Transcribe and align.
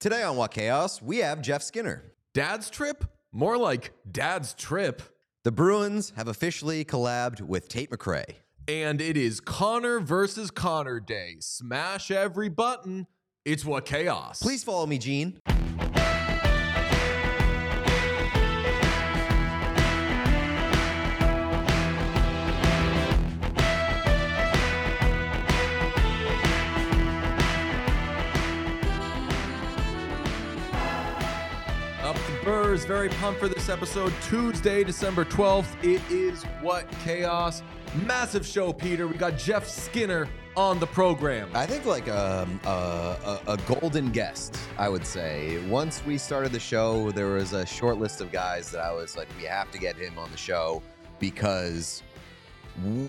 Today 0.00 0.22
on 0.22 0.36
What 0.36 0.52
Chaos, 0.52 1.02
we 1.02 1.16
have 1.18 1.42
Jeff 1.42 1.60
Skinner. 1.60 2.04
Dad's 2.32 2.70
trip? 2.70 3.02
More 3.32 3.58
like 3.58 3.92
dad's 4.08 4.54
trip. 4.54 5.02
The 5.42 5.50
Bruins 5.50 6.12
have 6.14 6.28
officially 6.28 6.84
collabed 6.84 7.40
with 7.40 7.68
Tate 7.68 7.90
McRae. 7.90 8.36
And 8.68 9.00
it 9.00 9.16
is 9.16 9.40
Connor 9.40 9.98
versus 9.98 10.52
Connor 10.52 11.00
Day. 11.00 11.38
Smash 11.40 12.12
every 12.12 12.48
button. 12.48 13.08
It's 13.44 13.64
What 13.64 13.86
Chaos. 13.86 14.40
Please 14.40 14.62
follow 14.62 14.86
me, 14.86 14.98
Gene. 14.98 15.40
The 32.48 32.84
very 32.86 33.10
pumped 33.10 33.40
for 33.40 33.48
this 33.48 33.68
episode. 33.68 34.10
Tuesday, 34.22 34.82
December 34.82 35.26
12th. 35.26 35.84
It 35.84 36.00
is 36.10 36.44
What 36.62 36.90
Chaos. 37.04 37.62
Massive 38.06 38.46
show, 38.46 38.72
Peter. 38.72 39.06
We 39.06 39.18
got 39.18 39.36
Jeff 39.36 39.68
Skinner 39.68 40.26
on 40.56 40.80
the 40.80 40.86
program. 40.86 41.50
I 41.52 41.66
think 41.66 41.84
like 41.84 42.08
um, 42.08 42.58
a, 42.64 42.70
a, 43.46 43.52
a 43.52 43.56
golden 43.58 44.10
guest, 44.12 44.58
I 44.78 44.88
would 44.88 45.04
say. 45.04 45.62
Once 45.68 46.02
we 46.06 46.16
started 46.16 46.52
the 46.52 46.58
show, 46.58 47.10
there 47.10 47.26
was 47.26 47.52
a 47.52 47.66
short 47.66 47.98
list 47.98 48.22
of 48.22 48.32
guys 48.32 48.70
that 48.70 48.80
I 48.80 48.92
was 48.92 49.14
like, 49.14 49.28
we 49.36 49.44
have 49.44 49.70
to 49.72 49.78
get 49.78 49.96
him 49.96 50.18
on 50.18 50.30
the 50.30 50.38
show 50.38 50.82
because 51.18 52.02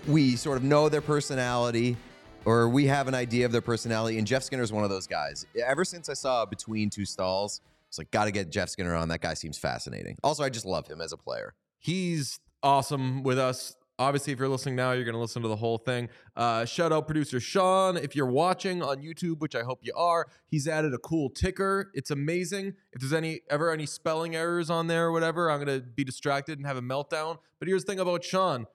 we 0.06 0.36
sort 0.36 0.58
of 0.58 0.64
know 0.64 0.90
their 0.90 1.00
personality 1.00 1.96
or 2.44 2.68
we 2.68 2.84
have 2.86 3.08
an 3.08 3.14
idea 3.14 3.46
of 3.46 3.52
their 3.52 3.62
personality. 3.62 4.18
And 4.18 4.26
Jeff 4.26 4.42
Skinner 4.42 4.62
is 4.62 4.70
one 4.70 4.84
of 4.84 4.90
those 4.90 5.06
guys. 5.06 5.46
Ever 5.66 5.86
since 5.86 6.10
I 6.10 6.14
saw 6.14 6.44
Between 6.44 6.90
Two 6.90 7.06
Stalls, 7.06 7.62
it's 7.90 7.98
like, 7.98 8.12
got 8.12 8.26
to 8.26 8.30
get 8.30 8.50
Jeff 8.50 8.68
Skinner 8.68 8.94
on. 8.94 9.08
That 9.08 9.20
guy 9.20 9.34
seems 9.34 9.58
fascinating. 9.58 10.16
Also, 10.22 10.44
I 10.44 10.48
just 10.48 10.64
love 10.64 10.86
him 10.86 11.00
as 11.00 11.12
a 11.12 11.16
player. 11.16 11.54
He's 11.78 12.38
awesome 12.62 13.24
with 13.24 13.36
us. 13.36 13.74
Obviously, 13.98 14.32
if 14.32 14.38
you're 14.38 14.48
listening 14.48 14.76
now, 14.76 14.92
you're 14.92 15.04
going 15.04 15.14
to 15.16 15.20
listen 15.20 15.42
to 15.42 15.48
the 15.48 15.56
whole 15.56 15.76
thing. 15.76 16.08
Uh, 16.36 16.64
shout 16.64 16.92
out 16.92 17.06
producer 17.06 17.40
Sean. 17.40 17.96
If 17.96 18.14
you're 18.14 18.30
watching 18.30 18.80
on 18.80 19.02
YouTube, 19.02 19.40
which 19.40 19.56
I 19.56 19.62
hope 19.62 19.80
you 19.82 19.92
are, 19.94 20.28
he's 20.46 20.68
added 20.68 20.94
a 20.94 20.98
cool 20.98 21.30
ticker. 21.30 21.90
It's 21.92 22.12
amazing. 22.12 22.74
If 22.92 23.00
there's 23.00 23.12
any 23.12 23.40
ever 23.50 23.72
any 23.72 23.86
spelling 23.86 24.36
errors 24.36 24.70
on 24.70 24.86
there 24.86 25.08
or 25.08 25.12
whatever, 25.12 25.50
I'm 25.50 25.62
going 25.62 25.80
to 25.80 25.84
be 25.84 26.04
distracted 26.04 26.58
and 26.58 26.66
have 26.66 26.78
a 26.78 26.82
meltdown. 26.82 27.38
But 27.58 27.68
here's 27.68 27.84
the 27.84 27.92
thing 27.92 28.00
about 28.00 28.24
Sean. 28.24 28.66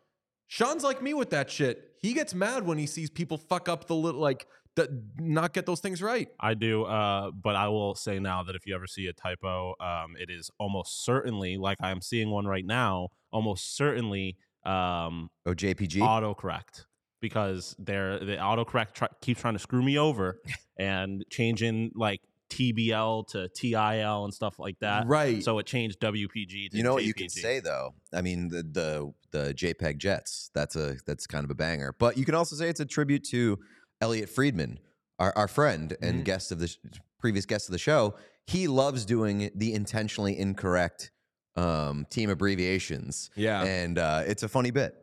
Sean's 0.47 0.83
like 0.83 1.01
me 1.01 1.13
with 1.13 1.29
that 1.31 1.49
shit. 1.49 1.91
He 1.97 2.13
gets 2.13 2.33
mad 2.33 2.65
when 2.65 2.77
he 2.77 2.85
sees 2.85 3.09
people 3.09 3.37
fuck 3.37 3.67
up 3.67 3.87
the 3.87 3.95
little 3.95 4.21
like 4.21 4.47
that 4.75 4.89
not 5.17 5.53
get 5.53 5.65
those 5.65 5.79
things 5.79 6.01
right. 6.01 6.27
I 6.39 6.53
do, 6.53 6.83
uh, 6.83 7.31
but 7.31 7.55
I 7.55 7.69
will 7.69 7.95
say 7.95 8.19
now 8.19 8.43
that 8.43 8.55
if 8.55 8.67
you 8.67 8.75
ever 8.75 8.87
see 8.87 9.07
a 9.07 9.13
typo, 9.13 9.73
um, 9.79 10.15
it 10.19 10.29
is 10.29 10.51
almost 10.59 11.05
certainly, 11.05 11.57
like 11.57 11.77
I'm 11.81 12.01
seeing 12.01 12.29
one 12.29 12.45
right 12.45 12.65
now, 12.65 13.09
almost 13.31 13.75
certainly 13.77 14.35
um, 14.65 15.29
Oh, 15.45 15.53
JPG? 15.53 15.99
autocorrect 16.01 16.85
because 17.21 17.75
they're 17.79 18.19
the 18.19 18.35
autocorrect 18.35 18.93
try, 18.93 19.07
keeps 19.21 19.39
trying 19.41 19.53
to 19.53 19.59
screw 19.59 19.81
me 19.81 19.97
over 19.97 20.41
and 20.77 21.23
changing 21.31 21.91
like 21.95 22.21
TBL 22.49 23.27
to 23.29 23.47
TIL 23.49 24.23
and 24.25 24.33
stuff 24.33 24.59
like 24.59 24.79
that. 24.79 25.07
Right. 25.07 25.43
So 25.43 25.59
it 25.59 25.65
changed 25.65 25.99
WPG 25.99 26.69
to 26.71 26.77
you 26.77 26.83
know 26.83 26.93
what 26.93 27.03
you 27.05 27.13
can 27.13 27.29
say 27.29 27.59
though 27.59 27.93
i 28.13 28.21
mean 28.21 28.47
the, 28.49 28.63
the 28.63 29.13
the 29.31 29.53
jpeg 29.53 29.97
jets 29.97 30.49
that's 30.53 30.75
a 30.75 30.95
that's 31.05 31.25
kind 31.27 31.43
of 31.43 31.49
a 31.51 31.55
banger 31.55 31.93
but 31.97 32.17
you 32.17 32.25
can 32.25 32.35
also 32.35 32.55
say 32.55 32.69
it's 32.69 32.79
a 32.79 32.85
tribute 32.85 33.23
to 33.23 33.57
elliotte 34.01 34.29
friedman 34.29 34.79
our, 35.19 35.33
our 35.35 35.47
friend 35.47 35.95
and 36.01 36.21
Mhm. 36.21 36.25
guest 36.25 36.51
of 36.51 36.59
the 36.59 36.67
sh- 36.67 36.77
previous 37.19 37.45
guest 37.45 37.67
of 37.67 37.71
the 37.73 37.77
show 37.79 38.15
he 38.45 38.67
loves 38.67 39.05
doing 39.05 39.49
the 39.55 39.73
intentionally 39.73 40.37
incorrect 40.37 41.11
um, 41.55 42.05
team 42.09 42.29
abbreviations 42.29 43.31
Yeah. 43.35 43.63
and 43.63 43.97
uh, 43.97 44.23
it's 44.25 44.43
a 44.43 44.47
funny 44.49 44.71
bit 44.71 44.95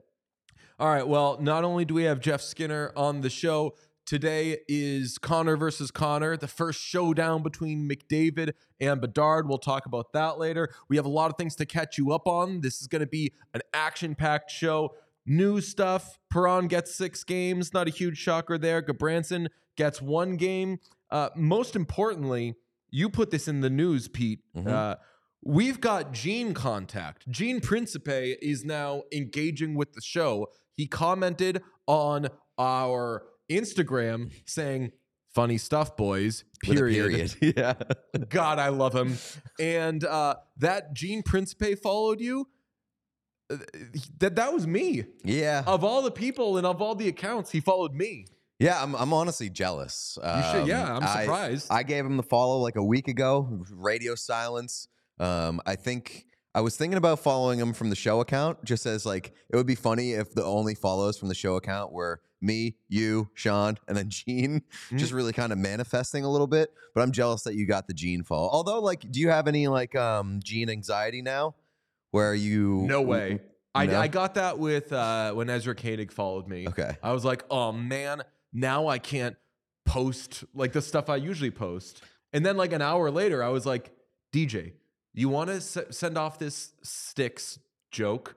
All 0.79 0.89
right. 0.89 1.07
Well, 1.07 1.39
not 1.41 1.65
only 1.65 1.85
do 1.85 1.95
we 1.95 2.05
have 2.05 2.19
Jeff 2.21 2.41
Skinner 2.41 2.93
on 2.97 3.21
the 3.21 3.31
show, 3.31 3.75
today 4.07 4.59
is 4.69 5.19
Connor 5.19 5.57
versus 5.57 5.91
Connor, 5.91 6.37
the 6.37 6.49
first 6.49 6.81
showdown 6.81 7.43
between 7.43 7.89
McDavid 7.89 8.53
and 8.81 9.01
Bedard. 9.01 9.49
We'll 9.49 9.59
talk 9.59 9.87
about 9.87 10.13
that 10.13 10.39
later. 10.39 10.73
We 10.89 10.97
have 10.97 11.07
a 11.07 11.11
lot 11.11 11.31
of 11.31 11.37
things 11.37 11.57
to 11.57 11.67
catch 11.67 11.99
you 11.99 12.13
up 12.13 12.27
on. 12.27 12.61
This 12.61 12.81
is 12.81 12.87
going 12.87 13.01
to 13.01 13.07
be 13.07 13.33
an 13.55 13.63
action 13.73 14.15
packed 14.15 14.51
show. 14.51 14.95
New 15.25 15.61
stuff. 15.61 16.19
Perron 16.31 16.67
gets 16.67 16.95
six 16.95 17.23
games. 17.25 17.73
Not 17.73 17.87
a 17.87 17.91
huge 17.91 18.19
shocker 18.19 18.59
there. 18.59 18.83
Gudbranson 18.83 19.49
gets 19.77 20.03
one 20.03 20.37
game. 20.37 20.79
Uh, 21.11 21.29
most 21.37 21.77
importantly, 21.77 22.55
you 22.91 23.09
put 23.09 23.31
this 23.31 23.49
in 23.49 23.61
the 23.61 23.71
news, 23.71 24.09
Pete. 24.09 24.41
Mhm. 24.57 24.69
Uh, 24.69 24.97
we've 25.45 25.81
got 25.81 26.13
Gene 26.13 26.55
contact. 26.55 27.29
Gene 27.31 27.61
Principe 27.61 28.37
is 28.43 28.65
now 28.65 29.03
engaging 29.13 29.75
with 29.75 29.93
the 29.93 30.01
show. 30.01 30.49
He 30.75 30.87
commented 30.87 31.63
on 31.87 32.29
our 32.59 33.25
Instagram 33.59 34.31
saying, 34.47 34.93
"Funny 35.35 35.59
stuff, 35.59 35.97
boys." 35.97 36.45
Period. 36.63 37.33
period 37.41 37.55
yeah 37.57 37.75
God, 38.29 38.59
I 38.61 38.69
love 38.69 38.95
him. 38.95 39.17
And 39.59 40.05
uh, 40.05 40.37
that 40.59 40.95
Gene 40.95 41.23
Principe 41.23 41.75
followed 41.75 42.21
you. 42.21 42.47
Uh, 43.51 43.57
That 44.19 44.37
that 44.37 44.53
was 44.53 44.67
me. 44.67 45.05
yeah 45.25 45.65
Of 45.67 45.83
all 45.85 46.03
the 46.03 46.11
people 46.13 46.57
and 46.59 46.67
of 46.67 46.81
all 46.81 46.95
the 46.95 47.09
accounts, 47.09 47.51
he 47.51 47.61
followed 47.61 47.95
me. 47.95 48.27
yeah 48.61 48.81
I'm, 48.83 48.95
I'm 48.95 49.13
honestly 49.13 49.51
jealous 49.51 50.17
You 50.23 50.43
should, 50.53 50.63
Um, 50.63 50.69
yeah. 50.69 50.97
I'm 50.97 51.03
I- 51.03 51.23
surprised. 51.23 51.67
I 51.71 51.83
gave 51.83 52.05
him 52.07 52.17
the 52.17 52.23
follow 52.23 52.59
like 52.59 52.77
a 52.77 52.85
week 52.85 53.09
ago. 53.09 53.65
Radio 53.73 54.15
silence. 54.15 54.87
Um, 55.19 55.61
I 55.67 55.75
think 55.77 56.27
I 56.55 56.61
was 56.61 56.77
thinking 56.77 56.99
about 56.99 57.19
following 57.19 57.59
him 57.59 57.73
from 57.73 57.91
the 57.91 57.97
show 57.97 58.21
account, 58.21 58.63
just 58.65 58.85
as 58.85 59.07
like 59.07 59.33
it 59.51 59.57
would 59.57 59.67
be 59.67 59.75
funny 59.75 60.13
if 60.13 60.35
the 60.35 60.45
only 60.45 60.75
follows 60.75 61.19
from 61.19 61.29
the 61.29 61.35
show 61.35 61.57
account 61.57 61.93
were 61.93 62.21
me, 62.43 62.77
you, 62.89 63.31
Sean, 63.35 63.79
and 63.89 63.97
then 63.97 64.09
Gene, 64.11 64.63
just 64.97 65.13
really 65.13 65.33
kind 65.33 65.53
of 65.53 65.59
manifesting 65.59 66.25
a 66.25 66.31
little 66.31 66.47
bit. 66.47 66.71
But 66.95 67.03
I'm 67.03 67.13
jealous 67.13 67.43
that 67.45 67.55
you 67.55 67.67
got 67.67 67.87
the 67.87 67.95
Gene 67.95 68.23
follow. 68.23 68.51
Although, 68.51 68.81
like, 68.81 69.11
do 69.11 69.21
you 69.21 69.31
have 69.31 69.49
any 69.49 69.69
like 69.69 69.95
um 69.95 70.41
Gene 70.43 70.69
anxiety 70.69 71.23
now, 71.23 71.55
where 72.11 72.35
you? 72.35 72.85
no 72.87 73.01
way. 73.01 73.41
I, 73.75 73.97
I 73.97 74.09
got 74.09 74.35
that 74.35 74.59
with 74.59 74.93
uh, 74.93 75.33
when 75.33 75.49
Ezra 75.49 75.75
Koenig 75.75 76.13
followed 76.13 76.47
me. 76.47 76.69
Okay. 76.69 76.97
I 77.03 77.13
was 77.13 77.25
like, 77.25 77.43
oh 77.51 77.73
man, 77.73 78.23
now 78.53 78.87
I 78.87 78.99
can't 78.99 79.37
post 79.87 80.45
like 80.55 80.73
the 80.73 80.83
stuff 80.83 81.09
I 81.09 81.17
usually 81.17 81.51
post. 81.51 82.03
And 82.35 82.45
then 82.45 82.59
like 82.59 82.73
an 82.73 82.83
hour 82.83 83.11
later, 83.11 83.43
I 83.43 83.49
was 83.49 83.65
like, 83.65 83.91
DJ, 84.33 84.73
you 85.15 85.29
want 85.29 85.51
to 85.51 85.57
s- 85.57 85.79
send 85.91 86.17
off 86.17 86.39
this 86.39 86.73
sticks 86.83 87.59
joke? 87.91 88.37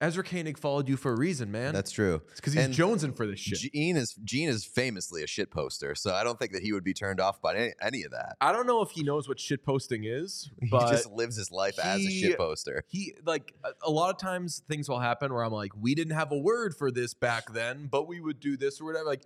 Ezra 0.00 0.24
Koenig 0.24 0.58
followed 0.58 0.88
you 0.88 0.96
for 0.96 1.12
a 1.12 1.16
reason, 1.16 1.52
man. 1.52 1.72
That's 1.72 1.92
true. 1.92 2.22
it's 2.32 2.40
because 2.40 2.54
he's 2.54 2.64
and 2.64 2.74
jonesing 2.74 3.16
for 3.16 3.24
this 3.24 3.38
shit. 3.38 3.70
Gene 3.72 3.96
is 3.96 4.14
Gene 4.24 4.48
is 4.48 4.64
famously 4.64 5.22
a 5.22 5.28
shit 5.28 5.48
poster, 5.52 5.94
so 5.94 6.12
I 6.12 6.24
don't 6.24 6.40
think 6.40 6.50
that 6.54 6.62
he 6.62 6.72
would 6.72 6.82
be 6.82 6.92
turned 6.92 7.20
off 7.20 7.40
by 7.40 7.54
any, 7.54 7.72
any 7.80 8.02
of 8.02 8.10
that. 8.10 8.34
I 8.40 8.50
don't 8.50 8.66
know 8.66 8.82
if 8.82 8.90
he 8.90 9.04
knows 9.04 9.28
what 9.28 9.38
shit 9.38 9.64
posting 9.64 10.02
is, 10.02 10.50
He 10.60 10.70
just 10.70 11.08
lives 11.12 11.36
his 11.36 11.52
life 11.52 11.78
as 11.78 12.00
a 12.04 12.10
shit 12.10 12.36
poster. 12.36 12.82
he 12.88 13.14
like 13.24 13.54
a, 13.62 13.68
a 13.84 13.90
lot 13.90 14.10
of 14.10 14.18
times 14.18 14.62
things 14.68 14.88
will 14.88 14.98
happen 14.98 15.32
where 15.32 15.44
I'm 15.44 15.52
like, 15.52 15.70
we 15.80 15.94
didn't 15.94 16.14
have 16.14 16.32
a 16.32 16.38
word 16.38 16.74
for 16.74 16.90
this 16.90 17.14
back 17.14 17.52
then, 17.52 17.86
but 17.88 18.08
we 18.08 18.18
would 18.18 18.40
do 18.40 18.56
this 18.56 18.80
or 18.80 18.86
whatever. 18.86 19.04
Like, 19.06 19.22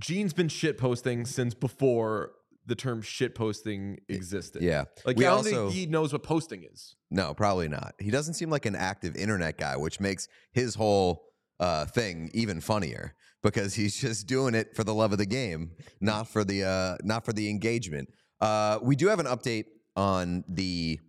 Gene's 0.00 0.32
been 0.32 0.48
shit 0.48 0.78
posting 0.78 1.26
since 1.26 1.54
before 1.54 2.32
the 2.68 2.74
term 2.76 3.02
shit 3.02 3.34
posting 3.34 3.98
existed. 4.08 4.62
Yeah. 4.62 4.84
Like 5.04 5.16
We 5.16 5.24
I 5.26 5.30
don't 5.30 5.38
also- 5.38 5.68
think 5.70 5.72
he 5.72 5.86
knows 5.86 6.12
what 6.12 6.22
posting 6.22 6.62
is. 6.64 6.94
No, 7.10 7.34
probably 7.34 7.68
not. 7.68 7.94
He 7.98 8.10
doesn't 8.10 8.34
seem 8.34 8.50
like 8.50 8.66
an 8.66 8.76
active 8.76 9.16
internet 9.16 9.56
guy, 9.58 9.76
which 9.76 9.98
makes 10.00 10.28
his 10.52 10.74
whole 10.76 11.24
uh, 11.58 11.86
thing 11.86 12.30
even 12.34 12.60
funnier 12.60 13.14
because 13.42 13.74
he's 13.74 13.96
just 14.00 14.26
doing 14.26 14.54
it 14.54 14.76
for 14.76 14.84
the 14.84 14.94
love 14.94 15.10
of 15.12 15.18
the 15.18 15.26
game, 15.26 15.72
not 16.00 16.28
for 16.28 16.44
the 16.44 16.62
uh, 16.64 16.96
not 17.02 17.24
for 17.24 17.32
the 17.32 17.48
engagement. 17.50 18.08
Uh, 18.40 18.78
we 18.82 18.94
do 18.94 19.08
have 19.08 19.18
an 19.18 19.26
update 19.26 19.64
on 19.96 20.44
the 20.48 21.00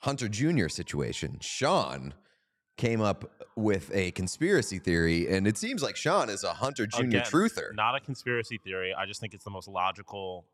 Hunter 0.00 0.28
Jr. 0.28 0.68
situation. 0.68 1.38
Sean 1.40 2.12
came 2.76 3.00
up 3.00 3.30
with 3.56 3.90
a 3.94 4.10
conspiracy 4.10 4.78
theory, 4.80 5.28
and 5.28 5.46
it 5.46 5.56
seems 5.56 5.82
like 5.82 5.96
Sean 5.96 6.28
is 6.28 6.42
a 6.44 6.52
Hunter 6.52 6.86
Jr. 6.86 7.02
Again, 7.04 7.22
truther. 7.22 7.72
Not 7.74 7.94
a 7.94 8.00
conspiracy 8.00 8.58
theory. 8.58 8.92
I 8.92 9.06
just 9.06 9.20
think 9.20 9.32
it's 9.32 9.44
the 9.44 9.50
most 9.50 9.68
logical 9.68 10.44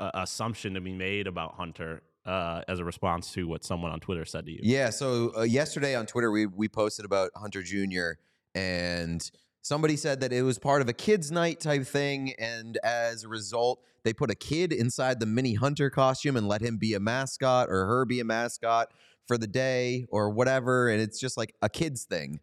uh, 0.00 0.10
assumption 0.14 0.74
to 0.74 0.80
be 0.80 0.92
made 0.92 1.26
about 1.26 1.54
Hunter 1.54 2.02
uh, 2.24 2.62
as 2.68 2.78
a 2.78 2.84
response 2.84 3.32
to 3.32 3.46
what 3.46 3.64
someone 3.64 3.92
on 3.92 4.00
Twitter 4.00 4.24
said 4.24 4.46
to 4.46 4.52
you. 4.52 4.60
Yeah. 4.62 4.90
So 4.90 5.32
uh, 5.36 5.42
yesterday 5.42 5.94
on 5.94 6.06
Twitter, 6.06 6.30
we 6.30 6.46
we 6.46 6.68
posted 6.68 7.04
about 7.04 7.30
Hunter 7.36 7.62
Jr. 7.62 8.12
and 8.54 9.30
somebody 9.62 9.96
said 9.96 10.20
that 10.20 10.32
it 10.32 10.42
was 10.42 10.58
part 10.58 10.82
of 10.82 10.88
a 10.88 10.92
kids' 10.92 11.30
night 11.30 11.60
type 11.60 11.86
thing, 11.86 12.32
and 12.38 12.78
as 12.82 13.24
a 13.24 13.28
result, 13.28 13.82
they 14.04 14.12
put 14.12 14.30
a 14.30 14.34
kid 14.34 14.72
inside 14.72 15.20
the 15.20 15.26
mini 15.26 15.54
Hunter 15.54 15.90
costume 15.90 16.36
and 16.36 16.48
let 16.48 16.62
him 16.62 16.78
be 16.78 16.94
a 16.94 17.00
mascot 17.00 17.68
or 17.68 17.86
her 17.86 18.04
be 18.04 18.20
a 18.20 18.24
mascot 18.24 18.92
for 19.26 19.36
the 19.38 19.46
day 19.46 20.06
or 20.10 20.30
whatever, 20.30 20.88
and 20.88 21.00
it's 21.00 21.20
just 21.20 21.36
like 21.36 21.54
a 21.62 21.68
kids 21.68 22.04
thing. 22.04 22.40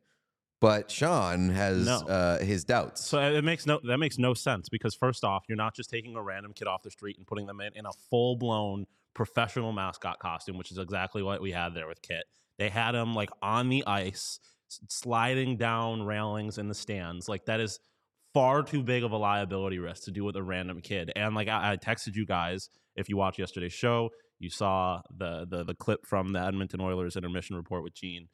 But 0.60 0.90
Sean 0.90 1.50
has 1.50 1.86
No. 1.86 1.98
uh, 2.08 2.40
his 2.40 2.64
doubts. 2.64 3.06
So 3.06 3.20
it 3.20 3.44
makes 3.44 3.66
no 3.68 3.80
that 3.84 3.98
makes 4.00 4.18
no 4.18 4.34
sense 4.34 4.70
because 4.70 4.96
first 4.96 5.24
off, 5.24 5.44
you're 5.48 5.56
not 5.56 5.76
just 5.76 5.90
taking 5.90 6.16
a 6.16 6.22
random 6.22 6.54
kid 6.54 6.68
off 6.68 6.82
the 6.84 6.90
street 6.92 7.18
and 7.18 7.28
putting 7.28 7.46
them 7.46 7.62
in, 7.62 7.74
in 7.76 7.86
a 7.86 7.92
full 8.10 8.36
blown 8.36 8.86
professional 9.14 9.72
mascot 9.72 10.20
costume, 10.20 10.58
which 10.58 10.72
is 10.72 10.78
exactly 10.78 11.22
what 11.22 11.42
we 11.42 11.52
had 11.52 11.74
there 11.76 11.88
with 11.88 12.02
Kit. 12.02 12.24
They 12.58 12.70
had 12.70 12.96
him 12.96 13.14
like 13.14 13.30
on 13.42 13.70
the 13.70 13.86
ice, 13.86 14.40
sliding 14.90 15.58
down 15.58 16.04
railings 16.04 16.58
in 16.58 16.68
the 16.68 16.76
stands. 16.76 17.28
Like 17.30 17.46
that 17.46 17.60
is 17.60 17.80
far 18.34 18.64
too 18.64 18.84
big 18.84 19.04
of 19.04 19.12
a 19.12 19.18
liability 19.18 19.80
risk 19.80 20.04
to 20.06 20.12
do 20.12 20.24
with 20.24 20.36
a 20.36 20.44
random 20.44 20.82
kid. 20.82 21.12
And 21.16 21.36
like 21.36 21.48
I, 21.48 21.74
I 21.74 21.78
texted 21.78 22.16
you 22.16 22.26
guys, 22.26 22.70
if 22.96 23.10
you 23.10 23.18
watched 23.18 23.40
yesterday's 23.40 23.74
show, 23.74 24.10
you 24.40 24.50
saw 24.50 25.02
the 25.16 25.46
the 25.50 25.64
the 25.64 25.76
clip 25.76 26.06
from 26.06 26.34
the 26.34 26.40
Edmonton 26.42 26.82
Oilers 26.82 27.16
intermission 27.16 27.56
report 27.56 27.84
with 27.84 27.94
Gene 27.94 28.28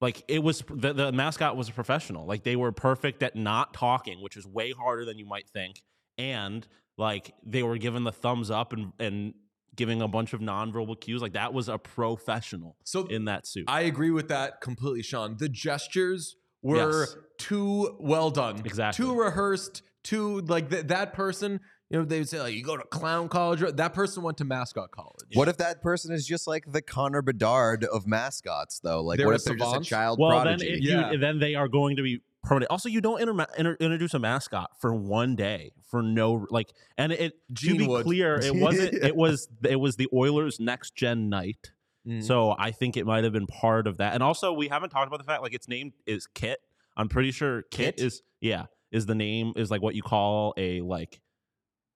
like 0.00 0.22
it 0.28 0.40
was 0.42 0.62
the, 0.68 0.92
the 0.92 1.12
mascot 1.12 1.56
was 1.56 1.68
a 1.68 1.72
professional 1.72 2.26
like 2.26 2.42
they 2.44 2.56
were 2.56 2.72
perfect 2.72 3.22
at 3.22 3.34
not 3.36 3.74
talking 3.74 4.22
which 4.22 4.36
is 4.36 4.46
way 4.46 4.72
harder 4.72 5.04
than 5.04 5.18
you 5.18 5.26
might 5.26 5.48
think 5.48 5.82
and 6.18 6.66
like 6.96 7.32
they 7.44 7.62
were 7.62 7.78
given 7.78 8.04
the 8.04 8.12
thumbs 8.12 8.50
up 8.50 8.72
and 8.72 8.92
and 8.98 9.34
giving 9.76 10.02
a 10.02 10.08
bunch 10.08 10.32
of 10.32 10.40
nonverbal 10.40 11.00
cues 11.00 11.22
like 11.22 11.34
that 11.34 11.52
was 11.54 11.68
a 11.68 11.78
professional 11.78 12.76
So 12.84 13.06
in 13.06 13.26
that 13.26 13.46
suit 13.46 13.64
I 13.68 13.82
agree 13.82 14.10
with 14.10 14.28
that 14.28 14.60
completely, 14.60 15.02
Sean. 15.02 15.36
The 15.38 15.48
gestures 15.48 16.34
were 16.62 17.00
Yes. 17.02 17.16
too 17.38 17.96
well 18.00 18.30
done, 18.30 18.58
Exactly. 18.64 19.04
too 19.04 19.14
rehearsed, 19.14 19.82
too 20.02 20.40
like 20.40 20.70
th- 20.70 20.86
that 20.88 21.12
person. 21.12 21.60
You 21.90 21.98
know, 22.00 22.04
they 22.04 22.18
would 22.18 22.28
say 22.28 22.40
like, 22.40 22.54
"You 22.54 22.62
go 22.62 22.76
to 22.76 22.84
clown 22.84 23.28
college." 23.28 23.60
That 23.76 23.94
person 23.94 24.22
went 24.22 24.36
to 24.38 24.44
mascot 24.44 24.90
college. 24.90 25.30
what 25.34 25.48
if 25.48 25.56
that 25.56 25.80
person 25.82 26.12
is 26.12 26.26
just 26.26 26.46
like 26.46 26.70
the 26.70 26.82
Connor 26.82 27.22
Bedard 27.22 27.84
of 27.84 28.06
mascots, 28.06 28.80
though? 28.80 29.02
Like, 29.02 29.16
They're 29.18 29.26
what 29.26 29.32
a 29.32 29.36
if 29.36 29.44
they're 29.44 29.56
just 29.56 29.68
a 29.68 29.70
savant? 29.72 29.86
child 29.86 30.18
well 30.20 30.30
then 30.44 30.58
prodigy? 30.58 30.72
if 30.74 30.80
Yeah. 30.82 31.12
you 31.12 31.18
then 31.18 31.38
they 31.38 31.54
are 31.54 31.68
going 31.68 31.96
to 31.96 32.02
be 32.02 32.20
permanent 32.44 32.70
also 32.70 32.88
you 32.88 33.00
don't 33.00 33.20
inter- 33.20 33.46
inter- 33.58 33.76
introduce 33.80 34.14
a 34.14 34.18
mascot 34.18 34.70
for 34.80 34.94
one 34.94 35.34
day 35.34 35.72
for 35.90 36.02
no 36.02 36.46
like 36.50 36.72
and 36.96 37.10
it 37.12 37.34
to 37.56 37.76
be 37.76 37.86
would. 37.86 38.04
clear 38.04 38.36
it 38.36 38.54
wasn't 38.64 38.94
it 38.94 39.16
was 39.16 39.48
it 39.68 39.76
was 39.76 39.96
the 39.96 40.08
oilers 40.14 40.60
next 40.60 40.94
gen 40.94 41.28
night 41.28 41.72
Mm. 42.06 42.22
So 42.22 42.54
I 42.58 42.70
think 42.70 42.96
it 42.96 43.04
might 43.04 43.24
have 43.24 43.34
been 43.34 43.48
part 43.48 43.86
of 43.86 43.98
that. 43.98 44.14
And 44.14 44.22
also, 44.22 44.52
we 44.54 44.68
haven't 44.68 44.90
talked 44.90 45.08
about 45.08 45.18
the 45.18 45.24
fact 45.24 45.42
like 45.42 45.52
its 45.52 45.68
name 45.68 45.92
is 46.06 46.26
Kit. 46.26 46.58
I'm 46.96 47.08
pretty 47.08 47.32
sure 47.32 47.62
Kit, 47.70 47.96
Kit? 47.96 48.00
is 48.06 48.22
yeah 48.40 48.66
is 48.92 49.04
the 49.04 49.16
name 49.16 49.52
is 49.56 49.70
like 49.70 49.82
what 49.82 49.94
you 49.94 50.00
call 50.00 50.54
a 50.56 50.80
like 50.80 51.20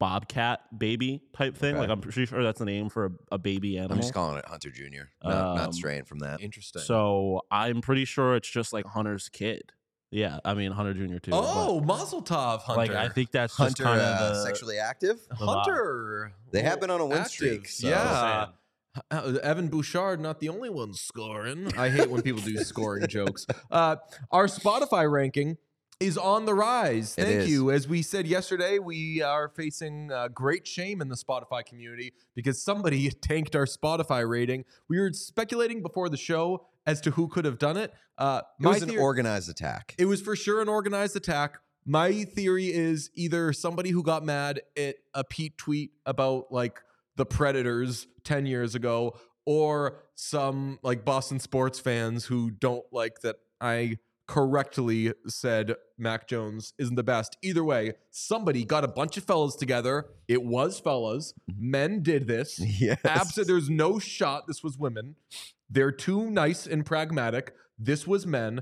bobcat 0.02 0.62
baby 0.76 1.22
type 1.32 1.56
thing. 1.56 1.74
Okay. 1.76 1.80
Like 1.82 1.88
I'm 1.88 2.00
pretty 2.00 2.26
sure 2.26 2.42
that's 2.42 2.58
the 2.58 2.64
name 2.64 2.88
for 2.88 3.06
a, 3.06 3.10
a 3.36 3.38
baby 3.38 3.78
animal. 3.78 3.94
I'm 3.94 4.00
just 4.00 4.12
calling 4.12 4.36
it 4.36 4.44
Hunter 4.48 4.70
Jr. 4.70 5.04
Not, 5.22 5.54
not 5.54 5.66
Um, 5.68 5.72
straying 5.72 6.04
from 6.06 6.18
that. 6.18 6.40
Interesting. 6.40 6.82
so 6.82 7.42
I'm 7.52 7.80
pretty 7.82 8.04
sure 8.04 8.34
it's 8.34 8.50
just 8.50 8.72
like 8.72 8.84
Hunter's 8.84 9.28
kid. 9.28 9.72
Yeah, 10.10 10.40
I 10.44 10.54
mean 10.54 10.72
Hunter 10.72 10.92
Jr. 10.92 11.18
too. 11.18 11.30
oh, 11.32 11.80
Mazel 11.80 12.20
Tov, 12.20 12.62
Hunter. 12.62 12.78
like 12.80 12.90
I 12.90 13.08
think 13.10 13.30
that's 13.30 13.56
just 13.56 13.78
Hunter 13.78 13.84
kind 13.84 14.00
uh, 14.00 14.04
of 14.04 14.34
the, 14.34 14.44
sexually 14.44 14.78
active. 14.78 15.20
the 15.28 15.36
vibe. 15.36 15.54
Hunter. 15.64 16.32
They 16.50 16.62
have 16.62 16.80
been 16.80 16.90
on 16.90 17.00
a 17.00 17.06
win 17.06 17.18
active. 17.18 17.30
streak, 17.32 17.68
so- 17.68 17.88
Yeah. 17.88 18.46
Uh, 19.10 19.38
Evan 19.42 19.68
Bouchard, 19.68 20.20
not 20.20 20.40
the 20.40 20.48
only 20.50 20.68
one 20.68 20.92
scoring. 20.94 21.72
I 21.78 21.88
hate 21.88 22.10
when 22.10 22.20
people 22.22 22.42
do 22.42 22.58
scoring 22.58 23.06
jokes. 23.06 23.46
Uh, 23.70 23.96
our 24.30 24.46
Spotify 24.48 25.10
ranking 25.10 25.56
is 26.02 26.18
on 26.18 26.44
the 26.46 26.54
rise. 26.54 27.14
It 27.16 27.24
Thank 27.24 27.36
is. 27.42 27.48
you. 27.50 27.70
As 27.70 27.88
we 27.88 28.02
said 28.02 28.26
yesterday, 28.26 28.78
we 28.78 29.22
are 29.22 29.48
facing 29.48 30.10
uh, 30.12 30.28
great 30.28 30.66
shame 30.66 31.00
in 31.00 31.08
the 31.08 31.14
Spotify 31.16 31.64
community 31.64 32.12
because 32.34 32.62
somebody 32.62 33.08
tanked 33.22 33.54
our 33.56 33.66
Spotify 33.66 34.28
rating. 34.28 34.64
We 34.88 34.98
were 34.98 35.12
speculating 35.12 35.82
before 35.82 36.08
the 36.08 36.16
show 36.16 36.66
as 36.86 37.00
to 37.02 37.12
who 37.12 37.28
could 37.28 37.44
have 37.44 37.58
done 37.58 37.76
it. 37.76 37.92
Uh, 38.18 38.42
It 38.60 38.66
was 38.66 38.82
an 38.82 38.90
theor- 38.90 39.00
organized 39.00 39.48
attack. 39.48 39.94
it 39.98 40.06
was 40.06 40.20
for 40.20 40.34
sure 40.36 40.60
an 40.60 40.68
organized 40.68 41.16
attack. 41.16 41.58
My 41.84 42.24
theory 42.24 42.66
is 42.72 43.10
either 43.14 43.52
somebody 43.52 43.90
who 43.90 44.02
got 44.02 44.24
mad 44.24 44.60
at 44.76 44.96
a 45.14 45.24
Pete 45.24 45.58
tweet 45.58 45.92
about 46.06 46.52
like 46.52 46.80
the 47.16 47.26
Predators 47.26 48.06
10 48.24 48.46
years 48.46 48.74
ago, 48.74 49.16
or 49.44 49.98
some 50.14 50.78
like 50.82 51.04
Boston 51.04 51.40
sports 51.40 51.80
fans 51.80 52.24
who 52.26 52.50
don't 52.52 52.84
like 52.92 53.20
that 53.22 53.36
I 53.60 53.98
correctly 54.26 55.12
said 55.26 55.74
Mac 55.98 56.28
Jones 56.28 56.74
isn't 56.78 56.94
the 56.94 57.02
best. 57.02 57.36
Either 57.42 57.64
way, 57.64 57.94
somebody 58.10 58.64
got 58.64 58.84
a 58.84 58.88
bunch 58.88 59.16
of 59.16 59.24
fellas 59.24 59.56
together. 59.56 60.06
It 60.28 60.42
was 60.42 60.80
fellas. 60.80 61.34
Mm-hmm. 61.50 61.70
Men 61.70 62.02
did 62.02 62.26
this. 62.26 62.58
yes. 62.80 63.00
Absent, 63.04 63.46
there's 63.46 63.70
no 63.70 63.98
shot. 63.98 64.44
This 64.46 64.62
was 64.62 64.78
women. 64.78 65.16
They're 65.68 65.92
too 65.92 66.30
nice 66.30 66.66
and 66.66 66.84
pragmatic. 66.84 67.54
This 67.78 68.06
was 68.06 68.26
men, 68.26 68.60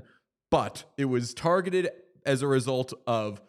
but 0.49 0.85
it 0.97 1.05
was 1.05 1.33
targeted 1.33 1.89
as 2.25 2.41
a 2.41 2.47
result 2.47 2.93
of 3.05 3.41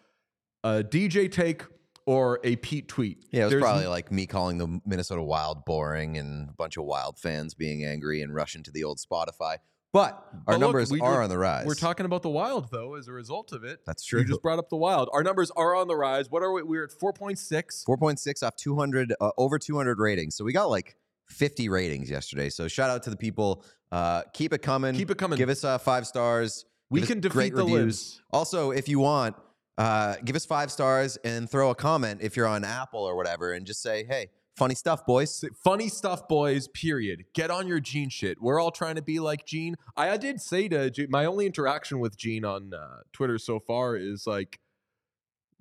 a 0.64 0.82
DJ 0.82 1.30
take 1.30 1.64
or 2.06 2.40
a 2.44 2.56
Pete 2.56 2.88
tweet. 2.88 3.26
Yeah, 3.30 3.42
it 3.42 3.44
was 3.44 3.50
There's 3.52 3.62
probably 3.62 3.86
like 3.86 4.10
me 4.10 4.26
calling 4.26 4.58
the 4.58 4.80
Minnesota 4.84 5.22
Wild 5.22 5.64
boring 5.64 6.18
and 6.18 6.48
a 6.48 6.52
bunch 6.52 6.76
of 6.76 6.84
Wild 6.84 7.18
fans 7.18 7.54
being 7.54 7.84
angry 7.84 8.22
and 8.22 8.34
rushing 8.34 8.62
to 8.64 8.70
the 8.70 8.84
old 8.84 8.98
Spotify. 8.98 9.58
But 9.92 10.26
our 10.46 10.54
But 10.54 10.60
numbers 10.60 10.90
we 10.90 11.00
are 11.00 11.22
on 11.22 11.28
the 11.28 11.36
rise. 11.36 11.66
We're 11.66 11.74
talking 11.74 12.06
about 12.06 12.22
the 12.22 12.30
Wild 12.30 12.70
though, 12.70 12.94
as 12.94 13.08
a 13.08 13.12
result 13.12 13.52
of 13.52 13.62
it. 13.62 13.80
That's 13.84 14.02
true. 14.02 14.20
You 14.20 14.26
just 14.26 14.40
brought 14.40 14.58
up 14.58 14.70
the 14.70 14.76
Wild. 14.76 15.10
Our 15.12 15.22
numbers 15.22 15.50
are 15.50 15.76
on 15.76 15.86
the 15.86 15.96
rise. 15.96 16.30
What 16.30 16.42
are 16.42 16.50
we? 16.50 16.62
We're 16.62 16.84
at 16.84 16.90
4.6. 16.90 17.84
4.6 17.86 18.42
off 18.42 18.56
200, 18.56 19.14
uh, 19.20 19.30
over 19.36 19.58
200 19.58 19.98
ratings. 19.98 20.34
So 20.34 20.44
we 20.44 20.54
got 20.54 20.70
like 20.70 20.96
50 21.28 21.68
ratings 21.68 22.10
yesterday. 22.10 22.48
So 22.48 22.68
shout 22.68 22.88
out 22.88 23.02
to 23.02 23.10
the 23.10 23.18
people. 23.18 23.64
Uh, 23.90 24.22
keep 24.32 24.54
it 24.54 24.62
coming. 24.62 24.94
Keep 24.94 25.10
it 25.10 25.18
coming. 25.18 25.36
Give 25.36 25.50
us 25.50 25.62
uh, 25.62 25.76
five 25.76 26.06
stars. 26.06 26.64
We 26.88 27.02
can 27.02 27.20
defeat 27.20 27.32
great 27.32 27.54
the 27.54 27.64
reviews. 27.64 28.22
Also, 28.30 28.70
if 28.70 28.88
you 28.88 28.98
want, 28.98 29.36
uh, 29.76 30.16
give 30.24 30.36
us 30.36 30.46
five 30.46 30.70
stars 30.70 31.18
and 31.18 31.50
throw 31.50 31.70
a 31.70 31.74
comment 31.74 32.20
if 32.22 32.36
you're 32.36 32.46
on 32.46 32.64
Apple 32.64 33.00
or 33.00 33.16
whatever, 33.16 33.52
and 33.52 33.66
just 33.66 33.82
say, 33.82 34.04
"Hey, 34.04 34.28
funny 34.56 34.74
stuff, 34.74 35.04
boys." 35.06 35.44
Funny 35.64 35.88
stuff, 35.88 36.28
boys. 36.28 36.68
Period. 36.68 37.24
Get 37.34 37.50
on 37.50 37.66
your 37.68 37.80
Gene 37.80 38.08
shit. 38.10 38.40
We're 38.40 38.60
all 38.60 38.70
trying 38.70 38.96
to 38.96 39.02
be 39.02 39.18
like 39.20 39.46
Gene. 39.46 39.76
I, 39.96 40.10
I 40.10 40.16
did 40.16 40.40
say 40.40 40.68
to 40.68 40.90
Gene, 40.90 41.08
my 41.10 41.24
only 41.24 41.46
interaction 41.46 41.98
with 42.00 42.16
Gene 42.16 42.44
on 42.44 42.72
uh, 42.74 42.98
Twitter 43.12 43.38
so 43.38 43.58
far 43.60 43.96
is 43.96 44.26
like 44.26 44.58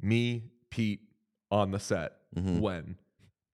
me, 0.02 0.44
Pete, 0.70 1.02
on 1.52 1.72
the 1.72 1.80
set. 1.80 2.14
Mhm. 2.36 2.60
When? 2.60 2.96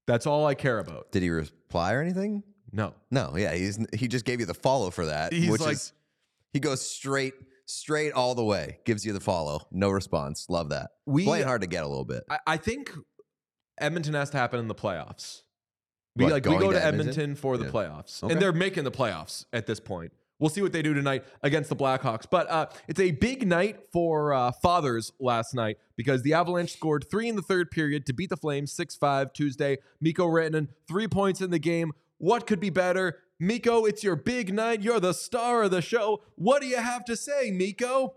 That's 0.06 0.25
all 0.25 0.46
I 0.46 0.56
care 0.56 0.79
about. 0.79 1.12
Did 1.12 1.24
he 1.24 1.29
reply 1.29 1.94
or 1.94 2.01
anything? 2.01 2.44
No. 2.72 2.94
No. 3.12 3.34
Yeah, 3.36 3.53
he's 3.53 3.79
he 3.94 4.08
just 4.08 4.25
gave 4.25 4.39
you 4.39 4.46
the 4.46 4.53
follow 4.53 4.89
for 4.91 5.06
that, 5.08 5.34
He's 5.34 5.50
which 5.50 5.62
like- 5.62 5.74
is 5.74 5.94
he 6.53 6.60
goes 6.60 6.82
straight 6.88 7.34
straight 7.65 8.13
all 8.13 8.34
the 8.36 8.44
way. 8.44 8.79
Gives 8.86 9.06
you 9.06 9.12
the 9.13 9.20
follow, 9.20 9.67
no 9.72 9.89
response. 9.89 10.46
Love 10.50 10.70
that. 10.70 10.91
We 11.06 11.25
Playing 11.25 11.46
hard 11.46 11.62
to 11.62 11.67
get 11.67 11.84
a 11.84 11.88
little 11.88 12.06
bit. 12.06 12.24
I, 12.29 12.39
I 12.48 12.58
think 12.58 12.91
Edmonton 13.79 14.13
has 14.13 14.29
to 14.31 14.38
happen 14.38 14.60
in 14.60 14.67
the 14.67 14.75
playoffs. 14.75 15.41
We 16.15 16.25
What, 16.25 16.34
like 16.34 16.46
we 16.46 16.57
go 16.57 16.72
to 16.72 16.79
to 16.79 16.84
Edmonton, 16.84 17.10
Edmonton? 17.10 17.36
for 17.36 17.57
the 17.57 17.65
Yeah. 17.65 17.72
playoffs, 17.72 18.24
Okay. 18.24 18.34
and 18.34 18.41
they're 18.41 18.51
making 18.53 18.84
the 18.86 18.91
playoffs 18.91 19.46
at 19.53 19.67
this 19.67 19.79
point. 19.79 20.12
We'll 20.39 20.50
see 20.50 20.62
what 20.62 20.72
they 20.72 20.84
do 20.84 20.93
tonight 20.93 21.24
against 21.41 21.67
the 21.69 21.75
Blackhawks. 21.75 22.25
But 22.29 22.48
uh, 22.50 22.67
it's 22.88 23.00
a 23.00 23.10
big 23.12 23.48
night 23.48 23.79
for 23.91 24.34
uh, 24.34 24.51
fathers 24.51 25.12
last 25.19 25.55
night 25.55 25.77
because 25.96 26.22
the 26.22 26.34
Avalanche 26.34 26.74
scored 26.74 27.05
three 27.10 27.27
in 27.27 27.36
the 27.36 27.41
third 27.41 27.72
period 27.72 28.05
to 28.05 28.13
beat 28.13 28.29
the 28.29 28.38
Flames 28.38 28.72
6 28.72 28.96
5 28.96 29.34
Tuesday. 29.34 29.77
Mikko 30.00 30.27
Rantanen, 30.27 30.67
three 30.88 31.07
points 31.07 31.41
in 31.41 31.50
the 31.50 31.57
game. 31.60 31.91
What 32.19 32.46
could 32.46 32.60
be 32.60 32.69
better? 32.69 33.17
Mikko, 33.39 33.86
it's 33.86 34.03
your 34.03 34.15
big 34.15 34.53
night. 34.53 34.81
You're 34.84 35.00
the 35.00 35.13
star 35.13 35.63
of 35.63 35.72
the 35.72 35.81
show. 35.81 36.22
What 36.36 36.62
do 36.62 36.67
you 36.67 36.77
have 36.77 37.05
to 37.05 37.15
say, 37.15 37.50
Mikko? 37.51 38.15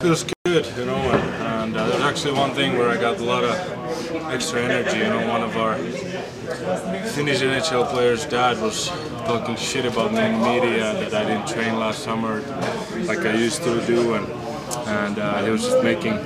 Feels 0.00 0.24
good, 0.44 0.66
you 0.76 0.84
know, 0.84 0.96
and, 0.96 1.22
and 1.44 1.76
uh, 1.76 1.88
there's 1.88 2.02
actually 2.02 2.34
one 2.34 2.50
thing 2.50 2.76
where 2.76 2.88
I 2.88 3.00
got 3.00 3.20
a 3.20 3.24
lot 3.24 3.44
of 3.44 3.54
extra 4.30 4.60
energy. 4.60 4.98
You 4.98 5.04
know, 5.04 5.28
one 5.28 5.42
of 5.42 5.56
our 5.56 5.76
Finnish 7.14 7.40
NHL 7.40 7.88
players' 7.90 8.26
dad 8.26 8.60
was 8.60 8.88
talking 9.24 9.54
shit 9.54 9.86
about 9.86 10.12
me 10.12 10.18
in 10.18 10.42
media 10.42 10.92
that 10.94 11.14
I 11.14 11.24
didn't 11.24 11.46
train 11.46 11.78
last 11.78 12.02
summer 12.02 12.40
like 13.04 13.20
I 13.20 13.34
used 13.34 13.62
to 13.62 13.86
do, 13.86 14.14
and 14.14 14.26
and 14.88 15.18
uh, 15.18 15.44
he 15.44 15.50
was 15.50 15.62
just 15.62 15.82
making 15.82 16.16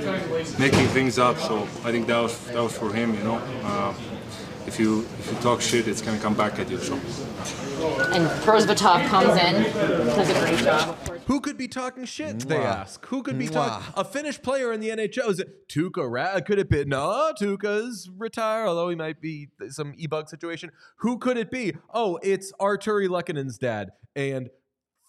making 0.59 0.87
things 0.87 1.19
up. 1.19 1.37
So 1.37 1.61
I 1.85 1.91
think 1.91 2.07
that 2.07 2.19
was 2.19 2.37
that 2.47 2.61
was 2.61 2.75
for 2.75 2.91
him, 2.91 3.13
you 3.13 3.23
know. 3.23 3.37
Uh, 3.63 3.93
if 4.69 4.79
you 4.79 5.01
if 5.17 5.31
you 5.31 5.37
talk 5.39 5.61
shit, 5.61 5.87
it's 5.87 6.01
gonna 6.01 6.19
come 6.19 6.35
back 6.35 6.59
at 6.59 6.69
you. 6.69 6.77
So. 6.77 6.93
And 8.13 8.27
Prosvetov 8.43 9.07
comes 9.07 9.35
in, 9.41 9.63
does 9.63 10.29
a 10.29 10.39
great 10.39 10.59
job. 10.59 10.95
Who 11.25 11.39
could 11.41 11.57
be 11.57 11.67
talking 11.67 12.05
shit? 12.05 12.39
They 12.39 12.55
Mwah. 12.55 12.81
ask. 12.81 13.05
Who 13.07 13.23
could 13.23 13.39
be 13.39 13.47
talking? 13.47 13.93
A 13.95 14.03
Finnish 14.03 14.41
player 14.41 14.71
in 14.71 14.79
the 14.79 14.89
NHL? 14.89 15.29
Is 15.29 15.39
it 15.39 15.67
Tuukka? 15.69 16.09
Ra- 16.09 16.39
could 16.41 16.59
it 16.59 16.69
be? 16.69 16.85
No, 16.85 17.33
Tuukka's 17.39 18.09
retired, 18.15 18.67
although 18.67 18.89
he 18.89 18.95
might 18.95 19.21
be 19.21 19.49
some 19.69 19.93
e-bug 19.97 20.29
situation. 20.29 20.71
Who 20.97 21.17
could 21.17 21.37
it 21.37 21.49
be? 21.49 21.73
Oh, 21.93 22.19
it's 22.21 22.51
Artturi 22.59 23.07
Lehkonen's 23.07 23.57
dad. 23.57 23.91
And 24.15 24.49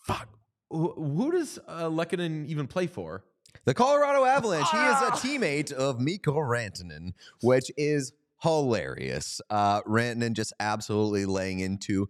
fuck, 0.02 0.29
who, 0.71 0.93
who 0.93 1.33
does 1.33 1.59
uh, 1.69 1.88
Lehkonen 1.88 2.47
even 2.47 2.67
play 2.67 2.87
for? 2.87 3.25
The 3.64 3.75
Colorado 3.75 4.25
Avalanche. 4.25 4.71
He 4.71 4.79
is 4.79 5.02
a 5.02 5.11
teammate 5.11 5.73
of 5.73 6.00
Mikko 6.00 6.35
Rantanen, 6.35 7.12
which 7.43 7.71
is 7.76 8.12
hilarious. 8.42 9.40
Uh, 9.50 9.82
Rantanen 9.82 10.32
just 10.32 10.52
absolutely 10.61 11.26
laying 11.26 11.61
into 11.61 12.09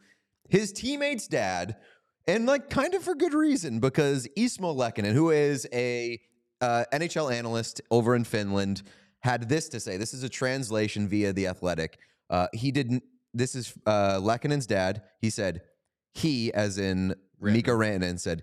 his 0.48 0.72
teammate's 0.72 1.28
dad, 1.28 1.76
and 2.26 2.46
like 2.46 2.70
kind 2.70 2.94
of 2.94 3.02
for 3.02 3.14
good 3.14 3.34
reason 3.34 3.80
because 3.80 4.28
Ismo 4.36 4.74
Lehkonen, 4.74 5.12
who 5.12 5.30
is 5.30 5.66
a 5.72 6.20
uh, 6.60 6.84
NHL 6.92 7.32
analyst 7.32 7.80
over 7.90 8.14
in 8.14 8.24
Finland, 8.24 8.82
had 9.20 9.48
this 9.48 9.68
to 9.70 9.80
say. 9.80 9.96
This 9.96 10.14
is 10.14 10.22
a 10.22 10.28
translation 10.28 11.08
via 11.08 11.32
the 11.32 11.46
Athletic. 11.46 11.98
Uh, 12.28 12.48
he 12.52 12.70
didn't. 12.70 13.02
This 13.32 13.54
is 13.54 13.74
uh, 13.86 14.18
Lehkonen's 14.20 14.66
dad. 14.66 15.02
He 15.20 15.30
said 15.30 15.62
he, 16.14 16.52
as 16.52 16.78
in 16.78 17.14
Mikko 17.40 17.72
Rantanen, 17.76 18.18
said 18.18 18.42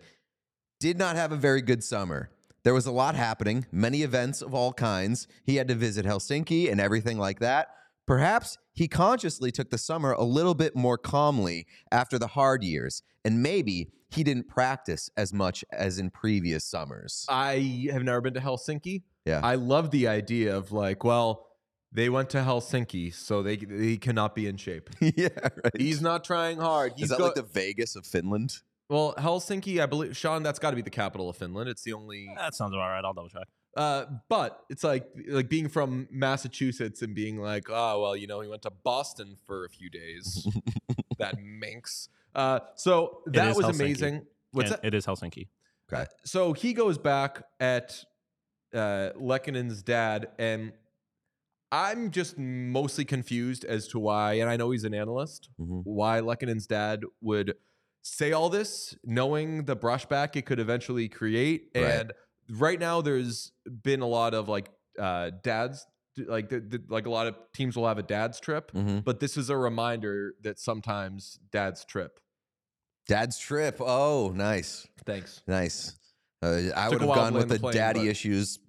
did 0.79 0.98
not 0.98 1.15
have 1.15 1.32
a 1.32 1.36
very 1.36 1.62
good 1.62 1.84
summer. 1.84 2.29
There 2.63 2.74
was 2.74 2.86
a 2.86 2.91
lot 2.91 3.15
happening, 3.15 3.65
many 3.72 4.03
events 4.03 4.41
of 4.41 4.53
all 4.53 4.74
kinds. 4.74 5.27
He 5.46 5.56
had 5.56 5.67
to 5.70 5.75
visit 5.75 6.06
Helsinki 6.06 6.72
and 6.72 6.79
everything 6.82 7.17
like 7.17 7.39
that. 7.39 7.70
Perhaps 8.08 8.58
he 8.74 8.88
consciously 8.88 9.52
took 9.52 9.70
the 9.70 9.78
summer 9.78 10.14
a 10.14 10.24
little 10.24 10.56
bit 10.56 10.76
more 10.76 10.98
calmly 10.98 11.68
after 11.92 12.18
the 12.18 12.28
hard 12.28 12.64
years, 12.64 13.04
and 13.26 13.44
maybe 13.44 13.92
he 14.10 14.24
didn't 14.24 14.48
practice 14.48 15.10
as 15.18 15.34
much 15.34 15.66
as 15.74 16.00
in 16.00 16.10
previous 16.10 16.64
summers. 16.64 17.26
I 17.28 17.90
have 17.92 18.04
never 18.04 18.22
been 18.22 18.34
to 18.36 18.40
Helsinki. 18.40 19.04
Yeah. 19.26 19.42
I 19.44 19.56
love 19.56 19.92
the 19.92 20.08
idea 20.08 20.56
of 20.56 20.72
like, 20.72 21.04
well, 21.04 21.48
they 21.92 22.08
went 22.10 22.30
to 22.30 22.38
Helsinki, 22.38 23.14
so 23.14 23.44
they 23.44 23.58
he 23.58 23.98
cannot 23.98 24.36
be 24.36 24.48
in 24.48 24.56
shape. 24.56 24.90
yeah, 25.02 25.28
right. 25.42 25.78
He's 25.78 26.02
not 26.02 26.24
trying 26.24 26.60
hard. 26.60 26.94
He's 26.96 27.06
Is 27.06 27.10
that 27.10 27.18
go- 27.18 27.26
like 27.26 27.36
the 27.36 27.44
Vegas 27.44 27.98
of 27.98 28.06
Finland? 28.06 28.62
well, 28.90 29.14
Helsinki, 29.18 29.82
I 29.82 29.86
believe, 29.86 30.16
Sean. 30.16 30.44
That's 30.44 30.60
got 30.60 30.70
to 30.70 30.78
be 30.78 30.82
the 30.82 30.90
capital 30.90 31.30
of 31.30 31.36
Finland. 31.36 31.68
It's 31.70 31.84
the 31.84 31.92
only 31.94 32.30
That 32.38 32.56
sounds 32.56 32.74
about 32.74 32.88
right. 32.88 33.04
I'll 33.04 33.14
double 33.14 33.30
check. 33.30 33.48
Uh, 33.77 34.05
but 34.27 34.63
it's 34.69 34.84
like 34.84 35.07
like 35.29 35.50
being 35.50 35.69
from 35.69 36.07
Massachusetts 36.12 37.03
and 37.03 37.13
being 37.13 37.38
like, 37.38 37.65
oh 37.69 38.01
well, 38.01 38.15
you 38.15 38.25
know, 38.25 38.41
he 38.41 38.48
went 38.50 38.63
to 38.63 38.72
Boston 38.72 39.36
for 39.46 39.65
a 39.65 39.69
few 39.69 39.89
days. 39.89 40.48
that 41.19 41.36
minx. 41.39 42.10
Uh, 42.34 42.60
so 42.75 43.22
that 43.27 43.55
was 43.55 43.65
Helsinki. 43.67 43.75
amazing. 43.79 44.25
What's 44.51 44.72
And 44.72 44.79
that? 44.81 44.88
It 44.88 44.93
is 44.96 45.05
Helsinki. 45.05 45.48
Okay. 45.93 46.05
So 46.25 46.53
he 46.53 46.74
goes 46.74 46.98
back 46.98 47.43
at 47.60 48.03
uh, 48.74 49.12
Lehkonen's 49.15 49.84
dad, 49.84 50.29
and 50.39 50.74
I'm 51.72 52.10
just 52.12 52.38
mostly 52.38 53.05
confused 53.05 53.63
as 53.63 53.88
to 53.89 54.00
why. 54.00 54.34
And 54.34 54.50
I 54.50 54.57
know 54.57 54.72
he's 54.72 54.86
an 54.86 54.93
analyst. 54.96 55.50
Mhm. 55.62 55.81
Why 55.84 56.19
Lehkonen's 56.22 56.65
dad 56.67 57.03
would 57.22 57.53
say 58.01 58.31
all 58.31 58.50
this, 58.50 58.96
knowing 59.03 59.65
the 59.65 59.75
brushback 59.75 60.36
it 60.36 60.46
could 60.46 60.60
eventually 60.60 61.07
create. 61.10 61.69
And 61.75 61.86
right 62.10 62.12
now, 62.50 63.01
there's 63.01 63.51
been 63.84 64.01
a 64.01 64.08
lot 64.08 64.34
of 64.34 64.48
like 64.48 64.70
uh, 65.00 65.32
dads, 65.44 65.86
like 66.18 66.50
the, 66.50 66.60
the, 66.60 66.82
like 66.88 67.06
a 67.06 67.10
lot 67.10 67.27
of 67.27 67.36
teams 67.54 67.75
will 67.75 67.88
have 67.88 67.98
a 67.98 68.04
dad's 68.04 68.39
trip. 68.39 68.72
Mhm. 68.72 69.04
But 69.04 69.20
this 69.20 69.38
is 69.38 69.50
a 69.50 69.58
reminder 69.58 70.34
that 70.42 70.60
sometimes 70.60 71.39
dads 71.51 71.86
trip. 71.86 72.20
Dad's 73.08 73.38
trip. 73.39 73.77
Oh, 73.80 74.32
nice, 74.36 74.88
Thanks. 75.06 75.42
nice. 75.48 75.94
Uh, 76.44 76.62
I 76.75 76.89
would 76.89 77.01
have 77.01 77.10
gone 77.10 77.34
with 77.34 77.50
the 77.50 77.58
plane, 77.60 77.74
daddy 77.74 78.00
but- 78.01 78.08
issues. 78.10 78.60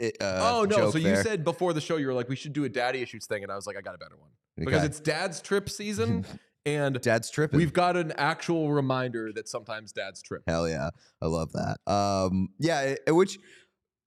Uh, 0.00 0.08
oh 0.20 0.66
no! 0.68 0.90
So 0.90 0.98
you 0.98 1.04
there. 1.04 1.22
said 1.22 1.44
before 1.44 1.72
the 1.74 1.80
show 1.80 1.96
you 1.96 2.06
were 2.06 2.14
like, 2.14 2.28
we 2.28 2.36
should 2.36 2.52
do 2.54 2.64
a 2.64 2.68
daddy 2.68 3.02
issues 3.02 3.26
thing, 3.26 3.42
and 3.42 3.52
I 3.52 3.56
was 3.56 3.66
like, 3.66 3.76
I 3.76 3.80
got 3.82 3.94
a 3.94 3.98
better 3.98 4.16
one 4.16 4.30
because 4.56 4.76
Okay. 4.78 4.86
it's 4.86 5.00
dad's 5.00 5.40
trip 5.42 5.68
season, 5.68 6.24
and 6.76 7.00
dad's 7.00 7.30
tripping. 7.30 7.58
we've 7.58 7.72
got 7.72 7.96
an 7.96 8.12
actual 8.12 8.70
reminder 8.72 9.32
that 9.32 9.48
sometimes 9.48 9.92
dads 9.92 10.22
trip. 10.22 10.42
Hell 10.46 10.68
yeah, 10.68 10.90
I 11.22 11.26
love 11.26 11.50
that. 11.52 11.78
Um, 11.90 12.48
yeah, 12.58 12.94
it- 13.06 13.14
which 13.14 13.38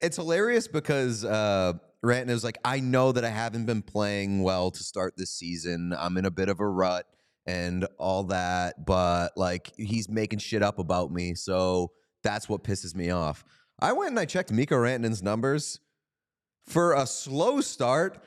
it's 0.01 0.17
hilarious 0.17 0.67
because 0.67 1.23
uh, 1.25 1.73
Ranton 2.01 2.29
is 2.35 2.43
like, 2.43 2.57
I 2.65 2.79
know 2.79 3.11
that 3.11 3.23
I 3.23 3.29
haven't 3.29 3.65
been 3.65 3.81
playing 3.81 4.41
well 4.43 4.71
to 4.71 4.83
start 4.83 5.13
this 5.17 5.31
season. 5.31 5.93
I'm 5.97 6.17
in 6.17 6.25
a 6.25 6.31
bit 6.31 6.49
of 6.49 6.59
a 6.59 6.67
rut 6.67 7.05
and 7.45 7.85
all 7.99 8.23
that, 8.25 8.85
but 8.85 9.31
like 9.35 9.71
he's 9.77 10.09
making 10.09 10.39
shit 10.39 10.61
up 10.63 10.79
about 10.79 11.11
me, 11.11 11.33
so 11.35 11.91
that's 12.23 12.47
what 12.49 12.63
pisses 12.63 12.95
me 12.95 13.09
off. 13.09 13.43
I 13.79 13.93
went 13.93 14.11
and 14.11 14.19
I 14.19 14.25
checked 14.25 14.51
Mikko 14.51 14.75
Rantanen's 14.75 15.23
numbers 15.23 15.79
for 16.67 16.93
a 16.93 17.07
slow 17.07 17.61
start. 17.61 18.19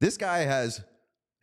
This 0.00 0.16
guy 0.16 0.38
has 0.40 0.82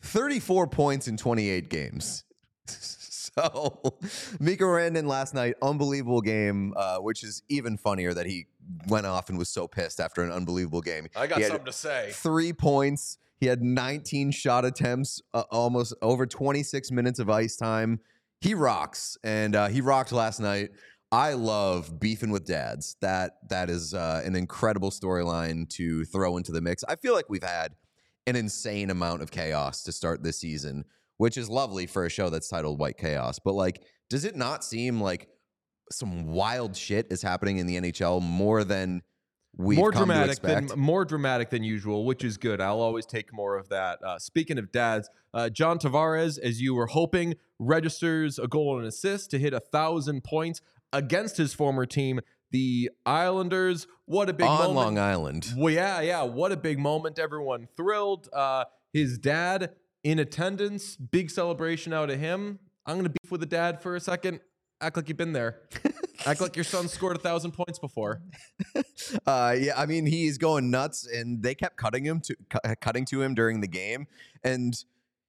34 0.03 0.67
points 0.67 1.07
in 1.07 1.17
28 1.17 1.69
games. 1.69 2.23
So, 3.38 3.97
Mikko 4.39 4.65
Rantanen 4.65 5.05
last 5.05 5.36
night, 5.36 5.55
unbelievable 5.62 6.21
game, 6.21 6.74
uh, 6.75 6.97
which 6.97 7.24
is 7.24 7.43
even 7.50 7.77
funnier 7.77 8.12
that 8.13 8.25
he 8.25 8.47
went 8.88 9.05
off 9.05 9.29
and 9.29 9.38
was 9.38 9.50
so 9.50 9.67
pissed 9.67 10.00
after 10.00 10.24
an 10.24 10.31
unbelievable 10.31 10.81
game. 10.81 11.07
I 11.15 11.27
got 11.27 11.43
something 11.43 11.65
to 11.65 11.71
say. 11.71 12.09
Three 12.13 12.51
points. 12.51 13.19
He 13.39 13.45
had 13.45 13.62
19 13.62 14.31
shot 14.31 14.65
attempts, 14.65 15.21
uh, 15.36 15.43
almost 15.51 15.93
over 16.01 16.25
26 16.25 16.89
minutes 16.91 17.19
of 17.19 17.29
ice 17.29 17.55
time. 17.55 18.00
He 18.41 18.55
rocks, 18.55 19.17
and 19.24 19.55
uh, 19.55 19.67
he 19.67 19.81
rocked 19.81 20.12
last 20.12 20.39
night. 20.39 20.71
I 21.12 21.33
love 21.33 22.00
beefing 22.00 22.31
with 22.31 22.45
dads. 22.45 22.97
That 23.01 23.38
that 23.50 23.69
is 23.69 23.93
uh, 23.93 24.21
an 24.25 24.36
incredible 24.36 24.89
storyline 24.89 25.69
to 25.69 26.05
throw 26.05 26.38
into 26.38 26.51
the 26.51 26.62
mix. 26.62 26.83
I 26.88 26.95
feel 26.95 27.13
like 27.13 27.29
we've 27.29 27.43
had 27.43 27.75
an 28.25 28.36
insane 28.36 28.89
amount 28.89 29.21
of 29.21 29.31
chaos 29.31 29.83
to 29.83 29.91
start 29.91 30.24
this 30.24 30.39
season, 30.39 30.86
which 31.17 31.38
is 31.38 31.50
lovely 31.50 31.86
for 31.88 32.05
a 32.05 32.09
show 32.09 32.29
that's 32.29 32.47
titled 32.47 32.79
What 32.79 32.97
Chaos. 32.97 33.39
But 33.39 33.53
like, 33.53 33.83
does 34.09 34.25
it 34.25 34.36
not 34.36 34.63
seem 34.63 35.01
like 35.01 35.29
some 35.91 36.27
wild 36.27 36.75
shit 36.75 37.07
is 37.12 37.21
happening 37.21 37.57
in 37.57 37.67
the 37.67 37.77
NHL 37.77 38.21
more 38.21 38.63
than 38.63 39.01
we've 39.55 39.77
more 39.77 39.91
come 39.91 40.07
dramatic 40.07 40.41
than 40.41 40.69
more 40.75 41.05
dramatic 41.05 41.50
than 41.50 41.63
usual, 41.63 42.05
which 42.05 42.24
is 42.24 42.38
good. 42.38 42.62
I'll 42.62 42.81
always 42.81 43.05
take 43.05 43.33
more 43.33 43.57
of 43.57 43.69
that. 43.69 44.00
Uh, 44.03 44.19
speaking 44.19 44.57
of 44.57 44.71
dads, 44.71 45.09
uh, 45.33 45.50
John 45.50 45.79
Tavares, 45.79 46.39
as 46.39 46.62
you 46.62 46.75
were 46.75 46.88
hoping, 46.88 47.36
registers 47.59 48.39
a 48.39 48.47
goal 48.47 48.75
and 48.75 48.83
an 48.83 48.88
assist 48.88 49.31
to 49.31 49.39
hit 49.39 49.53
a 49.53 49.59
thousand 49.59 50.24
points 50.24 50.62
against 50.93 51.38
his 51.38 51.53
former 51.53 51.86
team, 51.86 52.19
the 52.51 52.89
Islanders. 53.05 53.88
What 54.05 54.29
a 54.29 54.33
big 54.33 54.47
on 54.47 54.59
moment! 54.59 54.75
Long 54.75 55.00
Island. 55.00 55.53
Well, 55.55 55.74
yeah, 55.74 56.01
yeah. 56.01 56.24
What 56.24 56.51
a 56.51 56.57
big 56.57 56.79
moment. 56.79 57.19
Everyone 57.19 57.67
thrilled. 57.75 58.29
Uh, 58.31 58.65
his 58.93 59.17
dad 59.17 59.74
in 60.07 60.19
attendance. 60.19 60.95
Big 60.95 61.29
celebration 61.29 61.91
out 61.91 62.09
of 62.09 62.17
him. 62.17 62.59
I'm 62.85 62.95
going 62.95 63.03
to 63.03 63.09
beef 63.21 63.29
with 63.29 63.41
the 63.41 63.47
dad 63.47 63.81
for 63.81 63.97
a 63.97 63.99
second. 63.99 64.39
Act 64.79 64.95
like 64.95 65.09
you've 65.09 65.17
been 65.17 65.33
there. 65.33 65.63
Act 66.25 66.39
like 66.39 66.55
your 66.55 66.63
son 66.63 66.87
scored 66.87 67.17
a 67.17 67.19
thousand 67.19 67.51
points 67.51 67.77
before. 67.79 68.21
Uh, 69.25 69.55
yeah, 69.57 69.73
I 69.77 69.85
mean 69.85 70.05
he's 70.05 70.37
going 70.37 70.69
nuts, 70.69 71.07
and 71.07 71.41
they 71.41 71.55
kept 71.55 71.77
cutting 71.77 72.03
him 72.05 72.19
to 72.21 72.35
cu- 72.49 72.75
cutting 72.81 73.05
to 73.05 73.21
him 73.21 73.35
during 73.35 73.61
the 73.61 73.67
game, 73.67 74.05
and 74.43 74.73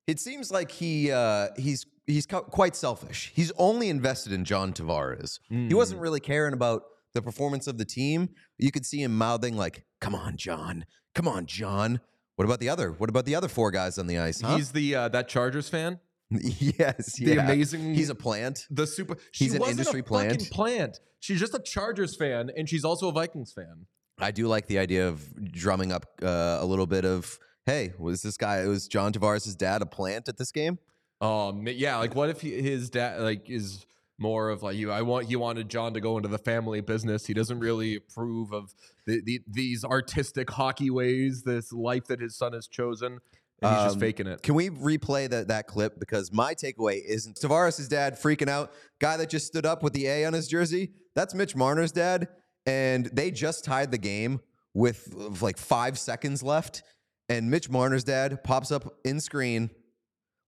it 0.09 0.19
seems 0.19 0.51
like 0.51 0.73
he 0.73 1.13
uh, 1.13 1.49
he's 1.57 1.87
he's 2.07 2.27
cu- 2.27 2.41
quite 2.41 2.75
selfish. 2.75 3.31
He's 3.37 3.53
only 3.57 3.89
invested 3.89 4.33
in 4.33 4.45
John 4.45 4.73
Tavares. 4.73 5.39
He 5.49 5.75
wasn't 5.75 6.01
really 6.01 6.19
caring 6.19 6.55
about 6.55 6.83
the 7.15 7.23
performance 7.23 7.69
of 7.69 7.79
the 7.79 7.85
team. 7.85 8.31
You 8.59 8.73
could 8.73 8.85
see 8.85 9.01
him 9.01 9.17
mouthing 9.17 9.57
like, 9.57 9.85
"Come 10.01 10.15
on, 10.15 10.37
John. 10.37 10.85
Come 11.15 11.29
on, 11.29 11.47
John." 11.47 12.01
What 12.39 12.45
about 12.45 12.61
the 12.61 12.69
other? 12.69 12.93
What 12.93 13.11
about 13.11 13.25
the 13.25 13.35
other 13.35 13.49
four 13.49 13.73
guys 13.73 13.99
on 13.99 14.07
the 14.07 14.19
ice? 14.19 14.41
Huh? 14.41 14.55
He's 14.55 14.71
the 14.71 14.95
uh, 14.95 15.09
that 15.09 15.27
Chargers 15.27 15.69
fan. 15.69 15.99
yes, 16.31 17.17
the 17.17 17.35
yeah. 17.35 17.43
amazing- 17.43 17.95
He's 17.95 18.11
a 18.11 18.15
plant. 18.15 18.65
The 18.71 18.87
super. 18.87 19.17
He's 19.33 19.55
an 19.55 19.63
industry 19.65 20.03
plant. 20.03 20.49
plant. 20.53 21.01
She's 21.19 21.41
just 21.41 21.53
a 21.55 21.59
Chargers 21.59 22.15
fan, 22.15 22.53
and 22.57 22.69
she's 22.69 22.85
also 22.85 23.09
a 23.09 23.13
Vikings 23.13 23.53
fan. 23.53 23.87
I 24.21 24.31
do 24.31 24.47
like 24.47 24.69
the 24.69 24.79
idea 24.79 25.09
of 25.09 25.51
drumming 25.51 25.91
up 25.91 26.07
uh, 26.23 26.59
a 26.61 26.65
little 26.65 26.87
bit 26.87 27.05
of, 27.05 27.41
hey, 27.67 27.93
was 27.99 28.23
this 28.23 28.37
guy, 28.37 28.65
was 28.69 28.87
John 28.87 29.13
Tavares' 29.13 29.57
dad 29.57 29.83
a 29.83 29.87
plant 29.87 30.29
at 30.29 30.39
this 30.39 30.53
game? 30.53 30.79
Um, 31.21 31.67
yeah, 31.67 31.97
like 31.97 32.15
what 32.15 32.29
if 32.31 32.41
he, 32.41 32.63
his 32.63 32.89
dad 32.89 33.21
like 33.21 33.51
is 33.51 33.85
more 34.19 34.51
of 34.51 34.63
like 34.63 34.77
you. 34.77 34.91
I 34.91 35.03
want 35.03 35.27
he 35.29 35.37
wanted 35.37 35.69
John 35.69 35.95
to 35.95 36.01
go 36.01 36.17
into 36.17 36.29
the 36.29 36.39
family 36.39 36.81
business. 36.81 37.27
He 37.27 37.35
doesn't 37.35 37.61
really 37.61 37.97
approve 37.97 38.53
of 38.53 38.75
the, 39.07 39.21
the, 39.25 39.41
these 39.47 39.85
artistic 39.85 40.51
hockey 40.51 40.91
ways, 40.91 41.43
this 41.45 41.73
life 41.73 42.07
that 42.09 42.21
his 42.21 42.37
son 42.37 42.53
has 42.53 42.67
chosen. 42.67 43.21
And 43.61 43.75
he's 43.75 43.85
just 43.85 43.97
Um, 43.97 44.01
faking 44.01 44.27
it. 44.29 44.43
Can 44.43 44.55
we 44.55 44.71
replay 44.71 45.29
that 45.31 45.49
that 45.49 45.67
clip? 45.67 45.99
Because 45.99 46.33
my 46.33 46.55
takeaway 46.55 47.03
isn't 47.05 47.37
Tavares' 47.37 47.89
dad 47.89 48.15
freaking 48.15 48.49
out. 48.49 48.73
Guy 49.01 49.17
that 49.17 49.31
just 49.31 49.47
stood 49.47 49.67
up 49.67 49.83
with 49.83 49.93
the 49.93 50.07
A 50.07 50.25
on 50.25 50.33
his 50.33 50.47
jersey. 50.47 50.93
That's 51.17 51.35
Mitch 51.35 51.57
Marner's 51.57 51.91
dad, 51.91 52.29
and 52.67 53.07
they 53.07 53.33
just 53.33 53.65
tied 53.65 53.91
the 53.91 53.99
game 53.99 54.41
with 54.75 55.13
like 55.43 55.59
five 55.59 55.99
seconds 55.99 56.43
left. 56.43 56.83
And 57.29 57.51
Mitch 57.51 57.69
Marner's 57.69 58.05
dad 58.05 58.43
pops 58.45 58.71
up 58.71 58.95
in 59.05 59.21
screen, 59.21 59.71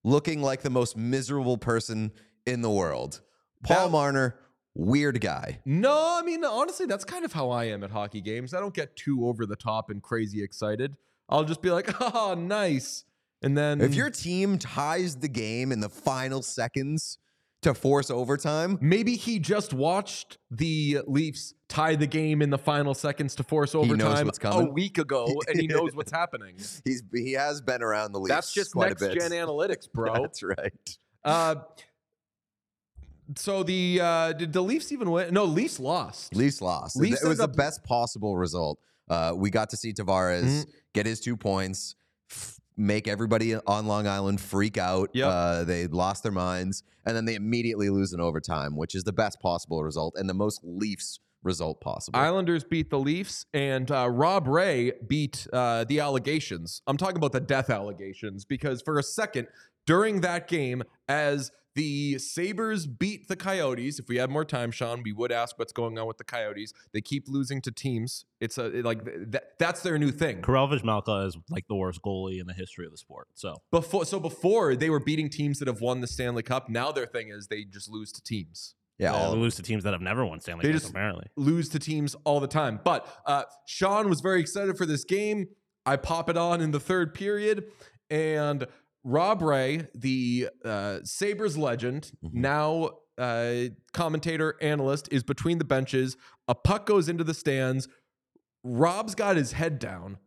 looking 0.04 0.40
like 0.40 0.62
the 0.62 0.70
most 0.70 0.96
miserable 0.96 1.58
person 1.58 2.12
in 2.46 2.62
the 2.62 2.70
world. 2.70 3.20
Paul 3.62 3.86
That- 3.86 3.92
Marner, 3.92 4.36
weird 4.74 5.20
guy. 5.20 5.60
No, 5.64 6.18
I 6.18 6.22
mean 6.22 6.44
honestly, 6.44 6.86
that's 6.86 7.04
kind 7.04 7.24
of 7.24 7.32
how 7.32 7.50
I 7.50 7.64
am 7.64 7.82
at 7.84 7.90
hockey 7.90 8.20
games. 8.20 8.54
I 8.54 8.60
don't 8.60 8.74
get 8.74 8.96
too 8.96 9.26
over 9.26 9.46
the 9.46 9.56
top 9.56 9.90
and 9.90 10.02
crazy 10.02 10.42
excited. 10.42 10.96
I'll 11.28 11.44
just 11.44 11.62
be 11.62 11.70
like, 11.70 11.90
"Oh, 12.00 12.34
nice," 12.34 13.04
and 13.42 13.56
then 13.56 13.80
If 13.80 13.94
your 13.94 14.10
team 14.10 14.58
ties 14.58 15.16
the 15.16 15.28
game 15.28 15.72
in 15.72 15.80
the 15.80 15.88
final 15.90 16.42
seconds 16.42 17.18
to 17.62 17.74
force 17.74 18.10
overtime, 18.10 18.78
maybe 18.80 19.16
he 19.16 19.38
just 19.38 19.74
watched 19.74 20.38
the 20.50 21.00
Leafs 21.06 21.52
tie 21.68 21.94
the 21.94 22.06
game 22.06 22.40
in 22.42 22.48
the 22.50 22.58
final 22.58 22.94
seconds 22.94 23.34
to 23.36 23.42
force 23.42 23.74
overtime 23.74 24.30
a 24.44 24.64
week 24.64 24.96
ago, 24.98 25.26
and 25.48 25.60
he 25.60 25.66
knows 25.66 25.94
what's 25.94 26.10
happening. 26.10 26.54
he's 26.84 27.02
he 27.14 27.32
has 27.32 27.60
been 27.60 27.82
around 27.82 28.12
the 28.12 28.18
league. 28.18 28.30
That's 28.30 28.52
just 28.52 28.72
quite 28.72 28.88
next 28.88 29.02
a 29.02 29.08
bit. 29.08 29.20
gen 29.20 29.30
analytics, 29.32 29.88
bro. 29.92 30.14
That's 30.22 30.42
right. 30.42 30.98
Uh, 31.22 31.56
so 33.36 33.62
the 33.62 34.00
uh, 34.02 34.32
did 34.32 34.52
the 34.52 34.62
Leafs 34.62 34.92
even 34.92 35.10
win? 35.10 35.32
No, 35.34 35.44
Leafs 35.44 35.78
lost. 35.80 36.34
Leafs 36.34 36.60
lost. 36.60 36.96
Leafs 36.96 37.22
it 37.24 37.28
was 37.28 37.38
the 37.38 37.48
best 37.48 37.84
possible 37.84 38.36
result. 38.36 38.78
Uh, 39.08 39.32
we 39.34 39.50
got 39.50 39.70
to 39.70 39.76
see 39.76 39.92
Tavares 39.92 40.42
Mm-hmm. 40.44 40.70
get 40.94 41.06
his 41.06 41.20
two 41.20 41.36
points, 41.36 41.96
f- 42.30 42.60
make 42.76 43.08
everybody 43.08 43.54
on 43.56 43.86
Long 43.86 44.06
Island 44.06 44.40
freak 44.40 44.78
out. 44.78 45.10
Yep. 45.12 45.26
Uh, 45.28 45.64
they 45.64 45.86
lost 45.88 46.22
their 46.22 46.32
minds, 46.32 46.82
and 47.04 47.16
then 47.16 47.24
they 47.24 47.34
immediately 47.34 47.90
lose 47.90 48.12
in 48.12 48.20
overtime, 48.20 48.76
which 48.76 48.94
is 48.94 49.02
the 49.04 49.12
best 49.12 49.40
possible 49.40 49.82
result 49.82 50.14
and 50.16 50.28
the 50.28 50.34
most 50.34 50.60
Leafs 50.62 51.18
result 51.42 51.80
possible. 51.80 52.18
Islanders 52.18 52.64
beat 52.64 52.90
the 52.90 52.98
Leafs, 52.98 53.46
and 53.54 53.90
uh, 53.90 54.08
Rob 54.10 54.46
Ray 54.46 54.92
beat 55.08 55.46
uh, 55.52 55.84
the 55.84 55.98
allegations. 56.00 56.82
I'm 56.86 56.98
talking 56.98 57.16
about 57.16 57.32
the 57.32 57.40
death 57.40 57.70
allegations 57.70 58.44
because 58.44 58.82
for 58.82 58.98
a 58.98 59.02
second 59.02 59.48
during 59.90 60.20
that 60.20 60.46
game, 60.48 60.82
as 61.08 61.50
the 61.74 62.18
Sabres 62.18 62.86
beat 62.86 63.28
the 63.28 63.36
Coyotes, 63.36 63.98
if 63.98 64.08
we 64.08 64.16
had 64.18 64.28
more 64.30 64.44
time, 64.44 64.70
Sean, 64.70 65.02
we 65.04 65.12
would 65.12 65.30
ask 65.32 65.58
what's 65.58 65.72
going 65.72 65.98
on 65.98 66.06
with 66.06 66.18
the 66.18 66.24
Coyotes. 66.24 66.72
They 66.92 67.00
keep 67.00 67.24
losing 67.28 67.60
to 67.62 67.70
teams. 67.72 68.24
It's 68.40 68.58
a 68.58 68.66
it- 68.78 68.84
like 68.84 69.04
that, 69.32 69.58
that's 69.58 69.82
their 69.82 69.98
new 69.98 70.10
thing. 70.10 70.42
Karel 70.42 70.68
Vejmelka 70.68 71.26
is 71.26 71.36
like 71.48 71.66
the 71.68 71.74
worst 71.76 72.00
goalie 72.02 72.40
in 72.40 72.46
the 72.46 72.52
history 72.54 72.86
of 72.86 72.92
the 72.92 72.98
sport. 72.98 73.28
So 73.34 73.56
Before, 73.70 74.04
so 74.04 74.18
before 74.20 74.74
they 74.76 74.90
were 74.90 75.00
beating 75.00 75.28
teams 75.30 75.58
that 75.60 75.68
have 75.68 75.80
won 75.80 76.00
the 76.00 76.06
Stanley 76.06 76.42
Cup. 76.42 76.68
Now 76.68 76.92
their 76.92 77.06
thing 77.06 77.28
is 77.30 77.46
they 77.48 77.64
just 77.64 77.88
lose 77.88 78.10
to 78.12 78.22
teams. 78.22 78.74
yeah, 78.98 79.12
all 79.14 79.32
they 79.32 79.38
lose 79.38 79.54
to 79.56 79.62
teams 79.62 79.82
that 79.84 79.92
have 79.92 80.02
never 80.02 80.24
won 80.26 80.40
Stanley 80.40 80.62
They 80.66 80.72
Cups. 80.72 80.82
just- 80.84 80.90
Apparently, 80.92 81.26
lose 81.36 81.68
to 81.70 81.78
teams 81.78 82.14
all 82.24 82.38
the 82.40 82.48
time. 82.60 82.80
But 82.84 83.06
uh, 83.26 83.44
Sean 83.66 84.08
was 84.10 84.20
very 84.20 84.40
excited 84.40 84.76
for 84.76 84.86
this 84.86 85.04
game. 85.04 85.46
I 85.86 85.96
pop 85.96 86.28
it 86.28 86.36
on 86.36 86.60
in 86.60 86.72
the 86.72 86.80
third 86.80 87.14
period, 87.14 87.64
and 88.10 88.66
Rob 89.04 89.42
Ray, 89.42 89.86
the 89.94 90.48
uh, 90.64 90.98
Sabres 91.04 91.56
legend, 91.56 92.12
now 92.22 92.90
uh, 93.16 93.54
commentator, 93.92 94.56
analyst, 94.60 95.08
is 95.10 95.22
between 95.22 95.58
the 95.58 95.64
benches. 95.64 96.16
A 96.48 96.54
puck 96.54 96.86
goes 96.86 97.08
into 97.08 97.24
the 97.24 97.34
stands. 97.34 97.88
Rob's 98.62 99.14
got 99.14 99.36
his 99.36 99.52
head 99.52 99.78
down. 99.78 100.18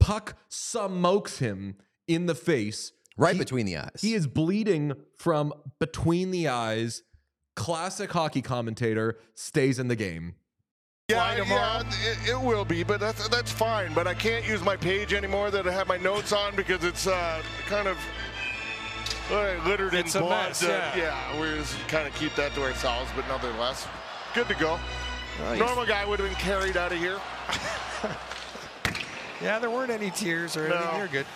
Puck 0.00 0.36
smokes 0.48 1.38
him 1.38 1.76
in 2.06 2.26
the 2.26 2.34
face. 2.34 2.92
right 3.16 3.34
He- 3.34 3.38
between 3.38 3.66
the 3.66 3.76
eyes. 3.78 3.98
He 4.00 4.14
is 4.14 4.26
bleeding 4.26 4.92
from 5.16 5.52
between 5.80 6.30
the 6.30 6.48
eyes. 6.48 7.02
Classic 7.56 8.10
hockey 8.12 8.40
commentator 8.42 9.18
stays 9.34 9.78
in 9.78 9.88
the 9.88 9.96
game. 9.96 10.34
Yeah, 11.10 11.42
yeah, 11.42 11.80
it, 11.80 12.28
it 12.32 12.40
will 12.40 12.66
be, 12.66 12.82
but 12.82 13.00
that's 13.00 13.26
that's 13.28 13.50
fine. 13.50 13.94
But 13.94 14.06
I 14.06 14.12
can't 14.12 14.46
use 14.46 14.62
my 14.62 14.76
page 14.76 15.14
anymore 15.14 15.50
that 15.50 15.66
I 15.66 15.72
have 15.72 15.88
my 15.88 15.96
notes 15.96 16.32
on 16.34 16.54
because 16.54 16.84
it's 16.84 17.06
uh, 17.06 17.40
kind 17.66 17.88
of 17.88 17.96
littered 19.30 19.94
It's 19.94 20.14
in 20.14 20.22
a 20.22 20.24
blood. 20.24 20.48
mess, 20.48 20.62
uh, 20.62 20.92
yeah. 20.96 20.96
yeah, 21.34 21.40
we 21.40 21.46
just 21.58 21.76
kind 21.88 22.06
of 22.08 22.14
keep 22.14 22.34
that 22.36 22.54
to 22.54 22.62
ourselves, 22.62 23.10
but 23.14 23.26
nonetheless, 23.28 23.86
good 24.34 24.48
to 24.48 24.54
go. 24.54 24.78
Normal 25.56 25.86
guy 25.86 26.04
would 26.04 26.18
have 26.18 26.28
been 26.28 26.38
carried 26.38 26.76
out 26.76 26.92
of 26.92 26.98
here. 26.98 27.18
Yeah, 29.40 29.60
there 29.60 29.70
weren't 29.70 29.92
any 29.92 30.10
tears 30.10 30.56
or 30.56 30.66
anything. 30.66 30.84
No. 30.84 30.98
You're 30.98 31.06
good. 31.06 31.26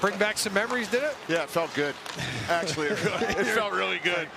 Bring 0.00 0.16
back 0.18 0.38
some 0.38 0.54
memories, 0.54 0.88
did 0.90 1.02
it? 1.02 1.14
Yeah, 1.28 1.42
it 1.42 1.50
felt 1.50 1.72
good. 1.74 1.94
Actually, 2.48 2.86
it, 2.86 2.92
it 3.02 3.44
felt 3.48 3.72
really 3.74 3.98
good. 3.98 4.28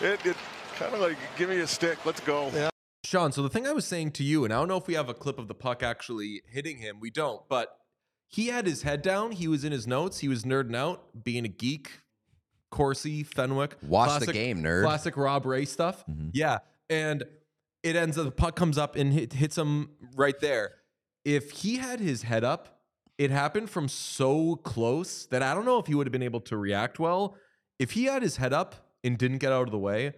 it 0.00 0.26
it 0.26 0.36
kind 0.76 0.92
of 0.92 1.00
like 1.00 1.16
give 1.36 1.48
me 1.48 1.60
a 1.60 1.66
stick. 1.66 2.04
Let's 2.04 2.20
go. 2.20 2.50
Yeah. 2.52 2.70
Sean, 3.04 3.30
so 3.30 3.42
the 3.42 3.48
thing 3.48 3.66
I 3.68 3.72
was 3.72 3.86
saying 3.86 4.12
to 4.12 4.24
you, 4.24 4.44
and 4.44 4.52
I 4.52 4.56
don't 4.58 4.66
know 4.66 4.76
if 4.76 4.86
we 4.88 4.94
have 4.94 5.08
a 5.08 5.14
clip 5.14 5.38
of 5.38 5.46
the 5.46 5.54
puck 5.54 5.84
actually 5.84 6.42
hitting 6.50 6.78
him. 6.78 6.98
We 7.00 7.10
don't, 7.10 7.40
but 7.48 7.68
he 8.30 8.46
had 8.46 8.64
his 8.64 8.82
head 8.82 9.02
down. 9.02 9.32
He 9.32 9.48
was 9.48 9.64
in 9.64 9.72
his 9.72 9.86
notes. 9.86 10.20
He 10.20 10.28
was 10.28 10.44
nerding 10.44 10.76
out, 10.76 11.24
being 11.24 11.44
a 11.44 11.48
geek. 11.48 11.90
Corsi, 12.70 13.24
Fenwick. 13.24 13.76
Watch 13.82 14.24
the 14.24 14.32
game, 14.32 14.62
nerd. 14.62 14.84
Classic 14.84 15.16
Rob 15.16 15.44
Ray 15.44 15.64
stuff. 15.64 16.04
Mm-hmm. 16.06 16.28
Yeah. 16.32 16.58
And 16.88 17.24
it 17.82 17.96
ends 17.96 18.16
up, 18.16 18.24
the 18.24 18.30
puck 18.30 18.54
comes 18.54 18.78
up 18.78 18.94
and 18.94 19.12
hit, 19.12 19.32
hits 19.32 19.58
him 19.58 19.90
right 20.14 20.38
there. 20.38 20.74
If 21.24 21.50
he 21.50 21.78
had 21.78 21.98
his 21.98 22.22
head 22.22 22.44
up, 22.44 22.80
it 23.18 23.32
happened 23.32 23.68
from 23.68 23.88
so 23.88 24.54
close 24.56 25.26
that 25.26 25.42
I 25.42 25.52
don't 25.52 25.64
know 25.64 25.78
if 25.78 25.88
he 25.88 25.96
would 25.96 26.06
have 26.06 26.12
been 26.12 26.22
able 26.22 26.40
to 26.42 26.56
react 26.56 27.00
well. 27.00 27.36
If 27.80 27.90
he 27.90 28.04
had 28.04 28.22
his 28.22 28.36
head 28.36 28.52
up 28.52 28.76
and 29.02 29.18
didn't 29.18 29.38
get 29.38 29.52
out 29.52 29.66
of 29.66 29.72
the 29.72 29.78
way, 29.78 30.12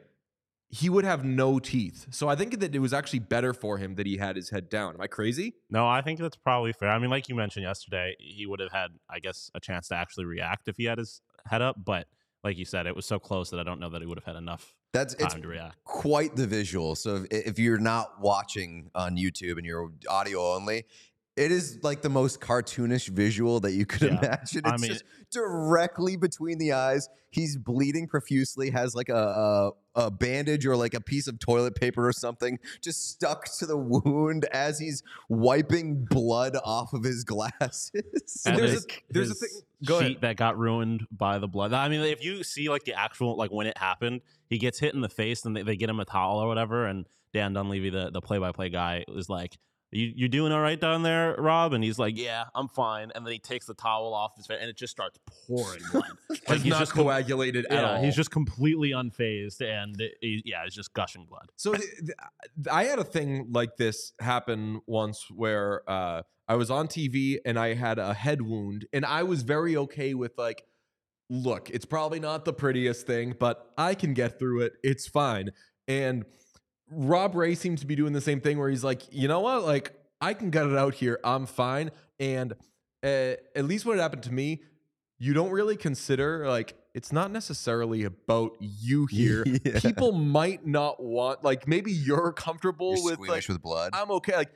he 0.75 0.89
would 0.89 1.05
have 1.05 1.23
no 1.23 1.59
teeth. 1.59 2.07
So 2.11 2.29
I 2.29 2.35
think 2.35 2.59
that 2.61 2.75
it 2.75 2.79
was 2.79 2.95
actually 2.95 3.19
better 3.19 3.53
for 3.53 3.77
him 3.77 3.95
that 3.97 4.07
he 4.07 4.17
had 4.17 4.37
his 4.37 4.49
head 4.49 4.71
down. 4.71 4.95
Am 4.95 5.01
I 5.03 5.07
crazy? 5.07 5.55
no, 5.69 5.87
I 5.87 6.01
think 6.01 6.19
that's 6.19 6.35
probably 6.37 6.73
fair. 6.73 6.89
I 6.89 6.99
mean, 6.99 7.11
like 7.11 7.29
you 7.29 7.35
mentioned 7.35 7.65
yesterday, 7.65 8.17
he 8.19 8.47
would 8.47 8.59
have 8.59 8.73
had, 8.73 8.93
I 9.11 9.19
guess, 9.19 9.51
a 9.55 9.61
chance 9.61 9.89
to 9.89 9.97
actually 9.97 10.25
react 10.25 10.69
if 10.69 10.79
he 10.79 10.85
had 10.85 10.97
his 10.97 11.21
head 11.47 11.61
up. 11.61 11.77
But 11.85 12.07
like 12.43 12.57
you 12.57 12.65
said, 12.65 12.87
it 12.87 12.97
was 12.97 13.05
so 13.05 13.19
close 13.19 13.51
that 13.51 13.61
I 13.61 13.65
don't 13.65 13.81
know 13.81 13.91
that 13.91 14.01
he 14.01 14.07
would 14.07 14.17
have 14.19 14.25
had 14.25 14.37
enough 14.37 14.75
That's 14.95 15.13
it's 15.15 15.35
to 15.35 15.47
react. 15.47 15.77
quite 15.85 16.37
the 16.37 16.47
visual. 16.47 16.95
So 16.95 17.27
if, 17.31 17.47
if 17.49 17.59
you're 17.59 17.79
not 17.79 18.21
watching 18.21 18.91
on 18.95 19.17
YouTube 19.19 19.59
and 19.59 19.67
you're 19.67 19.93
audio 20.09 20.55
only, 20.55 20.85
it 21.37 21.51
is 21.51 21.79
like 21.83 22.03
the 22.03 22.09
most 22.11 22.41
cartoonish 22.41 23.09
visual 23.09 23.61
that 23.61 23.73
you 23.73 23.87
could 23.87 24.03
Yeah. 24.03 24.19
imagine. 24.19 24.63
It's 24.65 24.73
I 24.73 24.77
mean- 24.77 24.91
just 24.91 25.05
directly 25.31 26.17
between 26.17 26.59
the 26.59 26.73
eyes. 26.73 27.09
He's 27.31 27.57
bleeding 27.57 28.07
profusely, 28.07 28.69
has 28.71 28.95
like 28.95 29.09
a, 29.09 29.15
a 29.15 29.71
a 29.95 30.11
bandage 30.11 30.65
or 30.67 30.75
like 30.77 30.95
a 30.95 31.01
piece 31.01 31.27
of 31.27 31.39
toilet 31.39 31.75
paper 31.75 32.07
or 32.09 32.13
something 32.15 32.59
just 32.83 33.11
stuck 33.11 33.45
to 33.59 33.67
the 33.67 33.77
wound 33.77 34.47
as 34.47 34.79
he's 34.79 35.03
wiping 35.29 36.07
blood 36.09 36.57
off 36.65 36.93
of 36.95 37.03
his 37.05 37.25
glasses. 37.25 38.43
And 38.47 38.57
there's 38.59 38.73
his- 38.73 38.85
a- 38.85 38.89
there's 39.11 39.31
a 39.31 39.35
thing- 39.35 39.49
go 39.85 40.01
sheet 40.01 40.07
ahead. 40.07 40.21
that 40.23 40.37
got 40.37 40.59
ruined 40.59 41.07
by 41.11 41.39
the 41.39 41.49
blood. 41.49 41.73
I 41.73 41.89
mean, 41.89 42.01
if 42.03 42.23
you 42.25 42.43
see 42.45 42.69
like 42.69 42.85
the 42.85 42.95
actual 42.95 43.37
like 43.37 43.51
when 43.51 43.67
it 43.67 43.77
happened, 43.79 44.21
he 44.49 44.59
gets 44.59 44.79
hit 44.79 44.95
in 44.95 45.01
the 45.01 45.09
face, 45.09 45.45
and 45.45 45.57
they, 45.57 45.63
they 45.63 45.77
get 45.77 45.89
him 45.91 46.01
a 46.01 46.05
towel 46.05 46.39
or 46.39 46.47
whatever. 46.49 46.87
And 46.87 47.07
Dan 47.33 47.55
Dunleavy, 47.55 47.89
the 47.91 48.11
the 48.11 48.21
play 48.21 48.39
by 48.39 48.53
play 48.53 48.69
guy, 48.69 49.05
is 49.09 49.29
like, 49.31 49.57
"You 49.93 50.13
you 50.17 50.29
doing 50.29 50.51
all 50.53 50.61
right 50.61 50.81
down 50.81 51.03
there, 51.03 51.35
Rob?" 51.39 51.73
And 51.75 51.85
he's 51.85 51.99
like, 51.99 52.19
"Yeah, 52.19 52.45
I'm 52.55 52.69
fine." 52.69 53.13
And 53.15 53.25
then 53.27 53.33
he 53.33 53.39
takes 53.39 53.67
the 53.67 53.75
towel 53.75 54.15
off 54.15 54.35
his 54.37 54.47
face, 54.47 54.59
and 54.61 54.69
it 54.71 54.77
just 54.77 54.91
starts 54.91 55.19
pouring 55.47 55.81
blood. 55.93 56.05
Like 56.49 56.61
he's 56.61 56.71
not 56.71 56.81
just 56.81 56.93
com- 56.93 57.05
coagulated 57.05 57.67
at 57.67 57.73
yeah, 57.73 57.91
all. 57.97 58.03
he's 58.03 58.17
just 58.17 58.31
completely 58.31 58.91
unfazed, 58.91 59.61
and 59.61 60.01
it- 60.01 60.15
he- 60.21 60.43
yeah, 60.45 60.65
it's 60.67 60.75
just 60.75 60.93
gushing 60.95 61.27
blood. 61.27 61.51
So 61.57 61.75
th- 61.75 61.85
th- 61.99 62.17
I 62.71 62.85
had 62.85 62.99
a 62.99 63.05
thing 63.05 63.49
like 63.53 63.77
this 63.77 64.13
happen 64.19 64.81
once 64.87 65.27
where 65.31 65.83
uh, 65.89 66.23
I 66.49 66.55
was 66.57 66.71
on 66.71 66.89
TV 66.89 67.37
and 67.45 67.59
I 67.59 67.75
had 67.75 67.99
a 67.99 68.15
head 68.15 68.43
wound, 68.43 68.87
and 68.93 69.05
I 69.05 69.23
was 69.25 69.43
very 69.43 69.77
okay 69.77 70.15
with 70.15 70.33
like, 70.39 70.65
look, 71.31 71.71
it's 71.71 71.85
probably 71.85 72.19
not 72.19 72.45
the 72.45 72.53
prettiest 72.53 73.07
thing, 73.07 73.35
but 73.39 73.71
I 73.79 73.95
can 73.95 74.15
get 74.15 74.39
through 74.39 74.63
it. 74.63 74.73
It's 74.83 75.07
fine. 75.07 75.51
And 75.87 76.25
Rob 76.93 77.35
Ray 77.35 77.55
seems 77.55 77.81
to 77.81 77.87
be 77.87 77.97
doing 77.97 78.13
the 78.13 78.21
same 78.21 78.41
thing 78.41 78.59
where 78.59 78.69
he's 78.69 78.85
like, 78.85 79.03
you 79.13 79.29
know 79.29 79.41
what, 79.41 79.65
like 79.65 79.93
I 80.21 80.35
can 80.35 80.51
get 80.51 80.67
it 80.67 80.77
out 80.77 80.95
here. 80.95 81.19
I'm 81.25 81.47
fine. 81.47 81.91
And 82.21 82.53
uh, 83.03 83.35
at 83.57 83.65
least 83.65 83.85
what 83.87 83.99
happened 83.99 84.23
to 84.25 84.33
me, 84.33 84.63
you 85.19 85.35
don't 85.35 85.51
really 85.51 85.77
consider 85.77 86.49
like 86.49 86.75
it's 86.95 87.13
not 87.13 87.31
necessarily 87.31 88.05
about 88.05 88.53
you 88.61 89.07
here. 89.11 89.45
Yeah. 89.47 89.81
People 89.81 90.13
might 90.13 90.67
not 90.67 91.03
want 91.03 91.43
like 91.43 91.67
maybe 91.67 91.93
you're 91.93 92.33
comfortable 92.33 92.95
You're 92.97 93.05
with 93.05 93.29
like 93.29 93.49
with 93.49 93.63
blood. 93.63 93.91
I'm 93.95 94.11
okay. 94.11 94.37
Like 94.37 94.53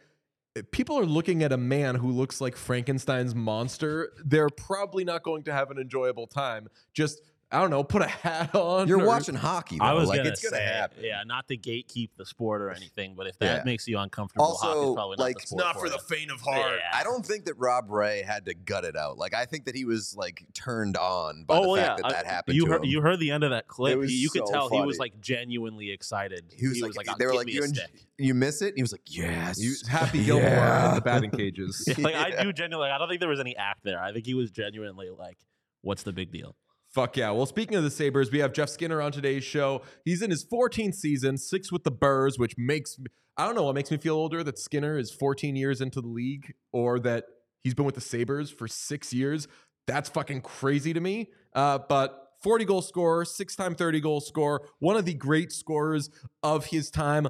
people 0.70 0.98
are 0.98 1.06
looking 1.06 1.42
at 1.42 1.52
a 1.52 1.56
man 1.56 1.96
who 1.96 2.10
looks 2.10 2.40
like 2.40 2.56
Frankenstein's 2.56 3.34
monster. 3.34 4.12
They're 4.24 4.48
probably 4.48 5.04
not 5.04 5.22
going 5.22 5.44
to 5.44 5.52
have 5.52 5.70
an 5.70 5.78
enjoyable 5.78 6.26
time. 6.26 6.68
Just 6.92 7.20
I 7.52 7.60
don't 7.60 7.70
know, 7.70 7.84
put 7.84 8.02
a 8.02 8.08
hat 8.08 8.54
on. 8.56 8.88
You're 8.88 9.00
or- 9.02 9.06
watching 9.06 9.36
hockey, 9.36 9.78
though. 9.78 9.84
I 9.84 9.92
was 9.92 10.08
like 10.08 10.18
gonna 10.18 10.30
it's 10.30 10.42
gonna 10.42 10.56
say, 10.56 10.64
happen. 10.64 11.04
yeah, 11.04 11.22
not 11.24 11.46
to 11.46 11.56
gatekeep 11.56 12.10
the 12.16 12.26
sport 12.26 12.60
or 12.60 12.70
anything, 12.72 13.14
but 13.16 13.28
if 13.28 13.38
that 13.38 13.58
Yeah. 13.58 13.64
makes 13.64 13.86
you 13.86 13.98
uncomfortable, 14.00 14.46
hockey's 14.56 14.76
Also, 14.76 14.94
probably 14.94 15.16
like, 15.18 15.34
not 15.34 15.38
the 15.38 15.42
it's 15.42 15.54
not 15.54 15.74
for 15.74 15.80
for 15.82 15.88
the 15.90 15.94
you. 15.94 16.16
faint 16.16 16.30
of 16.32 16.40
heart. 16.40 16.72
Yeah. 16.80 16.90
I 16.98 17.04
don't 17.04 17.24
think 17.24 17.44
that 17.44 17.54
Rob 17.56 17.88
Ray 17.88 18.22
had 18.22 18.46
to 18.46 18.54
gut 18.54 18.84
it 18.84 18.96
out. 18.96 19.16
Like 19.16 19.32
I 19.32 19.44
think 19.44 19.66
that 19.66 19.76
he 19.76 19.84
was 19.84 20.16
like 20.16 20.44
turned 20.54 20.96
on 20.96 21.44
by 21.44 21.56
oh 21.58 21.76
the 21.76 21.80
yeah, 21.82 21.86
fact 21.86 21.98
that 21.98 22.06
I- 22.06 22.12
that 22.14 22.26
happened 22.26 22.56
you 22.56 22.64
to 22.64 22.70
heard 22.72 22.84
him. 22.84 22.90
you 22.90 23.00
heard 23.00 23.20
the 23.20 23.30
end 23.30 23.44
of 23.44 23.50
that 23.50 23.68
clip. 23.68 24.02
He- 24.02 24.14
you 24.16 24.28
could 24.28 24.46
so 24.48 24.52
tell 24.52 24.68
he 24.68 24.80
was 24.82 24.98
like 24.98 25.20
genuinely 25.20 25.92
excited. 25.92 26.52
he 26.56 26.66
was 26.66 26.80
like, 26.96 27.06
"Oh, 27.08 27.14
they 27.16 27.26
were 27.26 27.34
like, 27.34 27.48
you, 27.48 27.62
a 27.62 27.66
en- 27.66 27.74
you 28.18 28.34
miss 28.34 28.60
it. 28.60 28.74
He 28.74 28.82
was 28.82 28.90
like, 28.90 29.02
yes. 29.06 29.60
You, 29.60 29.72
Happy 29.88 30.24
Gilmore 30.24 30.48
Yeah. 30.50 30.88
in 30.88 30.94
the 30.96 31.00
batting 31.00 31.30
cages. 31.42 31.88
Like 31.96 32.16
I 32.16 32.42
do 32.42 32.52
genuinely. 32.52 32.90
I 32.90 32.98
don't 32.98 33.08
think 33.08 33.20
there 33.20 33.28
was 33.30 33.38
any 33.40 33.56
act 33.56 33.84
there. 33.84 34.02
I 34.02 34.12
think 34.12 34.26
he 34.26 34.34
was 34.34 34.50
genuinely 34.50 35.10
like, 35.10 35.38
"What's 35.82 36.02
the 36.02 36.12
big 36.12 36.32
deal?" 36.32 36.56
Fuck 36.96 37.18
yeah. 37.18 37.30
Well, 37.30 37.44
speaking 37.44 37.76
of 37.76 37.84
the 37.84 37.90
Sabres, 37.90 38.32
we 38.32 38.38
have 38.38 38.54
Jeff 38.54 38.70
Skinner 38.70 39.02
on 39.02 39.12
today's 39.12 39.44
show. 39.44 39.82
He's 40.06 40.22
in 40.22 40.30
his 40.30 40.46
14th 40.46 40.94
season, 40.94 41.36
six 41.36 41.70
with 41.70 41.84
the 41.84 41.90
Burrs, 41.90 42.38
which 42.38 42.54
makes, 42.56 42.98
I 43.36 43.44
don't 43.44 43.54
know 43.54 43.64
what 43.64 43.74
makes 43.74 43.90
me 43.90 43.98
feel 43.98 44.14
older 44.14 44.42
that 44.42 44.58
Skinner 44.58 44.96
is 44.96 45.10
14 45.10 45.56
years 45.56 45.82
into 45.82 46.00
the 46.00 46.08
league 46.08 46.54
or 46.72 46.98
that 47.00 47.26
he's 47.62 47.74
been 47.74 47.84
with 47.84 47.96
the 47.96 48.00
Sabres 48.00 48.50
for 48.50 48.66
six 48.66 49.12
years. 49.12 49.46
That's 49.86 50.08
fucking 50.08 50.40
crazy 50.40 50.94
to 50.94 51.00
me. 51.00 51.28
Uh, 51.54 51.80
but 51.86 52.30
40 52.42 52.64
goal 52.64 52.80
scorer, 52.80 53.26
six 53.26 53.54
time 53.54 53.74
30 53.74 54.00
goal 54.00 54.22
scorer, 54.22 54.62
one 54.78 54.96
of 54.96 55.04
the 55.04 55.12
great 55.12 55.52
scorers 55.52 56.08
of 56.42 56.64
his 56.64 56.90
time. 56.90 57.28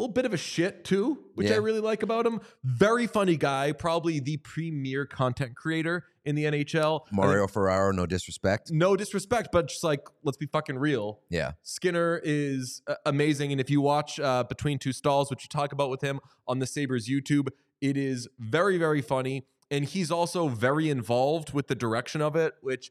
A 0.00 0.08
little 0.08 0.14
bit 0.14 0.24
of 0.24 0.32
a 0.32 0.38
shit 0.38 0.82
too, 0.82 1.18
which 1.34 1.50
I 1.50 1.56
really 1.56 1.80
like 1.80 2.02
about 2.02 2.24
him. 2.24 2.40
Very 2.64 3.06
funny 3.06 3.36
guy, 3.36 3.72
probably 3.72 4.18
the 4.18 4.38
premier 4.38 5.04
content 5.04 5.54
creator 5.54 6.06
in 6.24 6.36
the 6.36 6.44
NHL. 6.44 7.02
I 7.02 7.04
think- 7.10 7.16
Mario 7.16 7.46
Ferraro, 7.46 7.92
no 7.92 8.06
disrespect. 8.06 8.70
no 8.72 8.96
disrespect, 8.96 9.50
but 9.52 9.68
just 9.68 9.84
like 9.84 10.00
let's 10.22 10.38
be 10.38 10.46
fucking 10.46 10.78
real. 10.78 11.20
Yeah. 11.28 11.52
Skinner 11.62 12.18
is 12.24 12.80
uh, 12.86 12.94
amazing, 13.04 13.52
and 13.52 13.60
if 13.60 13.68
you 13.68 13.82
watch 13.82 14.18
uh, 14.18 14.42
Between 14.44 14.78
Two 14.78 14.94
Stalls, 14.94 15.28
which 15.28 15.44
you 15.44 15.48
talk 15.50 15.70
about 15.74 15.90
with 15.90 16.00
him 16.00 16.18
on 16.48 16.60
the 16.60 16.66
Sabres 16.66 17.06
YouTube, 17.06 17.48
it 17.82 17.98
is 17.98 18.26
very 18.38 18.78
very 18.78 19.02
funny, 19.02 19.44
and 19.70 19.84
he's 19.84 20.10
also 20.10 20.48
very 20.48 20.88
involved 20.88 21.52
with 21.52 21.66
the 21.68 21.74
direction 21.74 22.22
of 22.22 22.36
it, 22.36 22.54
which 22.62 22.90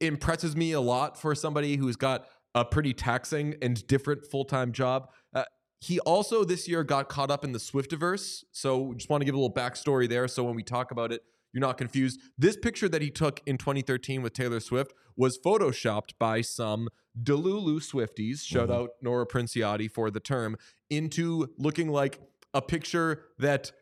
impresses 0.00 0.54
me 0.54 0.70
a 0.70 0.80
lot 0.80 1.20
for 1.20 1.34
somebody 1.34 1.74
who's 1.74 1.96
got 1.96 2.28
a 2.54 2.64
pretty 2.64 2.94
taxing 2.94 3.56
and 3.60 3.84
different 3.88 4.24
full 4.24 4.44
time 4.44 4.70
job. 4.70 5.08
Uh, 5.34 5.42
he 5.80 6.00
also 6.00 6.44
this 6.44 6.68
year 6.68 6.82
got 6.84 7.08
caught 7.08 7.30
up 7.30 7.44
in 7.44 7.52
the 7.52 7.58
Swiftiverse, 7.58 8.44
so 8.52 8.94
just 8.94 9.10
want 9.10 9.20
to 9.20 9.24
give 9.24 9.34
a 9.34 9.38
little 9.38 9.54
backstory 9.54 10.08
there. 10.08 10.26
So 10.28 10.44
when 10.44 10.54
we 10.54 10.62
talk 10.62 10.90
about 10.90 11.12
it, 11.12 11.22
you're 11.52 11.60
not 11.60 11.78
confused. 11.78 12.20
This 12.36 12.56
picture 12.56 12.88
that 12.88 13.02
he 13.02 13.10
took 13.10 13.40
in 13.46 13.56
2013 13.56 14.22
with 14.22 14.32
Taylor 14.32 14.60
Swift 14.60 14.92
was 15.16 15.38
photoshopped 15.38 16.10
by 16.18 16.40
some 16.40 16.88
Delulu 17.20 17.80
Swifties, 17.80 18.40
mm-hmm. 18.40 18.56
shout 18.56 18.70
out 18.70 18.90
Nora 19.00 19.26
Princiotti 19.26 19.90
for 19.90 20.10
the 20.10 20.20
term, 20.20 20.56
into 20.90 21.48
looking 21.56 21.88
like 21.88 22.20
a 22.52 22.62
picture 22.62 23.24
that 23.38 23.72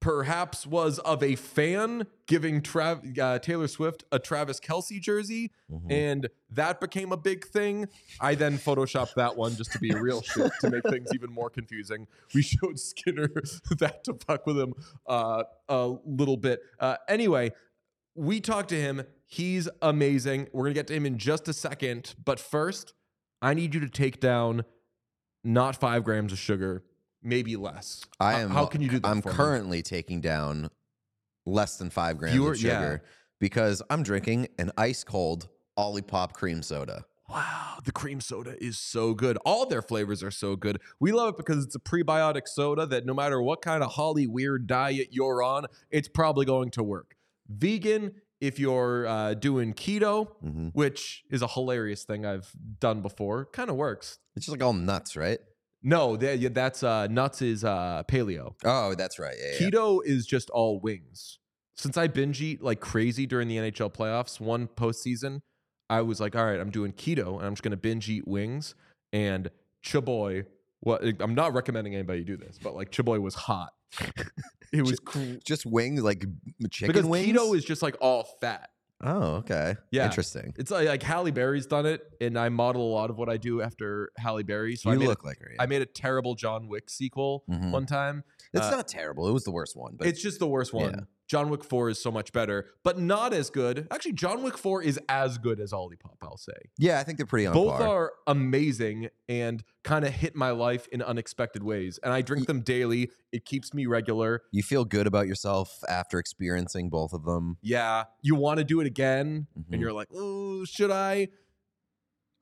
perhaps 0.00 0.66
was 0.66 0.98
of 1.00 1.22
a 1.22 1.36
fan 1.36 2.06
giving 2.26 2.62
Trav- 2.62 3.18
uh, 3.18 3.38
Taylor 3.38 3.68
Swift 3.68 4.04
a 4.10 4.18
Travis 4.18 4.58
Kelce 4.60 5.00
jersey, 5.00 5.52
Mm-hmm. 5.70 5.92
and 5.92 6.28
that 6.50 6.80
became 6.80 7.12
a 7.12 7.16
big 7.16 7.46
thing. 7.46 7.86
I 8.20 8.34
then 8.34 8.58
photoshopped 8.58 9.14
that 9.14 9.36
one 9.36 9.54
just 9.54 9.70
to 9.72 9.78
be 9.78 9.90
a 9.90 10.00
real 10.00 10.20
shit 10.34 10.50
to 10.62 10.70
make 10.70 10.82
things 10.90 11.10
even 11.14 11.32
more 11.32 11.48
confusing. 11.48 12.08
We 12.34 12.42
showed 12.42 12.78
Skinner 12.80 13.28
that 13.78 14.02
to 14.04 14.14
fuck 14.26 14.46
with 14.46 14.58
him 14.58 14.74
uh, 15.06 15.44
a 15.68 15.94
little 16.04 16.36
bit. 16.36 16.60
Uh, 16.80 16.96
anyway, 17.08 17.52
we 18.16 18.40
talked 18.40 18.70
to 18.70 18.80
him. 18.80 19.02
He's 19.26 19.68
amazing. 19.80 20.48
We're 20.52 20.64
gonna 20.64 20.74
get 20.74 20.88
to 20.88 20.94
him 20.94 21.06
in 21.06 21.18
just 21.18 21.46
a 21.46 21.52
second, 21.52 22.16
but 22.24 22.40
first, 22.40 22.92
I 23.40 23.54
need 23.54 23.72
you 23.72 23.80
to 23.80 23.88
take 23.88 24.18
down 24.18 24.64
not 25.44 25.76
five 25.80 26.02
grams 26.02 26.32
of 26.32 26.38
sugar, 26.38 26.82
maybe 27.22 27.56
less. 27.56 28.04
I 28.18 28.32
How- 28.32 28.38
am. 28.38 28.50
How 28.50 28.66
can 28.66 28.80
you 28.80 28.88
do 28.88 28.98
that? 29.00 29.08
I'm 29.08 29.22
for 29.22 29.30
me? 29.30 29.34
currently 29.34 29.82
taking 29.82 30.20
down 30.20 30.70
less 31.46 31.76
than 31.76 31.90
five 31.90 32.18
grams 32.18 32.36
of 32.36 32.62
yeah. 32.62 32.80
sugar 32.80 33.02
because 33.38 33.82
I'm 33.90 34.02
drinking 34.02 34.48
an 34.58 34.70
ice 34.76 35.04
cold 35.04 35.48
Olipop 35.78 36.32
cream 36.32 36.62
soda. 36.62 37.04
Wow, 37.28 37.78
the 37.84 37.92
cream 37.92 38.20
soda 38.20 38.56
is 38.62 38.76
so 38.76 39.14
good. 39.14 39.38
All 39.44 39.64
their 39.64 39.82
flavors 39.82 40.20
are 40.22 40.32
so 40.32 40.56
good. 40.56 40.80
We 40.98 41.12
love 41.12 41.34
it 41.34 41.36
because 41.36 41.64
it's 41.64 41.76
a 41.76 41.78
prebiotic 41.78 42.48
soda 42.48 42.86
that 42.86 43.06
no 43.06 43.14
matter 43.14 43.40
what 43.40 43.62
kind 43.62 43.84
of 43.84 43.92
holly 43.92 44.26
weird 44.26 44.66
diet 44.66 45.08
you're 45.12 45.40
on, 45.42 45.66
it's 45.90 46.08
probably 46.08 46.44
going 46.44 46.70
to 46.72 46.82
work. 46.82 47.14
Vegan, 47.48 48.14
if 48.40 48.58
you're 48.58 49.06
uh, 49.06 49.34
doing 49.34 49.74
keto, 49.74 50.28
hmm 50.40 50.68
which 50.68 51.22
is 51.30 51.40
a 51.42 51.46
hilarious 51.46 52.02
thing 52.02 52.26
I've 52.26 52.50
done 52.80 53.00
before, 53.00 53.44
kind 53.46 53.70
of 53.70 53.76
works. 53.76 54.18
It's 54.34 54.46
just 54.46 54.58
like 54.58 54.64
all 54.64 54.72
nuts, 54.72 55.16
right? 55.16 55.38
No, 55.82 56.16
that, 56.16 56.38
yeah, 56.38 56.50
that's 56.52 56.82
uh, 56.82 57.06
nuts 57.06 57.42
is 57.42 57.64
uh, 57.64 58.02
paleo. 58.06 58.54
Oh, 58.64 58.94
that's 58.94 59.18
right. 59.18 59.36
Yeah, 59.38 59.52
yeah. 59.60 59.70
Keto 59.70 60.00
is 60.04 60.26
just 60.26 60.50
all 60.50 60.78
wings. 60.80 61.38
Since 61.74 61.96
I 61.96 62.08
binge 62.08 62.42
eat 62.42 62.62
like 62.62 62.80
crazy 62.80 63.26
during 63.26 63.48
the 63.48 63.56
NHL 63.56 63.92
playoffs, 63.92 64.38
one 64.38 64.68
postseason, 64.68 65.40
I 65.88 66.02
was 66.02 66.20
like, 66.20 66.36
all 66.36 66.44
right, 66.44 66.60
I'm 66.60 66.70
doing 66.70 66.92
keto 66.92 67.38
and 67.38 67.46
I'm 67.46 67.52
just 67.52 67.62
going 67.62 67.70
to 67.70 67.78
binge 67.78 68.08
eat 68.10 68.28
wings. 68.28 68.74
And 69.12 69.50
Chaboy, 69.84 70.44
what 70.80 71.02
I'm 71.20 71.34
not 71.34 71.54
recommending 71.54 71.94
anybody 71.94 72.22
do 72.22 72.36
this, 72.36 72.58
but 72.62 72.74
like 72.74 72.90
Chaboy 72.90 73.20
was 73.20 73.34
hot. 73.34 73.72
it 74.72 74.82
was 74.82 75.00
cr- 75.00 75.36
Just 75.44 75.64
wings, 75.66 76.02
like 76.02 76.24
chicken 76.70 76.92
because 76.92 77.06
wings. 77.06 77.26
keto 77.26 77.56
is 77.56 77.64
just 77.64 77.82
like 77.82 77.96
all 78.00 78.24
fat. 78.40 78.70
Oh, 79.02 79.36
okay. 79.36 79.76
Yeah. 79.90 80.04
Interesting. 80.04 80.54
It's 80.58 80.70
like, 80.70 80.86
like 80.88 81.02
Halle 81.02 81.30
Berry's 81.30 81.66
done 81.66 81.86
it, 81.86 82.02
and 82.20 82.38
I 82.38 82.48
model 82.50 82.82
a 82.82 82.92
lot 82.92 83.10
of 83.10 83.16
what 83.16 83.28
I 83.28 83.36
do 83.36 83.62
after 83.62 84.10
Halle 84.18 84.42
Berry. 84.42 84.76
So 84.76 84.90
I 84.90 84.92
you 84.94 84.98
made, 85.00 85.08
look 85.08 85.24
like 85.24 85.38
her. 85.40 85.50
I 85.58 85.66
made 85.66 85.82
a 85.82 85.86
terrible 85.86 86.34
John 86.34 86.68
Wick 86.68 86.90
sequel 86.90 87.44
Mhm. 87.50 87.70
one 87.70 87.86
time. 87.86 88.24
It's 88.52 88.66
uh, 88.66 88.70
not 88.70 88.88
terrible. 88.88 89.28
It 89.28 89.32
was 89.32 89.44
the 89.44 89.52
worst 89.52 89.76
one, 89.76 89.94
but 89.96 90.06
it's 90.06 90.20
just 90.22 90.38
the 90.38 90.46
worst 90.46 90.72
one. 90.74 91.06
John 91.30 91.48
Wick 91.48 91.62
4 91.62 91.90
is 91.90 92.02
so 92.02 92.10
much 92.10 92.32
better, 92.32 92.66
but 92.82 92.98
not 92.98 93.32
as 93.32 93.50
good. 93.50 93.86
Actually, 93.92 94.14
John 94.14 94.42
Wick 94.42 94.58
4 94.58 94.82
is 94.82 94.98
as 95.08 95.38
good 95.38 95.60
as 95.60 95.70
Olipop, 95.70 96.16
I'll 96.22 96.36
say. 96.36 96.50
yeah, 96.76 96.98
I 96.98 97.04
think 97.04 97.18
they're 97.18 97.26
pretty 97.26 97.46
on 97.46 97.54
Both 97.54 97.78
par. 97.78 97.86
are 97.86 98.12
amazing 98.26 99.10
and 99.28 99.62
kind 99.84 100.04
of 100.04 100.12
hit 100.12 100.34
my 100.34 100.50
life 100.50 100.88
in 100.88 101.00
unexpected 101.02 101.62
ways. 101.62 102.00
And 102.02 102.12
I 102.12 102.20
drink 102.22 102.48
them 102.48 102.62
daily. 102.62 103.12
It 103.30 103.44
keeps 103.44 103.72
me 103.72 103.86
regular. 103.86 104.42
you 104.50 104.64
feel 104.64 104.84
good 104.84 105.06
about 105.06 105.28
yourself 105.28 105.78
after 105.88 106.18
experiencing 106.18 106.90
both 106.90 107.12
of 107.12 107.24
them. 107.24 107.58
Yeah. 107.62 108.06
You 108.22 108.34
want 108.34 108.58
to 108.58 108.64
do 108.64 108.80
it 108.80 108.88
again, 108.88 109.46
Mhm. 109.56 109.66
and 109.70 109.80
you're 109.80 109.92
like, 109.92 110.08
oh, 110.12 110.64
should 110.64 110.90
I? 110.90 111.28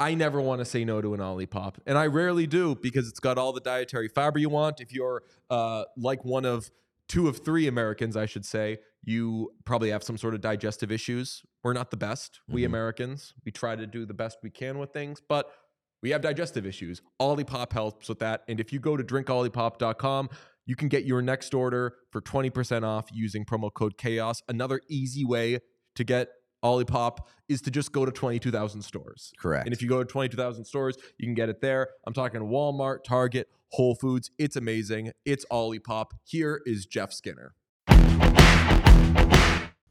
I 0.01 0.15
never 0.15 0.41
want 0.41 0.61
to 0.61 0.65
say 0.65 0.85
no 0.87 1.03
to 1.03 1.13
an 1.13 1.21
Olipop, 1.21 1.75
and 1.87 1.99
I 1.99 2.07
rarely 2.07 2.47
do 2.47 2.75
because 2.77 3.07
it's 3.07 3.21
got 3.21 3.37
all 3.37 3.53
the 3.53 3.61
dietary 3.61 4.09
fiber 4.09 4.39
you 4.39 4.49
want. 4.49 4.81
If 4.81 4.95
you're 4.95 5.25
uh, 5.51 5.85
like 5.97 6.25
one 6.25 6.47
of 6.47 6.71
two 7.09 7.29
of 7.29 7.39
three 7.39 7.67
Americans, 7.67 8.17
I 8.17 8.27
should 8.27 8.45
say, 8.45 8.79
you 9.03 9.53
probably 9.65 9.91
have 9.91 10.03
some 10.03 10.19
sort 10.19 10.35
of 10.35 10.41
digestive 10.41 10.93
issues. 10.93 11.43
We're 11.65 11.73
not 11.73 11.91
the 11.91 11.97
best, 11.97 12.41
we 12.49 12.63
Mhm. 12.63 12.67
Americans. 12.67 13.33
We 13.45 13.53
try 13.53 13.77
to 13.77 13.87
do 13.87 14.05
the 14.05 14.15
best 14.15 14.39
we 14.43 14.51
can 14.51 14.79
with 14.79 14.93
things, 14.93 15.21
but 15.27 15.51
we 16.03 16.11
have 16.11 16.21
digestive 16.21 16.67
issues. 16.67 17.01
Olipop 17.21 17.73
helps 17.73 18.09
with 18.09 18.19
that. 18.21 18.45
And 18.49 18.61
if 18.61 18.73
you 18.73 18.79
go 18.79 18.97
to 18.97 19.03
drinkolipop.com, 19.03 20.29
you 20.67 20.77
can 20.77 20.89
get 20.89 21.05
your 21.05 21.23
next 21.23 21.55
order 21.55 21.97
for 22.13 22.21
20% 22.21 22.85
off 22.85 23.07
using 23.13 23.45
promo 23.45 23.73
code 23.73 23.97
chaos. 23.97 24.43
Another 24.49 24.81
easy 24.89 25.25
way 25.25 25.61
to 25.95 26.05
get 26.05 26.29
Olipop 26.65 27.19
is 27.49 27.63
to 27.63 27.71
just 27.71 27.93
go 27.93 28.05
to 28.05 28.11
22,000 28.11 28.83
stores. 28.83 29.33
Correct. 29.39 29.67
And 29.67 29.73
if 29.73 29.81
you 29.81 29.89
go 29.89 29.99
to 29.99 30.05
22,000 30.05 30.65
stores, 30.65 30.97
you 31.17 31.27
can 31.27 31.35
get 31.35 31.49
it 31.49 31.61
there. 31.61 31.89
I'm 32.07 32.13
talking 32.13 32.41
Walmart, 32.41 33.05
Target, 33.05 33.49
Whole 33.71 33.95
Foods. 33.95 34.31
It's 34.39 34.57
amazing. 34.57 35.13
It's 35.25 35.45
Olipop. 35.53 36.13
Here 36.25 36.61
is 36.67 36.87
Jeff 36.87 37.13
Skinner. 37.13 37.55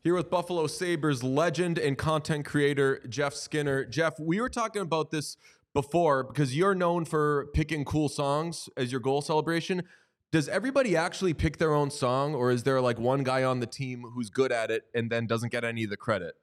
Here 0.03 0.15
with 0.15 0.29
Buffalo 0.29 0.67
Sabres 0.67 1.23
legend 1.23 1.77
and 1.77 1.97
content 1.97 2.45
creator 2.45 3.01
Jeff 3.09 3.33
Skinner. 3.33 3.83
Jeff, 3.83 4.19
we 4.19 4.39
were 4.39 4.49
talking 4.49 4.81
about 4.81 5.11
this 5.11 5.35
before 5.73 6.23
because 6.23 6.55
you're 6.55 6.75
known 6.75 7.05
for 7.05 7.47
picking 7.53 7.83
cool 7.83 8.07
songs 8.07 8.69
as 8.77 8.91
your 8.91 9.01
goal 9.01 9.21
celebration. 9.21 9.83
Does 10.31 10.47
everybody 10.49 10.95
actually 10.95 11.33
pick 11.33 11.57
their 11.57 11.73
own 11.73 11.89
song, 11.89 12.35
or 12.35 12.51
is 12.51 12.63
there 12.63 12.81
like 12.81 12.99
one 12.99 13.23
guy 13.23 13.43
on 13.43 13.59
the 13.59 13.65
team 13.65 14.03
who's 14.13 14.29
good 14.29 14.51
at 14.51 14.71
it 14.71 14.83
and 14.93 15.09
then 15.09 15.27
doesn't 15.27 15.51
get 15.51 15.63
any 15.63 15.83
of 15.85 15.89
the 15.89 15.97
credit? 15.97 16.35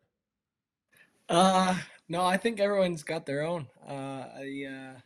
Uh, 1.29 1.77
no, 2.09 2.25
I 2.25 2.37
think 2.37 2.61
everyone's 2.61 3.03
got 3.03 3.27
their 3.27 3.43
own. 3.43 3.67
Uh, 3.89 4.27
I, 4.37 4.65
uh, 4.69 5.01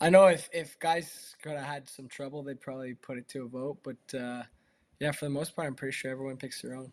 I 0.00 0.10
know 0.10 0.26
if, 0.26 0.48
if 0.52 0.78
guys 0.78 1.34
could 1.42 1.52
have 1.52 1.64
had 1.64 1.88
some 1.88 2.08
trouble, 2.08 2.42
they'd 2.42 2.60
probably 2.60 2.94
put 2.94 3.18
it 3.18 3.28
to 3.30 3.44
a 3.44 3.48
vote. 3.48 3.78
But 3.82 4.18
uh, 4.18 4.42
yeah, 4.98 5.12
for 5.12 5.24
the 5.26 5.30
most 5.30 5.56
part, 5.56 5.66
I'm 5.66 5.74
pretty 5.74 5.92
sure 5.92 6.10
everyone 6.10 6.36
picks 6.36 6.62
their 6.62 6.74
own. 6.74 6.92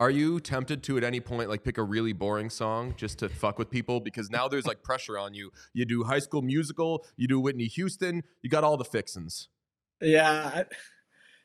Are 0.00 0.10
you 0.10 0.40
tempted 0.40 0.82
to 0.84 0.96
at 0.96 1.04
any 1.04 1.20
point 1.20 1.48
like 1.48 1.62
pick 1.62 1.78
a 1.78 1.82
really 1.82 2.12
boring 2.12 2.50
song 2.50 2.94
just 2.96 3.18
to 3.20 3.28
fuck 3.28 3.58
with 3.58 3.70
people? 3.70 4.00
Because 4.00 4.30
now 4.30 4.48
there's 4.48 4.66
like 4.66 4.82
pressure 4.82 5.16
on 5.16 5.32
you. 5.32 5.52
You 5.74 5.84
do 5.84 6.02
High 6.02 6.18
School 6.18 6.42
Musical, 6.42 7.04
you 7.16 7.28
do 7.28 7.38
Whitney 7.38 7.66
Houston, 7.66 8.24
you 8.42 8.50
got 8.50 8.64
all 8.64 8.76
the 8.76 8.84
fixins. 8.84 9.48
Yeah, 10.00 10.50
I, 10.52 10.64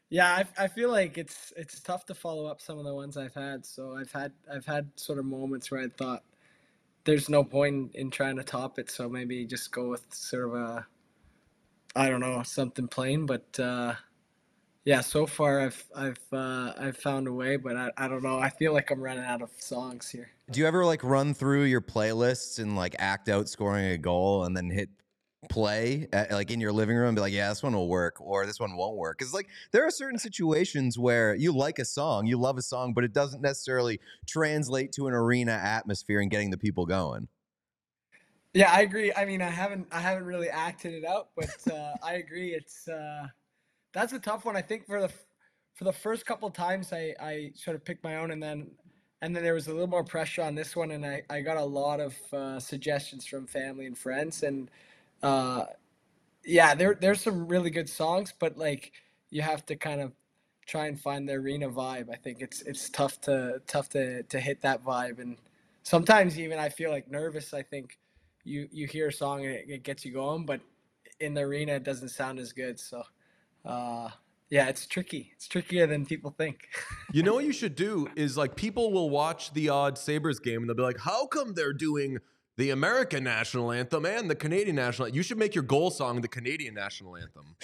yeah, 0.10 0.44
I, 0.58 0.64
I 0.64 0.68
feel 0.68 0.90
like 0.90 1.18
it's 1.18 1.52
it's 1.58 1.80
tough 1.82 2.06
to 2.06 2.16
follow 2.16 2.46
up 2.46 2.62
some 2.62 2.80
of 2.80 2.86
the 2.86 2.94
ones 2.94 3.18
I've 3.18 3.34
had. 3.34 3.66
So 3.66 3.96
I've 3.96 4.12
had 4.12 4.32
I've 4.52 4.66
had 4.66 4.90
sort 4.96 5.20
of 5.20 5.26
moments 5.26 5.70
where 5.70 5.82
I 5.82 5.88
thought 5.90 6.24
there's 7.04 7.30
no 7.30 7.44
point 7.44 7.96
in 7.96 8.10
trying 8.10 8.38
to 8.38 8.44
top 8.44 8.80
it. 8.80 8.90
So 8.90 9.10
maybe 9.10 9.46
just 9.46 9.72
go 9.72 9.90
with 9.90 10.06
sort 10.14 10.46
of 10.46 10.54
a, 10.56 10.86
I 11.96 12.10
don't 12.10 12.22
know, 12.22 12.42
something 12.44 12.88
plain. 12.88 13.26
But 13.26 13.60
uh, 13.60 13.96
yeah, 14.86 15.02
so 15.02 15.26
far 15.26 15.60
I've 15.60 15.86
I've 15.94 16.20
uh, 16.32 16.72
I've 16.78 16.98
found 16.98 17.28
a 17.28 17.34
way, 17.34 17.58
but 17.58 17.76
I, 17.76 17.92
I 17.98 18.08
don't 18.08 18.24
know. 18.24 18.40
I 18.40 18.50
feel 18.50 18.74
like 18.74 18.92
I'm 18.92 19.02
running 19.02 19.26
out 19.26 19.42
of 19.42 19.52
songs 19.58 20.10
here. 20.10 20.30
Do 20.52 20.62
you 20.62 20.68
ever 20.68 20.86
like 20.86 21.04
run 21.04 21.34
through 21.34 21.64
your 21.64 21.82
playlists 21.82 22.60
and 22.60 22.78
like 22.78 22.96
act 22.98 23.28
out 23.28 23.50
scoring 23.50 23.88
a 23.88 23.98
goal 23.98 24.46
and 24.46 24.56
then 24.56 24.70
hit 24.70 24.90
play 25.50 26.08
like 26.32 26.52
in 26.52 26.60
your 26.60 26.72
living 26.72 26.96
room 26.96 27.16
be 27.16 27.22
like, 27.22 27.34
yeah, 27.34 27.50
this 27.50 27.64
one 27.64 27.74
will 27.74 27.88
work 27.88 28.20
or 28.20 28.46
this 28.46 28.60
one 28.60 28.76
won't 28.76 28.98
work? 28.98 29.18
Because 29.18 29.34
like 29.34 29.48
there 29.72 29.86
are 29.86 29.92
certain 29.92 30.20
situations 30.20 30.98
where 30.98 31.36
you 31.36 31.52
like 31.52 31.80
a 31.80 31.86
song, 31.86 32.28
you 32.28 32.38
love 32.38 32.58
a 32.58 32.62
song, 32.62 32.94
but 32.94 33.04
it 33.04 33.14
doesn't 33.14 33.42
necessarily 33.42 34.00
translate 34.28 34.92
to 34.94 35.08
an 35.08 35.14
arena 35.14 35.52
atmosphere 35.52 36.20
and 36.20 36.32
getting 36.32 36.50
the 36.50 36.58
people 36.58 36.86
going. 36.86 37.28
Yeah, 38.54 38.72
I 38.72 38.82
agree. 38.82 39.14
I 39.16 39.26
mean, 39.26 39.42
I 39.42 39.50
haven't 39.50 39.88
I 39.92 40.00
haven't 40.00 40.26
really 40.26 40.50
acted 40.50 40.94
it 40.94 41.06
out, 41.06 41.30
but 41.36 41.56
uh, 41.72 41.94
I 42.04 42.16
agree. 42.16 42.54
It's 42.54 42.88
uh, 42.88 43.28
that's 43.94 44.14
a 44.14 44.20
tough 44.20 44.46
one. 44.46 44.56
I 44.56 44.62
think 44.62 44.88
for 44.88 45.02
the 45.02 45.12
for 45.76 45.84
the 45.84 45.94
first 45.94 46.26
couple 46.26 46.50
times 46.50 46.92
I 46.92 47.14
I 47.20 47.52
sort 47.56 47.76
of 47.76 47.86
picked 47.86 48.04
my 48.04 48.16
own, 48.18 48.32
and 48.32 48.42
then 48.42 48.72
and 49.22 49.36
then 49.36 49.44
there 49.44 49.54
was 49.54 49.68
a 49.68 49.72
little 49.72 49.88
more 49.88 50.04
pressure 50.04 50.42
on 50.42 50.56
this 50.56 50.76
one, 50.76 50.92
and 50.92 51.06
I 51.06 51.24
I 51.30 51.42
got 51.42 51.58
a 51.58 51.64
lot 51.64 52.00
of 52.00 52.16
uh, 52.34 52.60
suggestions 52.60 53.26
from 53.26 53.46
family 53.48 53.86
and 53.86 53.98
friends, 53.98 54.44
and 54.44 54.72
uh, 55.24 55.66
yeah, 56.46 56.76
there 56.76 56.98
there's 57.00 57.22
some 57.22 57.48
really 57.48 57.70
good 57.70 57.90
songs, 57.90 58.34
but 58.38 58.58
like 58.58 58.92
you 59.30 59.42
have 59.42 59.66
to 59.68 59.76
kind 59.76 60.02
of 60.02 60.14
try 60.66 60.88
and 60.88 61.00
find 61.00 61.28
the 61.28 61.34
arena 61.34 61.70
vibe. 61.70 62.10
I 62.12 62.16
think 62.16 62.42
it's 62.42 62.62
it's 62.62 62.90
tough 62.90 63.20
to 63.22 63.62
tough 63.68 63.90
to 63.90 64.24
to 64.24 64.40
hit 64.40 64.62
that 64.62 64.84
vibe, 64.84 65.20
and 65.20 65.38
sometimes 65.84 66.40
even 66.40 66.60
I 66.60 66.70
feel 66.70 66.92
like 66.92 67.10
nervous. 67.10 67.54
I 67.54 67.64
think 67.64 67.98
you 68.44 68.68
you 68.72 68.88
hear 68.88 69.08
a 69.08 69.14
song 69.14 69.46
and 69.46 69.54
it, 69.54 69.66
it 69.68 69.84
gets 69.84 70.06
you 70.06 70.14
going, 70.14 70.46
but 70.46 70.62
in 71.20 71.34
the 71.34 71.42
arena 71.42 71.74
it 71.74 71.84
doesn't 71.84 72.10
sound 72.10 72.40
as 72.40 72.54
good. 72.54 72.80
So 72.80 73.04
uh, 73.66 74.10
yeah, 74.50 74.68
it's 74.68 74.86
tricky. 74.88 75.32
It's 75.36 75.48
trickier 75.48 75.88
than 75.88 76.06
people 76.06 76.32
think. 76.32 76.68
you 77.12 77.24
know 77.24 77.34
what 77.34 77.44
you 77.46 77.52
should 77.62 77.76
do 77.76 78.08
is 78.16 78.38
like 78.38 78.56
people 78.56 78.92
will 78.92 79.10
watch 79.10 79.52
the 79.54 79.70
odd 79.70 79.98
Sabres 79.98 80.40
game 80.40 80.62
and 80.62 80.70
they'll 80.70 80.76
be 80.76 80.84
like, 80.84 81.00
how 81.00 81.28
come 81.28 81.54
they're 81.54 81.74
doing 81.74 82.20
the 82.58 82.72
American 82.72 83.24
national 83.24 83.72
anthem 83.72 84.06
and 84.06 84.30
the 84.30 84.36
Canadian 84.36 84.76
national. 84.76 85.10
You 85.10 85.22
should 85.24 85.38
make 85.38 85.54
your 85.56 85.64
goal 85.64 85.92
song 85.92 86.22
the 86.22 86.28
Canadian 86.28 86.74
national 86.74 87.16
anthem. 87.16 87.56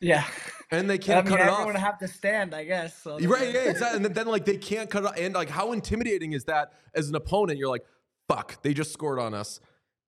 Yeah, 0.00 0.24
and 0.70 0.90
they 0.90 0.98
can't 0.98 1.18
I 1.26 1.30
mean, 1.30 1.30
cut 1.30 1.40
it 1.40 1.42
everyone 1.44 1.60
off. 1.60 1.66
would 1.68 1.76
have 1.76 1.98
to 2.00 2.08
stand, 2.08 2.54
I 2.54 2.64
guess. 2.64 3.00
So 3.02 3.18
Right, 3.20 3.54
yeah, 3.54 3.70
exactly. 3.70 3.96
And 3.96 4.04
then, 4.04 4.12
then, 4.12 4.26
like 4.26 4.44
they 4.44 4.56
can't 4.56 4.90
cut 4.90 5.04
it 5.04 5.06
off. 5.06 5.14
And 5.18 5.34
like 5.34 5.48
how 5.48 5.72
intimidating 5.72 6.32
is 6.32 6.44
that 6.44 6.72
as 6.94 7.08
an 7.08 7.14
opponent? 7.14 7.58
You're 7.58 7.68
like, 7.70 7.84
fuck, 8.28 8.60
they 8.62 8.74
just 8.74 8.92
scored 8.92 9.18
on 9.18 9.32
us. 9.32 9.60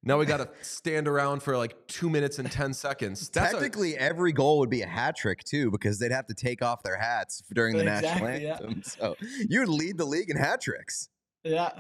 Now 0.05 0.19
we 0.19 0.27
got 0.27 0.37
to 0.39 0.49
stand 0.63 1.09
around 1.09 1.43
for 1.43 1.57
like 1.57 1.75
two 1.87 2.09
minutes 2.11 2.39
and 2.39 2.51
ten 2.51 2.73
seconds. 2.75 3.29
That's 3.31 3.53
Technically, 3.53 3.95
a- 3.95 3.99
every 4.01 4.33
goal 4.33 4.59
would 4.59 4.71
be 4.71 4.83
a 4.83 4.87
hat 4.87 5.17
trick 5.17 5.43
too, 5.45 5.71
because 5.71 5.99
they'd 5.99 6.13
have 6.13 6.27
to 6.27 6.35
take 6.35 6.61
off 6.63 6.83
their 6.83 6.97
hats 6.97 7.43
during 7.53 7.77
the 7.77 7.85
national 7.85 8.27
Exactly, 8.29 8.45
yeah. 8.45 8.53
anthem. 8.55 8.83
So 8.83 9.17
you 9.49 9.61
would 9.61 9.69
lead 9.69 9.97
the 9.99 10.05
league 10.05 10.31
in 10.31 10.37
hat 10.37 10.61
tricks. 10.61 11.09
Yeah. 11.45 11.71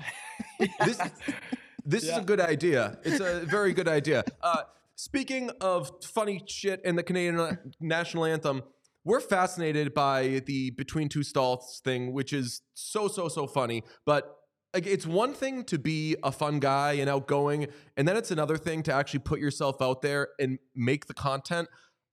this 0.84 1.00
this 1.88 2.04
is 2.04 2.16
a 2.16 2.20
good 2.20 2.40
idea. 2.40 2.98
It's 3.02 3.20
a 3.20 3.40
very 3.46 3.72
good 3.72 3.88
idea. 3.88 4.24
Uh, 4.42 4.62
speaking 4.94 5.50
of 5.60 5.90
funny 6.04 6.42
shit 6.46 6.82
in 6.84 6.96
the 6.96 7.02
Canadian 7.02 7.58
national 7.80 8.26
anthem, 8.26 8.62
we're 9.04 9.20
fascinated 9.20 9.94
by 9.94 10.42
the 10.44 10.70
between 10.70 11.08
two 11.08 11.22
stalls 11.22 11.80
thing, 11.82 12.12
which 12.12 12.32
is 12.32 12.60
so 12.74 13.08
so 13.08 13.28
so 13.28 13.46
funny. 13.46 13.84
But 14.04 14.36
like, 14.74 14.86
it's 14.86 15.06
one 15.06 15.32
thing 15.32 15.64
to 15.64 15.78
be 15.78 16.16
a 16.22 16.30
fun 16.30 16.60
guy 16.60 16.92
and 16.92 17.08
outgoing, 17.08 17.68
and 17.96 18.06
then 18.06 18.18
it's 18.18 18.30
another 18.30 18.58
thing 18.58 18.82
to 18.82 18.92
actually 18.92 19.20
put 19.20 19.40
yourself 19.40 19.80
out 19.80 20.02
there 20.02 20.28
and 20.38 20.58
make 20.74 21.06
the 21.06 21.14
content. 21.14 21.68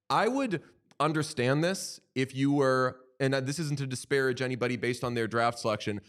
I 0.09 0.29
would 0.29 0.61
understand 1.01 1.65
this 1.65 1.99
if 2.15 2.33
you 2.33 2.53
were, 2.53 2.97
and 3.19 3.33
this 3.33 3.59
isn't 3.59 3.79
to 3.79 3.87
disparage 3.87 4.41
anybody 4.41 4.77
based 4.77 5.03
on 5.03 5.15
their 5.15 5.27
draft 5.27 5.59
selection 5.59 5.99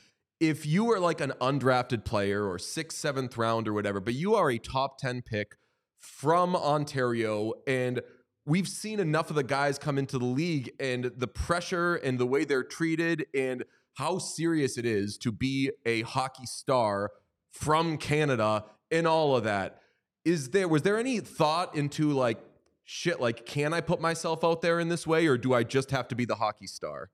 if 0.41 0.67
you 0.67 0.85
were 0.85 1.01
like 1.01 1.21
an 1.21 1.33
undrafted 1.41 2.05
player 2.05 2.47
or 2.47 2.59
sixth, 2.59 2.99
seventh 2.99 3.37
round 3.37 3.69
or 3.69 3.73
whatever, 3.73 4.01
but 4.01 4.15
you 4.15 4.35
are 4.35 4.51
a 4.51 4.59
top 4.59 4.99
10 4.99 5.23
pick 5.23 5.57
from 5.99 6.55
Ontario, 6.55 7.55
and 7.67 8.03
we've 8.45 8.69
seen 8.69 9.01
enough 9.01 9.31
of 9.31 9.37
the 9.37 9.43
guys 9.43 9.79
come 9.79 9.99
into 9.99 10.19
the 10.19 10.25
league 10.25 10.71
and 10.79 11.11
the 11.17 11.27
pressure 11.27 11.97
and 11.97 12.19
the 12.19 12.27
way 12.27 12.45
they're 12.45 12.63
treated 12.63 13.27
and 13.35 13.65
how 13.95 14.19
serious 14.19 14.77
it 14.77 14.85
is 14.85 15.17
to 15.19 15.33
be 15.33 15.71
a 15.85 16.03
hockey 16.03 16.47
star 16.47 17.11
from 17.51 17.97
Canada 17.97 18.65
and 18.91 19.07
all 19.07 19.35
of 19.35 19.45
that. 19.45 19.81
Is 20.25 20.51
there 20.51 20.69
was 20.69 20.83
there 20.83 20.99
any 20.99 21.21
thought 21.21 21.75
into 21.75 22.13
like 22.13 22.39
shit 22.85 23.21
like 23.21 23.47
can 23.47 23.73
I 23.73 23.81
put 23.81 24.01
myself 24.01 24.45
out 24.45 24.61
there 24.61 24.79
in 24.79 24.89
this 24.89 25.07
way 25.07 25.27
or 25.27 25.39
do 25.39 25.55
I 25.55 25.63
just 25.63 25.91
have 25.91 26.09
to 26.09 26.15
be 26.15 26.25
the 26.25 26.35
hockey 26.37 26.67
star? 26.67 27.11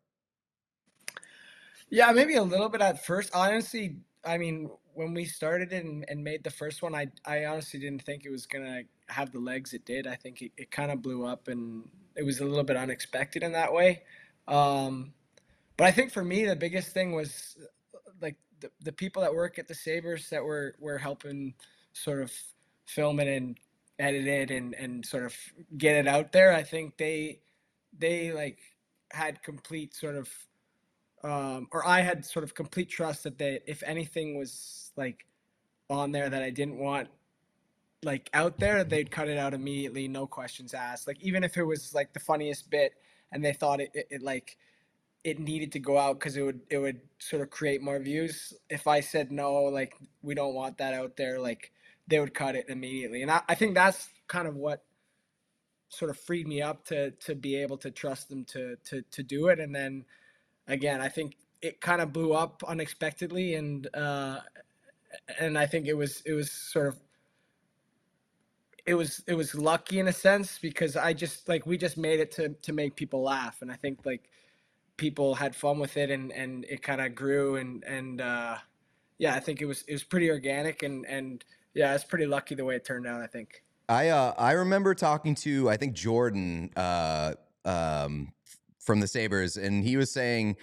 Yeah, 1.93 2.11
maybe 2.13 2.37
a 2.37 2.43
little 2.43 2.71
bit 2.71 2.81
at 2.81 3.05
first. 3.05 3.31
Honestly, 3.35 3.97
I 4.25 4.39
mean, 4.39 4.71
when 4.95 5.13
we 5.13 5.27
started 5.27 5.75
it 5.75 5.85
and, 5.85 6.07
and 6.09 6.25
made 6.25 6.43
the 6.43 6.51
first 6.51 6.81
one, 6.81 6.95
I 6.95 7.09
I 7.27 7.45
honestly 7.45 7.79
didn't 7.79 8.03
think 8.03 8.25
it 8.25 8.31
was 8.31 8.47
gonna 8.47 8.85
have 9.09 9.31
the 9.31 9.39
legs 9.39 9.75
it 9.75 9.85
did. 9.85 10.07
I 10.07 10.15
think 10.15 10.41
it, 10.41 10.53
it 10.57 10.71
kind 10.71 10.91
of 10.91 11.03
blew 11.03 11.27
up 11.27 11.49
and 11.49 11.87
it 12.17 12.25
was 12.25 12.41
a 12.41 12.47
little 12.47 12.65
bit 12.65 12.79
unexpected 12.79 13.43
in 13.43 13.53
that 13.53 13.75
way. 13.75 14.05
Um, 14.49 15.13
but 15.77 15.87
I 15.87 15.91
think 15.93 16.13
for 16.13 16.25
me, 16.25 16.47
the 16.47 16.57
biggest 16.57 16.93
thing 16.93 17.13
was 17.13 17.59
like 18.23 18.37
the, 18.61 18.71
the 18.83 18.93
people 18.93 19.21
that 19.21 19.35
work 19.35 19.59
at 19.59 19.69
the 19.69 19.75
Sabres 19.75 20.31
that 20.31 20.43
were 20.43 20.75
were 20.79 20.97
helping 20.97 21.53
sort 21.93 22.23
of 22.23 22.33
film 22.87 23.21
it 23.21 23.29
and 23.29 23.59
edit 23.99 24.27
it 24.27 24.51
and 24.51 24.75
and 24.77 25.05
sort 25.05 25.25
of 25.27 25.37
get 25.77 25.97
it 25.97 26.09
out 26.09 26.33
there. 26.33 26.55
I 26.55 26.63
think 26.63 26.97
they 26.97 27.41
they 27.99 28.33
like 28.33 28.61
had 29.13 29.43
complete 29.43 29.95
sort 29.95 30.17
of 30.17 30.31
um, 31.25 31.69
or 31.73 31.87
I 31.87 32.01
had 32.01 32.25
sort 32.25 32.45
of 32.45 32.55
complete 32.55 32.89
trust 32.89 33.25
that 33.25 33.39
they, 33.39 33.61
if 33.67 33.83
anything 33.85 34.37
was 34.37 34.91
like 34.97 35.27
on 35.89 36.13
there 36.13 36.29
that 36.29 36.43
I 36.43 36.51
didn't 36.51 36.79
want 36.79 37.09
like 38.03 38.29
out 38.35 38.59
there, 38.59 38.83
they'd 38.85 39.11
cut 39.11 39.29
it 39.29 39.39
out 39.39 39.55
immediately, 39.55 40.09
no 40.09 40.27
questions 40.27 40.75
asked. 40.75 41.07
Like 41.07 41.23
even 41.23 41.45
if 41.45 41.57
it 41.57 41.65
was 41.65 41.95
like 41.95 42.13
the 42.13 42.21
funniest 42.21 42.71
bit, 42.71 42.95
and 43.31 43.45
they 43.45 43.53
thought 43.53 43.81
it, 43.81 43.91
it, 43.95 44.07
it 44.11 44.23
like 44.23 44.57
it 45.25 45.39
needed 45.39 45.73
to 45.73 45.79
go 45.79 45.97
out 45.99 46.19
because 46.19 46.37
it 46.37 46.43
would 46.43 46.61
it 46.69 46.79
would 46.79 47.01
sort 47.19 47.43
of 47.43 47.51
create 47.51 47.83
more 47.83 47.99
views. 47.99 48.53
If 48.69 48.87
I 48.87 49.01
said 49.01 49.31
no, 49.31 49.55
like 49.65 49.95
we 50.23 50.35
don't 50.35 50.55
want 50.55 50.79
that 50.79 50.95
out 50.95 51.17
there, 51.17 51.39
like 51.39 51.73
they 52.09 52.19
would 52.19 52.35
cut 52.35 52.57
it 52.57 52.67
immediately. 52.69 53.23
And 53.23 53.31
I, 53.31 53.43
I 53.49 53.55
think 53.55 53.75
that's 53.75 54.09
kind 54.27 54.49
of 54.49 54.57
what 54.57 54.85
sort 55.89 56.11
of 56.11 56.19
freed 56.19 56.49
me 56.49 56.61
up 56.61 56.85
to 56.87 57.13
to 57.13 57.35
be 57.35 57.57
able 57.57 57.77
to 57.79 57.91
trust 57.91 58.29
them 58.29 58.45
to 58.47 58.77
to 58.87 59.03
to 59.13 59.23
do 59.23 59.47
it. 59.49 59.61
And 59.61 59.75
then 59.75 60.05
again, 60.67 61.01
I 61.01 61.09
think 61.09 61.37
it 61.61 61.81
kind 61.81 62.01
of 62.01 62.13
blew 62.13 62.33
up 62.33 62.63
unexpectedly, 62.67 63.55
and 63.55 63.89
uh, 63.95 64.41
and 65.39 65.59
I 65.59 65.67
think 65.67 65.87
it 65.87 65.95
was 65.95 66.23
it 66.27 66.33
was 66.33 66.51
sort 66.51 66.89
of 66.89 66.97
it 68.85 68.95
was 68.95 69.23
it 69.27 69.35
was 69.35 69.55
lucky 69.55 70.01
in 70.01 70.09
a 70.09 70.13
sense 70.13 70.59
because 70.59 70.97
I 70.97 71.13
just 71.13 71.49
like 71.49 71.67
we 71.67 71.79
just 71.79 71.97
made 71.97 72.21
it 72.21 72.33
to 72.33 72.51
to 72.51 72.73
make 72.73 72.97
people 72.97 73.23
laugh, 73.23 73.63
and 73.63 73.71
I 73.71 73.77
think 73.77 74.01
like 74.05 74.29
people 74.97 75.35
had 75.35 75.55
fun 75.55 75.79
with 75.79 75.97
it, 75.97 76.11
and 76.11 76.33
and 76.33 76.65
it 76.65 76.83
kind 76.83 77.01
of 77.01 77.15
grew, 77.15 77.57
and 77.57 77.85
and 77.85 78.21
uh, 78.21 78.57
yeah, 79.19 79.35
I 79.35 79.41
think 79.41 79.63
it 79.63 79.67
was 79.67 79.83
it 79.87 79.93
was 79.93 80.05
pretty 80.05 80.31
organic, 80.31 80.83
and 80.83 81.07
and 81.07 81.45
yeah, 81.75 81.95
it's 81.95 82.05
pretty 82.05 82.27
lucky 82.27 82.55
the 82.55 82.65
way 82.65 82.75
it 82.77 82.85
turned 82.85 83.07
out. 83.07 83.21
I 83.21 83.27
think. 83.27 83.63
I 83.89 84.09
uh, 84.09 84.35
I 84.37 84.53
remember 84.53 84.95
talking 84.95 85.35
to 85.37 85.69
I 85.71 85.77
think 85.77 85.95
Jordan 85.95 86.71
uh, 86.77 87.35
um, 87.65 88.33
from 88.83 89.01
the 89.01 89.07
Sabres, 89.07 89.57
and 89.57 89.85
he 89.85 89.97
was 89.97 90.11
saying 90.11 90.57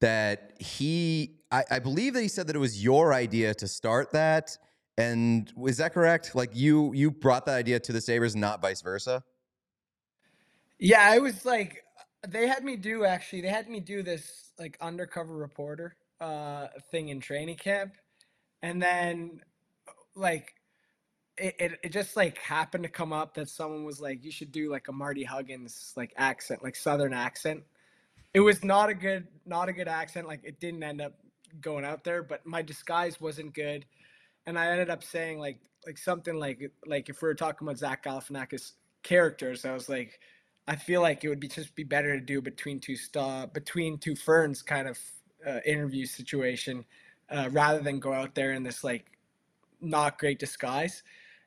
that 0.00 0.52
he, 0.58 1.36
I, 1.50 1.64
I, 1.70 1.78
believe 1.78 2.14
that 2.14 2.22
he 2.22 2.28
said 2.28 2.46
that 2.46 2.56
it 2.56 2.60
was 2.60 2.82
your 2.82 3.12
idea 3.12 3.54
to 3.54 3.66
start 3.66 4.12
that. 4.12 4.56
And 4.96 5.52
is 5.66 5.76
that 5.78 5.92
correct? 5.92 6.34
Like 6.34 6.50
you, 6.54 6.92
you 6.94 7.10
brought 7.10 7.46
that 7.46 7.56
idea 7.56 7.80
to 7.80 7.92
the 7.92 8.00
Sabres, 8.00 8.34
not 8.36 8.62
vice 8.62 8.80
versa. 8.80 9.22
Yeah, 10.78 11.02
I 11.02 11.18
was 11.18 11.44
like, 11.44 11.82
they 12.26 12.46
had 12.46 12.64
me 12.64 12.76
do 12.76 13.04
actually, 13.04 13.42
they 13.42 13.48
had 13.48 13.68
me 13.68 13.80
do 13.80 14.02
this 14.02 14.52
like 14.58 14.76
undercover 14.80 15.36
reporter 15.36 15.96
uh, 16.20 16.68
thing 16.90 17.08
in 17.08 17.20
training 17.20 17.56
camp, 17.56 17.94
and 18.62 18.82
then 18.82 19.40
like 20.14 20.52
it, 21.40 21.78
it, 21.82 21.92
just 21.92 22.16
like 22.16 22.38
happened 22.38 22.84
to 22.84 22.90
come 22.90 23.12
up 23.12 23.34
that 23.34 23.48
someone 23.48 23.84
was 23.84 24.00
like, 24.00 24.24
you 24.24 24.30
should 24.30 24.52
do 24.52 24.70
like 24.70 24.88
a 24.88 24.92
Marty 24.92 25.24
Huggins 25.24 25.92
like 25.96 26.12
accent, 26.16 26.62
like 26.62 26.76
Southern 26.76 27.12
accent. 27.12 27.62
It 28.34 28.40
was 28.40 28.62
not 28.62 28.90
a 28.90 28.94
good, 28.94 29.26
not 29.46 29.68
a 29.68 29.72
good 29.72 29.88
accent. 29.88 30.26
Like 30.26 30.40
it 30.44 30.60
didn't 30.60 30.82
end 30.82 31.00
up 31.00 31.14
going 31.60 31.84
out 31.84 32.04
there, 32.04 32.22
but 32.22 32.44
my 32.46 32.62
disguise 32.62 33.20
wasn't 33.20 33.54
good, 33.54 33.86
and 34.46 34.58
I 34.58 34.68
ended 34.68 34.90
up 34.90 35.02
saying 35.02 35.38
like 35.38 35.58
like 35.86 35.98
something 35.98 36.34
like 36.38 36.70
like 36.86 37.08
if 37.08 37.22
we 37.22 37.28
were 37.28 37.34
talking 37.34 37.66
about 37.66 37.78
Zach 37.78 38.04
Galifianakis 38.04 38.72
characters, 39.02 39.64
I 39.64 39.72
was 39.72 39.88
like, 39.88 40.20
I 40.66 40.76
feel 40.76 41.00
like 41.00 41.24
it 41.24 41.28
would 41.28 41.40
be 41.40 41.48
just 41.48 41.74
be 41.74 41.84
better 41.84 42.18
to 42.18 42.24
do 42.24 42.42
between 42.42 42.80
two 42.80 42.96
star 42.96 43.46
between 43.46 43.98
two 43.98 44.14
ferns 44.14 44.62
kind 44.62 44.88
of 44.88 44.98
uh, 45.46 45.60
interview 45.64 46.04
situation 46.04 46.84
uh, 47.30 47.48
rather 47.52 47.80
than 47.80 48.00
go 48.00 48.12
out 48.12 48.34
there 48.34 48.52
in 48.52 48.62
this 48.62 48.84
like 48.84 49.06
not 49.80 50.18
great 50.18 50.38
disguise. 50.38 51.02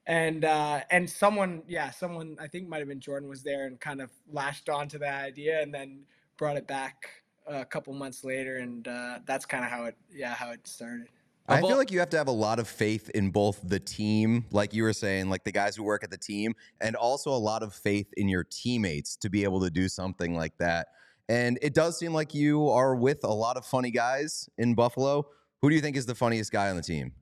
And 0.07 0.45
uh, 0.45 0.81
and 0.89 1.09
someone, 1.09 1.63
yeah, 1.67 1.91
someone 1.91 2.35
I 2.39 2.47
think 2.47 2.67
might 2.67 2.79
have 2.79 2.87
been 2.87 2.99
Jordan 2.99 3.29
was 3.29 3.43
there 3.43 3.67
and 3.67 3.79
kind 3.79 4.01
of 4.01 4.09
lashed 4.31 4.67
onto 4.67 4.97
that 4.99 5.23
idea 5.23 5.61
and 5.61 5.73
then 5.73 6.01
brought 6.37 6.57
it 6.57 6.67
back 6.67 7.09
a 7.47 7.65
couple 7.65 7.93
months 7.93 8.23
later, 8.23 8.57
and 8.57 8.87
uh, 8.87 9.19
that's 9.25 9.45
kind 9.45 9.63
of 9.63 9.69
how 9.69 9.85
it, 9.85 9.95
yeah, 10.11 10.33
how 10.33 10.51
it 10.51 10.67
started. 10.67 11.07
I 11.47 11.59
feel 11.59 11.75
like 11.75 11.91
you 11.91 11.99
have 11.99 12.09
to 12.11 12.17
have 12.17 12.27
a 12.27 12.31
lot 12.31 12.59
of 12.59 12.67
faith 12.67 13.09
in 13.09 13.29
both 13.29 13.59
the 13.63 13.79
team, 13.79 14.45
like 14.51 14.73
you 14.73 14.83
were 14.83 14.93
saying, 14.93 15.29
like 15.29 15.43
the 15.43 15.51
guys 15.51 15.75
who 15.75 15.83
work 15.83 16.03
at 16.03 16.09
the 16.09 16.17
team, 16.17 16.53
and 16.79 16.95
also 16.95 17.31
a 17.31 17.37
lot 17.37 17.61
of 17.61 17.73
faith 17.73 18.07
in 18.15 18.29
your 18.29 18.43
teammates 18.43 19.15
to 19.17 19.29
be 19.29 19.43
able 19.43 19.59
to 19.61 19.69
do 19.69 19.89
something 19.89 20.33
like 20.33 20.57
that. 20.59 20.87
And 21.29 21.59
it 21.61 21.73
does 21.73 21.97
seem 21.97 22.13
like 22.13 22.33
you 22.33 22.69
are 22.69 22.95
with 22.95 23.23
a 23.23 23.33
lot 23.33 23.57
of 23.57 23.65
funny 23.65 23.91
guys 23.91 24.49
in 24.57 24.75
Buffalo. 24.75 25.27
Who 25.61 25.69
do 25.69 25.75
you 25.75 25.81
think 25.81 25.97
is 25.97 26.05
the 26.05 26.15
funniest 26.15 26.51
guy 26.51 26.69
on 26.69 26.75
the 26.75 26.81
team? 26.81 27.13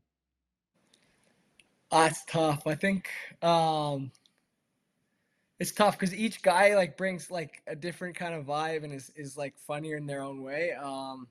That's 1.91 2.23
tough. 2.25 2.67
I 2.67 2.75
think 2.75 3.10
um, 3.41 4.12
it's 5.60 5.71
tough 5.71 5.97
because 5.97 6.13
each 6.15 6.41
guy 6.41 6.75
like 6.75 6.97
brings 6.97 7.30
like 7.32 7.62
a 7.67 7.75
different 7.75 8.15
kind 8.15 8.34
of 8.34 8.45
vibe 8.45 8.84
and 8.84 8.93
is, 8.93 9.12
is 9.15 9.36
like 9.36 9.58
funnier 9.58 9.97
in 9.97 10.06
their 10.06 10.21
own 10.21 10.41
way. 10.43 10.71
Um, 10.71 11.28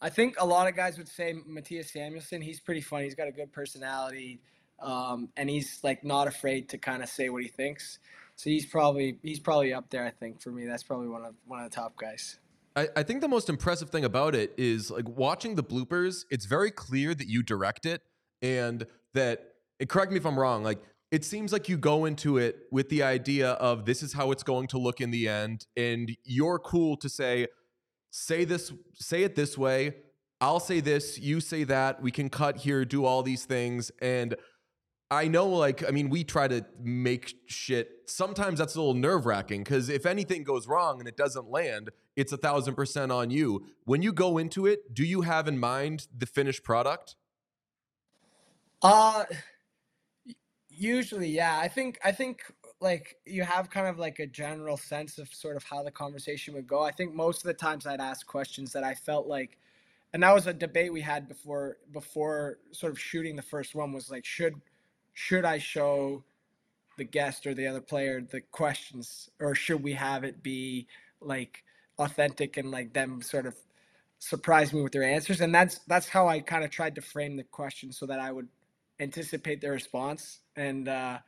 I 0.00 0.10
think 0.10 0.36
a 0.38 0.46
lot 0.46 0.68
of 0.68 0.74
guys 0.74 0.98
would 0.98 1.08
say 1.08 1.34
Mattias 1.48 1.92
Samuelsson. 1.92 2.42
He's 2.42 2.60
pretty 2.60 2.80
funny. 2.80 3.04
He's 3.04 3.14
got 3.14 3.28
a 3.28 3.32
good 3.32 3.52
personality, 3.52 4.40
um, 4.80 5.28
and 5.36 5.48
he's 5.48 5.80
like 5.82 6.04
not 6.04 6.28
afraid 6.28 6.68
to 6.70 6.78
kind 6.78 7.02
of 7.02 7.08
say 7.08 7.28
what 7.28 7.42
he 7.42 7.48
thinks. 7.48 7.98
So 8.36 8.50
he's 8.50 8.66
probably 8.66 9.18
he's 9.22 9.38
probably 9.38 9.72
up 9.72 9.90
there. 9.90 10.04
I 10.04 10.10
think 10.10 10.42
for 10.42 10.50
me, 10.50 10.66
that's 10.66 10.82
probably 10.82 11.08
one 11.08 11.24
of 11.24 11.34
one 11.46 11.62
of 11.62 11.70
the 11.70 11.74
top 11.74 11.96
guys. 11.96 12.38
I, 12.76 12.88
I 12.96 13.02
think 13.04 13.20
the 13.20 13.28
most 13.28 13.48
impressive 13.48 13.90
thing 13.90 14.04
about 14.04 14.34
it 14.34 14.52
is 14.56 14.90
like 14.90 15.08
watching 15.08 15.54
the 15.54 15.62
bloopers. 15.62 16.24
It's 16.30 16.46
very 16.46 16.70
clear 16.70 17.14
that 17.14 17.28
you 17.28 17.42
direct 17.42 17.86
it, 17.86 18.02
and 18.42 18.86
that. 19.12 19.50
Correct 19.88 20.10
me 20.10 20.18
if 20.18 20.26
I'm 20.26 20.38
wrong. 20.38 20.62
Like 20.62 20.82
it 21.10 21.24
seems 21.24 21.52
like 21.52 21.68
you 21.68 21.76
go 21.76 22.04
into 22.04 22.38
it 22.38 22.60
with 22.70 22.88
the 22.88 23.02
idea 23.02 23.52
of 23.52 23.84
this 23.84 24.02
is 24.02 24.12
how 24.12 24.30
it's 24.30 24.42
going 24.42 24.66
to 24.68 24.78
look 24.78 25.00
in 25.00 25.10
the 25.10 25.28
end, 25.28 25.66
and 25.76 26.16
you're 26.24 26.58
cool 26.58 26.96
to 26.98 27.08
say, 27.08 27.46
say 28.10 28.44
this, 28.44 28.72
say 28.94 29.22
it 29.22 29.34
this 29.34 29.56
way. 29.56 29.94
I'll 30.40 30.60
say 30.60 30.80
this, 30.80 31.18
you 31.18 31.40
say 31.40 31.64
that. 31.64 32.02
We 32.02 32.10
can 32.10 32.28
cut 32.28 32.58
here, 32.58 32.84
do 32.84 33.04
all 33.04 33.22
these 33.22 33.44
things, 33.44 33.90
and 34.02 34.34
I 35.10 35.28
know, 35.28 35.46
like, 35.46 35.86
I 35.86 35.92
mean, 35.92 36.08
we 36.10 36.24
try 36.24 36.48
to 36.48 36.64
make 36.82 37.34
shit. 37.46 37.90
Sometimes 38.06 38.58
that's 38.58 38.74
a 38.74 38.80
little 38.80 38.94
nerve 38.94 39.26
wracking 39.26 39.62
because 39.62 39.88
if 39.88 40.06
anything 40.06 40.42
goes 40.42 40.66
wrong 40.66 40.98
and 40.98 41.06
it 41.06 41.16
doesn't 41.16 41.48
land, 41.48 41.90
it's 42.16 42.32
a 42.32 42.36
thousand 42.36 42.74
percent 42.74 43.12
on 43.12 43.30
you. 43.30 43.64
When 43.84 44.02
you 44.02 44.12
go 44.12 44.38
into 44.38 44.66
it, 44.66 44.92
do 44.92 45.04
you 45.04 45.20
have 45.20 45.46
in 45.46 45.58
mind 45.58 46.08
the 46.16 46.26
finished 46.26 46.64
product? 46.64 47.16
Uh 48.82 49.24
usually, 50.76 51.28
yeah. 51.28 51.58
I 51.58 51.68
think 51.68 51.98
I 52.04 52.12
think 52.12 52.42
like 52.80 53.16
you 53.24 53.42
have 53.44 53.70
kind 53.70 53.86
of 53.86 53.98
like 53.98 54.18
a 54.18 54.26
general 54.26 54.76
sense 54.76 55.18
of 55.18 55.32
sort 55.32 55.56
of 55.56 55.64
how 55.64 55.82
the 55.82 55.90
conversation 55.90 56.54
would 56.54 56.66
go. 56.66 56.82
I 56.82 56.92
think 56.92 57.14
most 57.14 57.38
of 57.38 57.44
the 57.44 57.54
times 57.54 57.86
I'd 57.86 58.00
ask 58.00 58.26
questions 58.26 58.72
that 58.72 58.84
I 58.84 58.94
felt 58.94 59.26
like 59.26 59.58
and 60.14 60.22
that 60.22 60.32
was 60.32 60.46
a 60.46 60.54
debate 60.54 60.92
we 60.92 61.00
had 61.00 61.28
before 61.28 61.76
before 61.92 62.58
sort 62.70 62.92
of 62.92 62.98
shooting 62.98 63.36
the 63.36 63.42
first 63.42 63.74
one 63.74 63.92
was 63.92 64.10
like 64.10 64.24
should 64.24 64.54
should 65.12 65.44
I 65.44 65.58
show 65.58 66.24
the 66.96 67.04
guest 67.04 67.46
or 67.46 67.52
the 67.52 67.66
other 67.66 67.80
player 67.80 68.22
the 68.22 68.40
questions 68.40 69.28
or 69.40 69.54
should 69.54 69.82
we 69.82 69.92
have 69.92 70.24
it 70.24 70.42
be 70.42 70.86
like 71.20 71.64
authentic 71.98 72.56
and 72.56 72.70
like 72.70 72.94
them 72.94 73.20
sort 73.20 73.44
of 73.44 73.56
surprise 74.20 74.72
me 74.72 74.82
with 74.82 74.92
their 74.92 75.02
answers 75.02 75.40
and 75.40 75.54
that's 75.54 75.80
that's 75.88 76.08
how 76.08 76.28
I 76.28 76.40
kind 76.40 76.64
of 76.64 76.70
tried 76.70 76.94
to 76.94 77.02
frame 77.02 77.36
the 77.36 77.44
question 77.44 77.92
so 77.92 78.06
that 78.06 78.20
I 78.20 78.30
would 78.30 78.48
anticipate 79.00 79.60
their 79.60 79.72
response 79.72 80.40
and 80.56 80.88
uh 80.88 81.18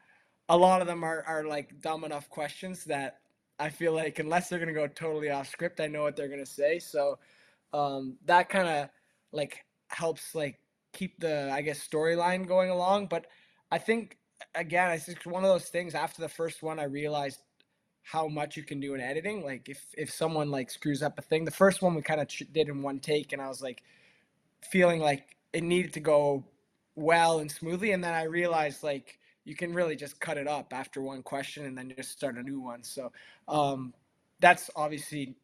a 0.48 0.57
lot 0.57 0.81
of 0.81 0.87
them 0.87 1.02
are 1.02 1.24
are 1.26 1.44
like 1.44 1.81
dumb 1.81 2.05
enough 2.05 2.29
questions 2.29 2.85
that 2.85 3.18
I 3.59 3.70
feel 3.70 3.92
like 3.92 4.18
unless 4.18 4.48
they're 4.48 4.59
gonna 4.59 4.72
go 4.72 4.87
totally 4.87 5.31
off 5.31 5.48
script, 5.48 5.81
I 5.81 5.87
know 5.87 6.02
what 6.02 6.16
they're 6.16 6.29
gonna 6.29 6.46
say. 6.46 6.79
So 6.79 7.18
um, 7.72 8.16
that 8.26 8.48
kind 8.48 8.68
of 8.68 8.88
like 9.33 9.64
helps 9.88 10.35
like 10.35 10.59
keep 10.92 11.18
the 11.20 11.50
I 11.52 11.62
guess 11.62 11.87
storyline 11.87 12.46
going 12.46 12.70
along. 12.70 13.07
But 13.07 13.26
I 13.70 13.79
think 13.79 14.18
again, 14.55 14.92
it's 14.92 15.07
just 15.07 15.26
one 15.26 15.44
of 15.44 15.50
those 15.50 15.68
things. 15.68 15.94
After 15.94 16.22
the 16.22 16.29
first 16.29 16.62
one, 16.62 16.79
I 16.79 16.85
realized 16.85 17.40
how 18.02 18.29
much 18.29 18.57
you 18.57 18.62
can 18.62 18.79
do 18.79 18.94
in 18.94 19.00
editing. 19.00 19.44
Like 19.44 19.68
if 19.68 19.85
if 19.96 20.11
someone 20.11 20.50
like 20.50 20.70
screws 20.70 21.02
up 21.02 21.18
a 21.18 21.22
thing, 21.22 21.44
the 21.44 21.50
first 21.50 21.83
one 21.83 21.94
we 21.94 22.02
kind 22.02 22.20
of 22.20 22.29
did 22.52 22.68
in 22.68 22.83
one 22.83 23.00
take, 23.00 23.33
and 23.33 23.40
I 23.40 23.48
was 23.48 23.62
like 23.62 23.83
feeling 24.70 25.00
like 25.00 25.37
it 25.52 25.62
needed 25.62 25.94
to 25.94 26.00
go 26.00 26.44
well 26.96 27.38
and 27.38 27.50
smoothly, 27.50 27.92
and 27.92 28.02
then 28.02 28.14
I 28.14 28.24
realized 28.24 28.82
like 28.82 29.18
you 29.44 29.54
can 29.54 29.72
really 29.72 29.94
just 29.94 30.18
cut 30.18 30.37
it 30.38 30.48
up 30.48 30.72
after 30.72 31.00
one 31.00 31.22
question 31.22 31.66
and 31.66 31.78
then 31.78 31.92
just 31.96 32.11
start 32.11 32.37
a 32.37 32.42
new 32.42 32.61
one. 32.61 32.82
So 32.82 33.12
um, 33.46 33.94
that's 34.40 34.68
obviously 34.74 35.37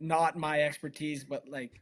not 0.00 0.36
my 0.36 0.60
expertise, 0.62 1.24
but 1.24 1.48
like 1.48 1.80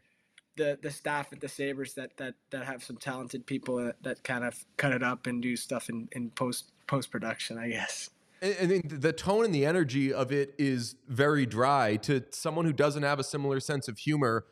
the 0.56 0.78
the 0.82 0.90
staff 0.90 1.32
at 1.32 1.40
the 1.40 1.48
Sabres 1.48 1.94
that 1.94 2.16
that 2.16 2.34
that 2.50 2.64
have 2.64 2.84
some 2.84 2.96
talented 2.96 3.46
people 3.46 3.76
that, 3.76 4.02
that 4.02 4.22
kind 4.22 4.44
of 4.44 4.64
cut 4.76 4.92
it 4.92 5.02
up 5.02 5.26
and 5.26 5.42
do 5.42 5.56
stuff 5.56 5.88
in, 5.88 6.08
in 6.12 6.30
post 6.30 6.72
post 6.86 7.10
production, 7.10 7.58
I 7.58 7.68
guess. 7.68 8.10
And, 8.42 8.70
and 8.70 8.90
the 8.90 9.12
tone 9.12 9.44
and 9.44 9.54
the 9.54 9.64
energy 9.64 10.12
of 10.12 10.30
it 10.30 10.54
is 10.58 10.94
very 11.08 11.46
dry 11.46 11.96
to 12.02 12.22
someone 12.30 12.64
who 12.64 12.72
doesn't 12.72 13.02
have 13.02 13.18
a 13.18 13.24
similar 13.24 13.60
sense 13.60 13.88
of 13.88 13.98
humor 13.98 14.44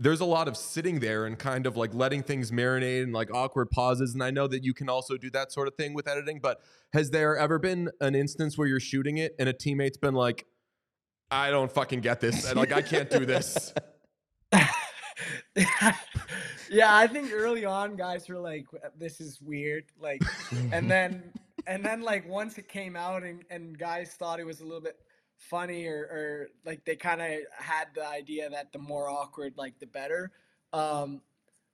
there's 0.00 0.20
a 0.20 0.24
lot 0.24 0.48
of 0.48 0.56
sitting 0.56 0.98
there 0.98 1.26
and 1.26 1.38
kind 1.38 1.66
of 1.66 1.76
like 1.76 1.94
letting 1.94 2.22
things 2.22 2.50
marinate 2.50 3.02
and 3.02 3.12
like 3.12 3.32
awkward 3.34 3.70
pauses. 3.70 4.14
And 4.14 4.24
I 4.24 4.30
know 4.30 4.46
that 4.46 4.64
you 4.64 4.72
can 4.72 4.88
also 4.88 5.18
do 5.18 5.28
that 5.30 5.52
sort 5.52 5.68
of 5.68 5.74
thing 5.74 5.92
with 5.92 6.08
editing, 6.08 6.40
but 6.40 6.62
has 6.94 7.10
there 7.10 7.36
ever 7.36 7.58
been 7.58 7.90
an 8.00 8.14
instance 8.14 8.56
where 8.56 8.66
you're 8.66 8.80
shooting 8.80 9.18
it 9.18 9.34
and 9.38 9.46
a 9.46 9.52
teammate's 9.52 9.98
been 9.98 10.14
like, 10.14 10.46
I 11.30 11.50
don't 11.50 11.70
fucking 11.70 12.00
get 12.00 12.18
this. 12.18 12.48
And 12.48 12.56
like, 12.56 12.72
I 12.72 12.80
can't 12.80 13.10
do 13.10 13.26
this. 13.26 13.74
yeah, 14.54 16.96
I 16.96 17.06
think 17.06 17.30
early 17.30 17.66
on 17.66 17.94
guys 17.94 18.26
were 18.26 18.38
like, 18.38 18.64
this 18.98 19.20
is 19.20 19.38
weird. 19.42 19.84
Like, 20.00 20.22
and 20.72 20.90
then, 20.90 21.30
and 21.66 21.84
then 21.84 22.00
like 22.00 22.26
once 22.26 22.56
it 22.56 22.70
came 22.70 22.96
out 22.96 23.22
and, 23.22 23.44
and 23.50 23.78
guys 23.78 24.14
thought 24.18 24.40
it 24.40 24.46
was 24.46 24.60
a 24.60 24.64
little 24.64 24.80
bit 24.80 24.96
funny 25.40 25.86
or, 25.86 25.98
or 25.98 26.48
like 26.64 26.84
they 26.84 26.96
kind 26.96 27.20
of 27.20 27.30
had 27.56 27.88
the 27.94 28.06
idea 28.06 28.48
that 28.50 28.72
the 28.72 28.78
more 28.78 29.08
awkward 29.08 29.54
like 29.56 29.78
the 29.80 29.86
better. 29.86 30.30
Um 30.72 31.20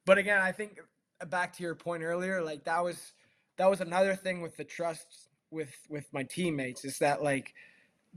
but 0.06 0.16
again 0.16 0.40
i 0.40 0.50
think 0.50 0.80
uh, 1.20 1.26
back 1.26 1.52
to 1.52 1.62
your 1.62 1.74
point 1.74 2.02
earlier 2.02 2.40
like 2.40 2.64
that 2.64 2.82
was 2.82 3.12
that 3.58 3.68
was 3.68 3.82
another 3.82 4.14
thing 4.14 4.40
with 4.40 4.56
the 4.56 4.64
trust 4.64 5.28
with 5.50 5.74
with 5.90 6.06
my 6.12 6.22
teammates 6.22 6.84
is 6.84 6.98
that 6.98 7.22
like 7.22 7.52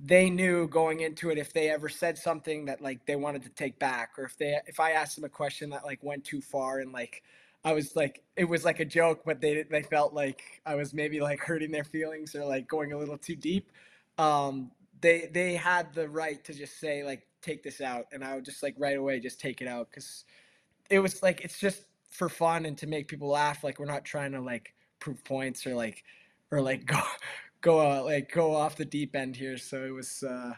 they 0.01 0.29
knew 0.29 0.65
going 0.69 1.01
into 1.01 1.29
it 1.29 1.37
if 1.37 1.51
they 1.51 1.69
ever 1.69 1.89
said 1.89 2.17
something 2.17 2.63
that 2.65 2.79
like 2.79 3.05
they 3.05 3.17
wanted 3.17 3.43
to 3.43 3.49
take 3.49 3.77
back 3.79 4.11
or 4.17 4.23
if 4.23 4.37
they 4.37 4.57
if 4.67 4.79
i 4.79 4.91
asked 4.91 5.15
them 5.15 5.25
a 5.25 5.29
question 5.29 5.69
that 5.69 5.83
like 5.83 6.01
went 6.01 6.23
too 6.23 6.39
far 6.39 6.79
and 6.79 6.93
like 6.93 7.23
i 7.65 7.73
was 7.73 7.95
like 7.97 8.23
it 8.37 8.45
was 8.45 8.63
like 8.63 8.79
a 8.79 8.85
joke 8.85 9.21
but 9.25 9.41
they 9.41 9.63
they 9.63 9.81
felt 9.81 10.13
like 10.13 10.61
i 10.65 10.75
was 10.75 10.93
maybe 10.93 11.19
like 11.19 11.39
hurting 11.39 11.71
their 11.71 11.83
feelings 11.83 12.33
or 12.33 12.45
like 12.45 12.67
going 12.67 12.93
a 12.93 12.97
little 12.97 13.17
too 13.17 13.35
deep. 13.35 13.71
Um 14.17 14.71
they 15.01 15.29
they 15.33 15.55
had 15.55 15.93
the 15.93 16.07
right 16.07 16.43
to 16.43 16.53
just 16.53 16.79
say 16.79 17.03
like 17.03 17.25
take 17.41 17.63
this 17.63 17.81
out 17.81 18.05
and 18.11 18.23
i 18.23 18.35
would 18.35 18.45
just 18.45 18.61
like 18.63 18.75
right 18.77 18.97
away 18.97 19.19
just 19.19 19.39
take 19.39 19.61
it 19.61 19.67
out 19.67 19.89
because 19.89 20.25
it 20.89 20.99
was 20.99 21.23
like 21.23 21.41
it's 21.41 21.59
just 21.59 21.83
for 22.09 22.27
fun 22.27 22.65
and 22.65 22.77
to 22.77 22.87
make 22.87 23.07
people 23.07 23.29
laugh 23.29 23.63
like 23.63 23.79
we're 23.79 23.85
not 23.85 24.03
trying 24.03 24.31
to 24.31 24.41
like 24.41 24.73
prove 24.99 25.23
points 25.23 25.65
or 25.65 25.73
like 25.73 26.03
or 26.51 26.61
like 26.61 26.85
go 26.85 27.01
go 27.61 27.79
uh, 27.79 28.03
like 28.03 28.31
go 28.31 28.55
off 28.55 28.75
the 28.75 28.85
deep 28.85 29.15
end 29.15 29.35
here 29.35 29.57
so 29.57 29.83
it 29.83 29.93
was 29.93 30.23
uh 30.23 30.53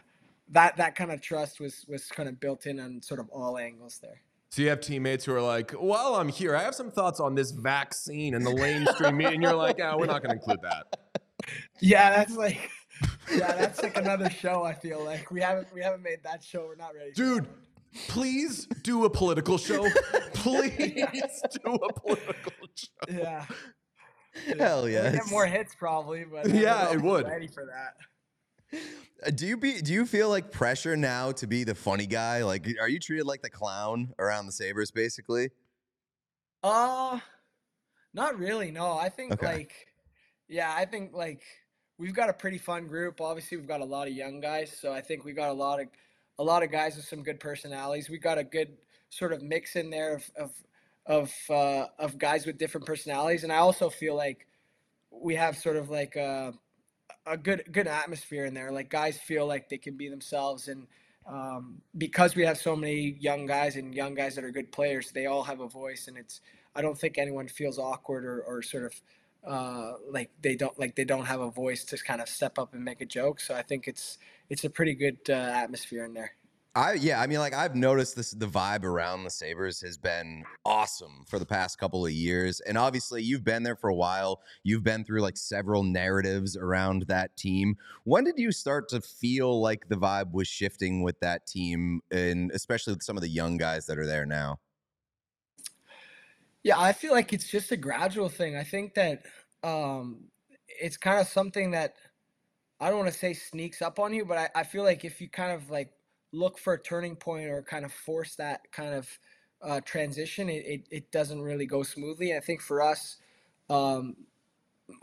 that 0.48 0.76
that 0.76 0.94
kind 0.94 1.12
of 1.12 1.20
trust 1.20 1.60
was 1.60 1.84
was 1.88 2.06
kind 2.08 2.28
of 2.28 2.40
built 2.40 2.66
in 2.66 2.80
on 2.80 3.00
sort 3.00 3.20
of 3.20 3.28
all 3.30 3.58
angles 3.58 3.98
there 4.02 4.20
so 4.52 4.60
you 4.60 4.68
have 4.68 4.82
teammates 4.82 5.24
who 5.24 5.34
are 5.34 5.40
like, 5.40 5.70
"While 5.70 6.14
I'm 6.16 6.28
here, 6.28 6.54
I 6.54 6.62
have 6.62 6.74
some 6.74 6.90
thoughts 6.90 7.20
on 7.20 7.34
this 7.34 7.52
vaccine 7.52 8.34
and 8.34 8.44
the 8.44 8.50
lamestream 8.60 9.16
meat," 9.16 9.32
and 9.32 9.42
you're 9.42 9.54
like, 9.54 9.78
"Ah, 9.80 9.92
oh, 9.94 9.98
we're 9.98 10.04
not 10.04 10.22
going 10.22 10.38
to 10.38 10.42
include 10.42 10.60
that." 10.60 10.98
Yeah, 11.80 12.10
that's 12.10 12.36
like 12.36 12.70
yeah, 13.34 13.52
that's 13.56 13.82
like 13.82 13.96
another 13.96 14.30
show. 14.30 14.62
I 14.62 14.74
feel 14.74 15.04
like 15.04 15.30
we 15.30 15.40
haven't 15.40 15.72
we 15.72 15.80
haven't 15.82 16.02
made 16.02 16.22
that 16.24 16.42
show. 16.42 16.66
We're 16.66 16.76
not 16.76 16.94
ready. 16.94 17.12
Dude, 17.12 17.46
please 18.08 18.66
do 18.82 19.04
a 19.04 19.10
political 19.10 19.58
show. 19.58 19.88
please 20.34 21.42
do 21.64 21.74
a 21.74 21.92
political 21.92 22.52
show. 22.74 22.88
Yeah. 23.10 23.46
Hell 24.58 24.88
yeah. 24.88 25.12
Get 25.12 25.30
more 25.30 25.46
hits 25.46 25.74
probably, 25.74 26.24
but 26.24 26.48
yeah, 26.48 26.92
it 26.92 27.00
would. 27.00 27.26
Ready 27.26 27.48
for 27.48 27.66
that. 27.66 27.96
Uh, 29.24 29.30
do 29.30 29.46
you 29.46 29.56
be 29.58 29.82
do 29.82 29.92
you 29.92 30.06
feel 30.06 30.30
like 30.30 30.50
pressure 30.50 30.96
now 30.96 31.30
to 31.32 31.46
be 31.46 31.64
the 31.64 31.74
funny 31.74 32.06
guy? 32.06 32.42
Like 32.42 32.66
are 32.80 32.88
you 32.88 32.98
treated 32.98 33.26
like 33.26 33.42
the 33.42 33.50
clown 33.50 34.14
around 34.18 34.46
the 34.46 34.52
Sabres 34.52 34.90
basically? 34.90 35.50
Uh 36.62 37.18
not 38.14 38.38
really. 38.38 38.70
No. 38.70 38.96
I 38.96 39.08
think 39.10 39.32
Okay. 39.32 39.46
like 39.46 39.72
yeah, 40.48 40.72
I 40.74 40.86
think 40.86 41.12
like 41.14 41.42
we've 42.02 42.14
got 42.14 42.28
a 42.28 42.32
pretty 42.32 42.58
fun 42.58 42.88
group. 42.88 43.20
Obviously, 43.20 43.56
we've 43.56 43.68
got 43.68 43.80
a 43.80 43.84
lot 43.84 44.08
of 44.08 44.12
young 44.12 44.40
guys, 44.40 44.76
so 44.78 44.92
I 44.92 45.00
think 45.00 45.24
we've 45.24 45.36
got 45.36 45.50
a 45.50 45.54
lot 45.54 45.80
of 45.80 45.86
a 46.38 46.42
lot 46.42 46.64
of 46.64 46.72
guys 46.72 46.96
with 46.96 47.04
some 47.04 47.22
good 47.22 47.38
personalities. 47.38 48.10
We've 48.10 48.22
got 48.22 48.38
a 48.38 48.44
good 48.44 48.76
sort 49.08 49.32
of 49.32 49.42
mix 49.42 49.76
in 49.76 49.88
there 49.88 50.16
of 50.16 50.30
of, 50.36 50.50
of 51.06 51.32
uh, 51.48 51.86
of 52.00 52.18
guys 52.18 52.44
with 52.44 52.58
different 52.58 52.86
personalities, 52.86 53.44
and 53.44 53.52
I 53.52 53.58
also 53.58 53.88
feel 53.88 54.16
like 54.16 54.48
we 55.12 55.36
have 55.36 55.56
sort 55.56 55.76
of 55.76 55.90
like 55.90 56.16
a, 56.16 56.52
a 57.24 57.36
good 57.36 57.62
good 57.70 57.86
atmosphere 57.86 58.46
in 58.46 58.54
there. 58.54 58.72
Like 58.72 58.90
guys 58.90 59.16
feel 59.18 59.46
like 59.46 59.68
they 59.68 59.78
can 59.78 59.96
be 59.96 60.08
themselves, 60.08 60.66
and 60.66 60.88
um, 61.24 61.80
because 61.96 62.34
we 62.34 62.44
have 62.44 62.58
so 62.58 62.74
many 62.74 63.16
young 63.20 63.46
guys 63.46 63.76
and 63.76 63.94
young 63.94 64.14
guys 64.14 64.34
that 64.34 64.44
are 64.44 64.50
good 64.50 64.72
players, 64.72 65.12
they 65.12 65.26
all 65.26 65.44
have 65.44 65.60
a 65.60 65.68
voice, 65.68 66.08
and 66.08 66.18
it's 66.18 66.40
I 66.74 66.82
don't 66.82 66.98
think 66.98 67.16
anyone 67.16 67.46
feels 67.46 67.78
awkward 67.78 68.24
or, 68.24 68.42
or 68.42 68.60
sort 68.62 68.84
of 68.84 68.92
uh, 69.46 69.94
like 70.08 70.30
they 70.40 70.54
don't 70.54 70.78
like 70.78 70.94
they 70.94 71.04
don't 71.04 71.26
have 71.26 71.40
a 71.40 71.50
voice 71.50 71.84
to 71.84 71.96
kind 71.98 72.20
of 72.20 72.28
step 72.28 72.58
up 72.58 72.74
and 72.74 72.84
make 72.84 73.00
a 73.00 73.06
joke. 73.06 73.40
So 73.40 73.54
I 73.54 73.62
think 73.62 73.88
it's 73.88 74.18
it's 74.48 74.64
a 74.64 74.70
pretty 74.70 74.94
good 74.94 75.18
uh, 75.28 75.32
atmosphere 75.32 76.04
in 76.04 76.14
there. 76.14 76.32
I 76.74 76.94
yeah, 76.94 77.20
I 77.20 77.26
mean 77.26 77.38
like 77.38 77.52
I've 77.52 77.74
noticed 77.74 78.16
this 78.16 78.30
the 78.30 78.46
vibe 78.46 78.84
around 78.84 79.24
the 79.24 79.30
Sabres 79.30 79.82
has 79.82 79.98
been 79.98 80.42
awesome 80.64 81.24
for 81.28 81.38
the 81.38 81.44
past 81.44 81.78
couple 81.78 82.06
of 82.06 82.12
years. 82.12 82.60
And 82.60 82.78
obviously 82.78 83.22
you've 83.22 83.44
been 83.44 83.62
there 83.62 83.76
for 83.76 83.90
a 83.90 83.94
while. 83.94 84.40
You've 84.62 84.82
been 84.82 85.04
through 85.04 85.20
like 85.20 85.36
several 85.36 85.82
narratives 85.82 86.56
around 86.56 87.02
that 87.08 87.36
team. 87.36 87.76
When 88.04 88.24
did 88.24 88.38
you 88.38 88.52
start 88.52 88.88
to 88.90 89.02
feel 89.02 89.60
like 89.60 89.88
the 89.88 89.96
vibe 89.96 90.32
was 90.32 90.48
shifting 90.48 91.02
with 91.02 91.20
that 91.20 91.46
team 91.46 92.00
and 92.10 92.50
especially 92.52 92.94
with 92.94 93.02
some 93.02 93.18
of 93.18 93.22
the 93.22 93.28
young 93.28 93.58
guys 93.58 93.84
that 93.86 93.98
are 93.98 94.06
there 94.06 94.24
now? 94.24 94.58
Yeah, 96.64 96.78
I 96.78 96.92
feel 96.92 97.12
like 97.12 97.32
it's 97.32 97.50
just 97.50 97.72
a 97.72 97.76
gradual 97.76 98.28
thing. 98.28 98.56
I 98.56 98.64
think 98.64 98.94
that 98.94 99.22
um 99.62 100.24
it's 100.68 100.96
kind 100.96 101.20
of 101.20 101.28
something 101.28 101.72
that 101.72 101.94
I 102.80 102.88
don't 102.88 102.98
want 102.98 103.12
to 103.12 103.18
say 103.18 103.32
sneaks 103.32 103.80
up 103.80 103.98
on 104.00 104.12
you, 104.12 104.24
but 104.24 104.38
I, 104.38 104.48
I 104.56 104.62
feel 104.64 104.82
like 104.82 105.04
if 105.04 105.20
you 105.20 105.28
kind 105.28 105.52
of 105.52 105.70
like 105.70 105.92
look 106.32 106.58
for 106.58 106.72
a 106.72 106.82
turning 106.82 107.14
point 107.14 107.48
or 107.48 107.62
kind 107.62 107.84
of 107.84 107.92
force 107.92 108.34
that 108.36 108.60
kind 108.72 108.94
of 108.94 109.08
uh, 109.62 109.80
transition, 109.82 110.48
it, 110.48 110.64
it, 110.66 110.88
it, 110.90 111.12
doesn't 111.12 111.40
really 111.40 111.66
go 111.66 111.84
smoothly. 111.84 112.34
I 112.34 112.40
think 112.40 112.60
for 112.60 112.82
us, 112.82 113.18
um, 113.70 114.16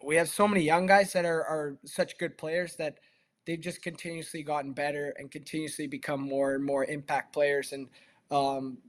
we 0.03 0.17
have 0.17 0.27
so 0.27 0.45
many 0.45 0.61
young 0.61 0.87
guys 0.87 1.13
that 1.13 1.23
are, 1.23 1.41
are 1.45 1.77
such 1.85 2.17
good 2.17 2.37
players 2.37 2.75
that 2.75 2.97
they've 3.45 3.61
just 3.61 3.81
continuously 3.81 4.43
gotten 4.43 4.73
better 4.73 5.13
and 5.17 5.31
continuously 5.31 5.87
become 5.87 6.19
more 6.19 6.55
and 6.55 6.65
more 6.65 6.83
impact 6.83 7.31
players. 7.31 7.71
And, 7.71 7.87
um, 8.29 8.79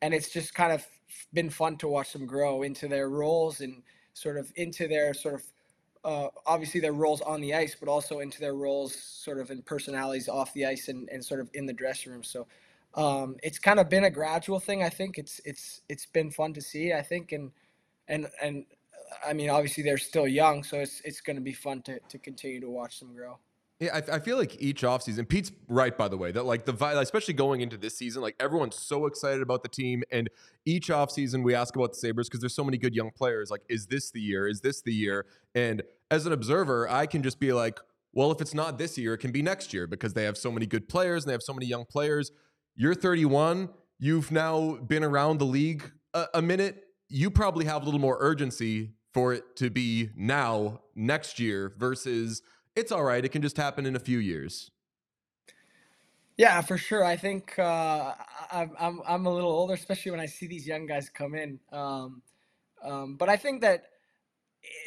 and 0.00 0.14
it's 0.14 0.30
just 0.30 0.54
kind 0.54 0.72
of 0.72 0.86
been 1.32 1.50
fun 1.50 1.76
to 1.78 1.88
watch 1.88 2.12
them 2.12 2.26
grow 2.26 2.62
into 2.62 2.88
their 2.88 3.08
roles 3.08 3.60
and 3.60 3.82
sort 4.12 4.36
of 4.36 4.52
into 4.56 4.88
their 4.88 5.14
sort 5.14 5.34
of 5.34 5.42
uh, 6.04 6.28
obviously 6.46 6.80
their 6.80 6.92
roles 6.92 7.20
on 7.20 7.40
the 7.40 7.54
ice, 7.54 7.76
but 7.78 7.88
also 7.88 8.20
into 8.20 8.40
their 8.40 8.54
roles 8.54 8.94
sort 8.94 9.38
of 9.38 9.50
in 9.50 9.62
personalities 9.62 10.28
off 10.28 10.52
the 10.54 10.64
ice 10.64 10.88
and, 10.88 11.08
and 11.10 11.24
sort 11.24 11.40
of 11.40 11.50
in 11.54 11.66
the 11.66 11.72
dressing 11.72 12.12
room. 12.12 12.22
So 12.22 12.46
um, 12.94 13.36
it's 13.42 13.58
kind 13.58 13.78
of 13.80 13.88
been 13.88 14.04
a 14.04 14.10
gradual 14.10 14.60
thing. 14.60 14.82
I 14.82 14.88
think 14.88 15.18
it's 15.18 15.40
it's 15.44 15.82
it's 15.88 16.06
been 16.06 16.30
fun 16.30 16.52
to 16.54 16.60
see. 16.60 16.92
I 16.92 17.02
think 17.02 17.32
and 17.32 17.50
and 18.08 18.28
and 18.42 18.64
I 19.26 19.32
mean 19.32 19.50
obviously 19.50 19.82
they're 19.82 19.98
still 19.98 20.28
young, 20.28 20.62
so 20.62 20.78
it's 20.78 21.00
it's 21.04 21.20
going 21.20 21.36
to 21.36 21.42
be 21.42 21.52
fun 21.52 21.82
to 21.82 21.98
to 22.08 22.18
continue 22.18 22.60
to 22.60 22.70
watch 22.70 23.00
them 23.00 23.14
grow. 23.14 23.38
Yeah, 23.80 23.94
I, 23.94 24.16
I, 24.16 24.18
feel 24.18 24.36
like 24.36 24.60
each 24.60 24.82
offseason, 24.82 25.28
Pete's 25.28 25.52
right, 25.68 25.96
by 25.96 26.08
the 26.08 26.16
way, 26.16 26.32
that 26.32 26.44
like 26.44 26.64
the 26.64 26.74
especially 26.98 27.34
going 27.34 27.60
into 27.60 27.76
this 27.76 27.96
season, 27.96 28.22
like 28.22 28.34
everyone's 28.40 28.74
so 28.74 29.06
excited 29.06 29.40
about 29.40 29.62
the 29.62 29.68
team. 29.68 30.02
And 30.10 30.28
each 30.64 30.88
offseason, 30.88 31.44
we 31.44 31.54
ask 31.54 31.76
about 31.76 31.92
the 31.92 31.98
Sabres 31.98 32.28
because 32.28 32.40
there's 32.40 32.56
so 32.56 32.64
many 32.64 32.76
good 32.76 32.92
young 32.92 33.12
players. 33.12 33.52
Like, 33.52 33.62
is 33.68 33.86
this 33.86 34.10
the 34.10 34.20
year? 34.20 34.48
Is 34.48 34.62
this 34.62 34.82
the 34.82 34.92
year? 34.92 35.26
And 35.54 35.82
as 36.10 36.26
an 36.26 36.32
observer, 36.32 36.90
I 36.90 37.06
can 37.06 37.22
just 37.22 37.38
be 37.38 37.52
like, 37.52 37.78
well, 38.12 38.32
if 38.32 38.40
it's 38.40 38.54
not 38.54 38.78
this 38.78 38.98
year, 38.98 39.14
it 39.14 39.18
can 39.18 39.30
be 39.30 39.42
next 39.42 39.72
year 39.72 39.86
because 39.86 40.12
they 40.12 40.24
have 40.24 40.36
so 40.36 40.50
many 40.50 40.66
good 40.66 40.88
players 40.88 41.22
and 41.22 41.28
they 41.28 41.34
have 41.34 41.42
so 41.42 41.54
many 41.54 41.66
young 41.66 41.84
players. 41.84 42.32
You're 42.74 42.94
31, 42.94 43.68
you've 44.00 44.32
now 44.32 44.76
been 44.76 45.04
around 45.04 45.38
the 45.38 45.46
league 45.46 45.88
a, 46.14 46.26
a 46.34 46.42
minute. 46.42 46.84
You 47.08 47.30
probably 47.30 47.66
have 47.66 47.82
a 47.82 47.84
little 47.84 48.00
more 48.00 48.16
urgency 48.18 48.90
for 49.14 49.34
it 49.34 49.56
to 49.56 49.70
be 49.70 50.10
now, 50.16 50.80
next 50.94 51.38
year, 51.38 51.72
versus 51.78 52.42
it's 52.78 52.92
all 52.92 53.02
right. 53.02 53.24
It 53.24 53.30
can 53.30 53.42
just 53.42 53.56
happen 53.56 53.86
in 53.86 53.96
a 53.96 54.00
few 54.00 54.18
years. 54.18 54.70
Yeah, 56.36 56.60
for 56.60 56.78
sure. 56.78 57.04
I 57.04 57.16
think 57.16 57.58
uh, 57.58 58.14
I'm, 58.52 58.70
I'm 58.78 59.00
I'm 59.06 59.26
a 59.26 59.34
little 59.34 59.50
older, 59.50 59.74
especially 59.74 60.12
when 60.12 60.20
I 60.20 60.26
see 60.26 60.46
these 60.46 60.66
young 60.66 60.86
guys 60.86 61.08
come 61.08 61.34
in. 61.34 61.58
Um, 61.72 62.22
um, 62.82 63.16
but 63.16 63.28
I 63.28 63.36
think 63.36 63.60
that 63.62 63.86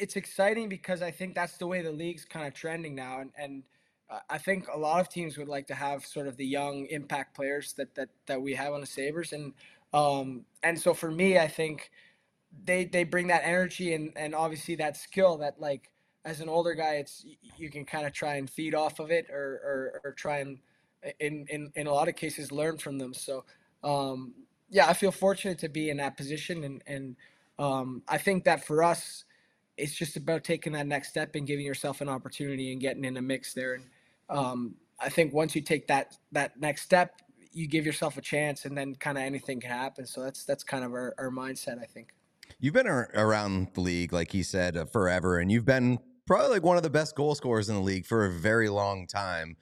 it's 0.00 0.16
exciting 0.16 0.70
because 0.70 1.02
I 1.02 1.10
think 1.10 1.34
that's 1.34 1.58
the 1.58 1.66
way 1.66 1.82
the 1.82 1.92
league's 1.92 2.24
kind 2.24 2.46
of 2.46 2.54
trending 2.54 2.94
now, 2.94 3.20
and 3.20 3.30
and 3.36 3.62
I 4.28 4.38
think 4.38 4.68
a 4.68 4.78
lot 4.78 5.00
of 5.00 5.08
teams 5.08 5.36
would 5.38 5.48
like 5.48 5.66
to 5.68 5.74
have 5.74 6.04
sort 6.06 6.26
of 6.26 6.36
the 6.36 6.46
young 6.46 6.86
impact 6.86 7.36
players 7.36 7.74
that 7.74 7.94
that 7.96 8.08
that 8.26 8.40
we 8.40 8.54
have 8.54 8.72
on 8.72 8.80
the 8.80 8.86
Sabres, 8.86 9.34
and 9.34 9.52
um, 9.92 10.46
and 10.62 10.80
so 10.80 10.94
for 10.94 11.10
me, 11.10 11.38
I 11.38 11.48
think 11.48 11.90
they 12.64 12.86
they 12.86 13.04
bring 13.04 13.26
that 13.28 13.42
energy 13.44 13.92
and 13.92 14.12
and 14.16 14.34
obviously 14.34 14.76
that 14.76 14.96
skill 14.96 15.36
that 15.38 15.60
like 15.60 15.91
as 16.24 16.40
an 16.40 16.48
older 16.48 16.74
guy, 16.74 16.96
it's 16.96 17.24
you 17.56 17.70
can 17.70 17.84
kind 17.84 18.06
of 18.06 18.12
try 18.12 18.36
and 18.36 18.48
feed 18.48 18.74
off 18.74 19.00
of 19.00 19.10
it 19.10 19.28
or 19.30 19.60
or, 19.64 20.00
or 20.04 20.12
try 20.12 20.38
and 20.38 20.58
in, 21.20 21.46
in 21.48 21.72
in 21.74 21.86
a 21.86 21.92
lot 21.92 22.08
of 22.08 22.16
cases 22.16 22.52
learn 22.52 22.78
from 22.78 22.98
them. 22.98 23.12
So 23.14 23.44
um, 23.82 24.34
yeah, 24.70 24.88
I 24.88 24.94
feel 24.94 25.12
fortunate 25.12 25.58
to 25.60 25.68
be 25.68 25.90
in 25.90 25.96
that 25.98 26.16
position, 26.16 26.64
and 26.64 26.82
and 26.86 27.16
um, 27.58 28.02
I 28.08 28.18
think 28.18 28.44
that 28.44 28.64
for 28.64 28.82
us, 28.82 29.24
it's 29.76 29.94
just 29.94 30.16
about 30.16 30.44
taking 30.44 30.72
that 30.74 30.86
next 30.86 31.08
step 31.08 31.34
and 31.34 31.46
giving 31.46 31.66
yourself 31.66 32.00
an 32.00 32.08
opportunity 32.08 32.72
and 32.72 32.80
getting 32.80 33.04
in 33.04 33.16
a 33.16 33.22
mix 33.22 33.52
there. 33.52 33.74
And 33.74 33.84
um, 34.28 34.74
I 35.00 35.08
think 35.08 35.32
once 35.32 35.54
you 35.54 35.60
take 35.60 35.88
that 35.88 36.16
that 36.32 36.58
next 36.60 36.82
step, 36.82 37.20
you 37.52 37.66
give 37.66 37.84
yourself 37.84 38.16
a 38.16 38.22
chance, 38.22 38.64
and 38.64 38.78
then 38.78 38.94
kind 38.94 39.18
of 39.18 39.24
anything 39.24 39.60
can 39.60 39.70
happen. 39.70 40.06
So 40.06 40.22
that's 40.22 40.44
that's 40.44 40.62
kind 40.62 40.84
of 40.84 40.92
our, 40.92 41.14
our 41.18 41.30
mindset, 41.30 41.80
I 41.82 41.86
think. 41.86 42.14
You've 42.60 42.74
been 42.74 42.86
around 42.86 43.68
the 43.74 43.80
league, 43.80 44.12
like 44.12 44.30
he 44.30 44.42
said, 44.42 44.76
uh, 44.76 44.84
forever, 44.84 45.38
and 45.38 45.50
you've 45.50 45.64
been 45.64 45.98
probably 46.26 46.48
like 46.50 46.62
one 46.62 46.76
of 46.76 46.82
the 46.82 46.90
best 46.90 47.14
goal 47.14 47.34
scorers 47.34 47.68
in 47.68 47.74
the 47.74 47.80
league 47.80 48.06
for 48.06 48.24
a 48.24 48.30
very 48.30 48.68
long 48.68 49.06
time. 49.06 49.56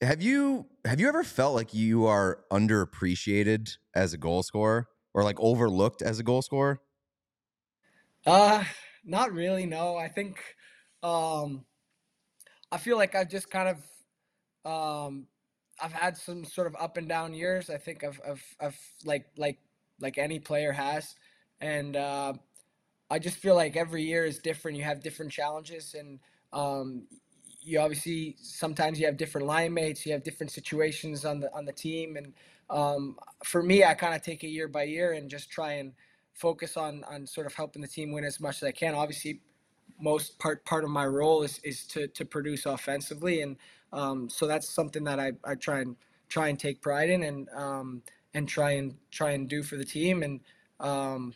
Have 0.00 0.22
you 0.22 0.68
have 0.84 1.00
you 1.00 1.08
ever 1.08 1.24
felt 1.24 1.54
like 1.54 1.74
you 1.74 2.06
are 2.06 2.44
underappreciated 2.50 3.76
as 3.94 4.12
a 4.12 4.18
goal 4.18 4.42
scorer 4.42 4.88
or 5.14 5.24
like 5.24 5.38
overlooked 5.40 6.02
as 6.02 6.18
a 6.18 6.22
goal 6.24 6.42
scorer? 6.42 6.80
Uh, 8.26 8.64
not 9.04 9.32
really. 9.32 9.66
No, 9.66 9.96
I 9.96 10.08
think 10.08 10.56
um, 11.02 11.66
I 12.70 12.78
feel 12.78 12.96
like 12.96 13.14
I've 13.14 13.28
just 13.28 13.50
kind 13.50 13.68
of 13.68 14.70
um, 14.70 15.28
I've 15.80 15.92
had 15.92 16.16
some 16.16 16.44
sort 16.44 16.66
of 16.66 16.76
up 16.76 16.96
and 16.96 17.08
down 17.08 17.34
years. 17.34 17.70
I 17.70 17.78
think 17.78 18.04
I've 18.04 18.20
I've, 18.26 18.56
I've 18.60 18.80
like 19.04 19.26
like 19.36 19.58
like 20.00 20.18
any 20.18 20.38
player 20.38 20.72
has, 20.72 21.14
and 21.60 21.96
uh, 21.96 22.34
I 23.12 23.18
just 23.18 23.36
feel 23.36 23.54
like 23.54 23.76
every 23.76 24.02
year 24.02 24.24
is 24.24 24.38
different. 24.38 24.78
You 24.78 24.84
have 24.84 25.02
different 25.02 25.30
challenges, 25.30 25.94
and 25.98 26.18
um, 26.54 27.06
you 27.60 27.78
obviously 27.78 28.36
sometimes 28.40 28.98
you 28.98 29.04
have 29.04 29.18
different 29.18 29.46
line 29.46 29.74
mates. 29.74 30.06
You 30.06 30.12
have 30.12 30.22
different 30.22 30.50
situations 30.50 31.26
on 31.26 31.38
the 31.38 31.54
on 31.54 31.66
the 31.66 31.74
team, 31.74 32.16
and 32.16 32.32
um, 32.70 33.18
for 33.44 33.62
me, 33.62 33.84
I 33.84 33.92
kind 33.92 34.14
of 34.14 34.22
take 34.22 34.44
it 34.44 34.48
year 34.48 34.66
by 34.66 34.84
year 34.84 35.12
and 35.12 35.28
just 35.28 35.50
try 35.50 35.72
and 35.74 35.92
focus 36.32 36.78
on 36.78 37.04
on 37.04 37.26
sort 37.26 37.46
of 37.46 37.52
helping 37.52 37.82
the 37.82 37.88
team 37.88 38.12
win 38.12 38.24
as 38.24 38.40
much 38.40 38.56
as 38.56 38.62
I 38.62 38.72
can. 38.72 38.94
Obviously, 38.94 39.42
most 40.00 40.38
part 40.38 40.64
part 40.64 40.82
of 40.82 40.88
my 40.88 41.04
role 41.04 41.42
is 41.42 41.58
is 41.64 41.84
to 41.88 42.08
to 42.08 42.24
produce 42.24 42.64
offensively, 42.64 43.42
and 43.42 43.58
um, 43.92 44.30
so 44.30 44.46
that's 44.46 44.66
something 44.70 45.04
that 45.04 45.20
I, 45.20 45.32
I 45.44 45.54
try 45.56 45.80
and 45.80 45.96
try 46.30 46.48
and 46.48 46.58
take 46.58 46.80
pride 46.80 47.10
in 47.10 47.24
and 47.24 47.46
um, 47.54 48.02
and 48.32 48.48
try 48.48 48.70
and 48.70 48.94
try 49.10 49.32
and 49.32 49.50
do 49.50 49.62
for 49.62 49.76
the 49.76 49.84
team 49.84 50.22
and 50.22 50.40
um, 50.80 51.34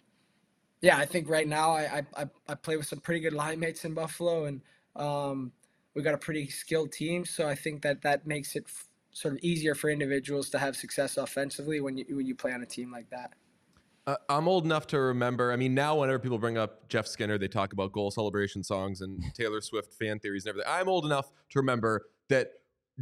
yeah, 0.80 0.98
I 0.98 1.06
think 1.06 1.28
right 1.28 1.48
now 1.48 1.70
I, 1.70 2.04
I, 2.16 2.26
I 2.48 2.54
play 2.54 2.76
with 2.76 2.86
some 2.86 3.00
pretty 3.00 3.20
good 3.20 3.32
line 3.32 3.58
mates 3.60 3.84
in 3.84 3.94
Buffalo, 3.94 4.44
and 4.44 4.60
um, 4.94 5.52
we 5.94 6.02
got 6.02 6.14
a 6.14 6.18
pretty 6.18 6.48
skilled 6.48 6.92
team. 6.92 7.24
So 7.24 7.48
I 7.48 7.54
think 7.54 7.82
that 7.82 8.02
that 8.02 8.26
makes 8.26 8.54
it 8.56 8.64
f- 8.66 8.88
sort 9.12 9.34
of 9.34 9.40
easier 9.40 9.74
for 9.74 9.88
individuals 9.88 10.50
to 10.50 10.58
have 10.58 10.76
success 10.76 11.16
offensively 11.16 11.80
when 11.80 11.96
you 11.96 12.04
when 12.10 12.26
you 12.26 12.34
play 12.34 12.52
on 12.52 12.62
a 12.62 12.66
team 12.66 12.92
like 12.92 13.08
that. 13.10 13.32
Uh, 14.06 14.16
I'm 14.28 14.46
old 14.46 14.64
enough 14.64 14.86
to 14.88 15.00
remember. 15.00 15.50
I 15.50 15.56
mean, 15.56 15.74
now 15.74 15.98
whenever 15.98 16.20
people 16.20 16.38
bring 16.38 16.56
up 16.56 16.88
Jeff 16.88 17.08
Skinner, 17.08 17.38
they 17.38 17.48
talk 17.48 17.72
about 17.72 17.90
goal 17.90 18.10
celebration 18.10 18.62
songs 18.62 19.00
and 19.00 19.20
Taylor 19.34 19.60
Swift 19.60 19.94
fan 19.94 20.20
theories 20.20 20.44
and 20.44 20.50
everything. 20.50 20.70
I'm 20.72 20.88
old 20.88 21.04
enough 21.04 21.32
to 21.50 21.58
remember 21.58 22.06
that 22.28 22.52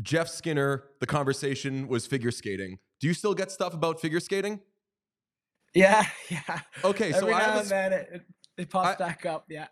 Jeff 0.00 0.28
Skinner, 0.28 0.84
the 1.00 1.06
conversation 1.06 1.88
was 1.88 2.06
figure 2.06 2.30
skating. 2.30 2.78
Do 3.00 3.06
you 3.06 3.14
still 3.14 3.34
get 3.34 3.50
stuff 3.50 3.74
about 3.74 4.00
figure 4.00 4.20
skating? 4.20 4.60
Yeah, 5.74 6.06
yeah. 6.30 6.60
Okay, 6.84 7.12
so 7.12 7.18
Every 7.18 7.34
I 7.34 7.38
now 7.38 7.56
a 7.56 7.60
and 7.60 7.68
then 7.68 7.92
it, 7.92 8.22
it 8.56 8.70
pops 8.70 9.00
I, 9.00 9.04
back 9.04 9.26
up. 9.26 9.46
Yeah. 9.48 9.66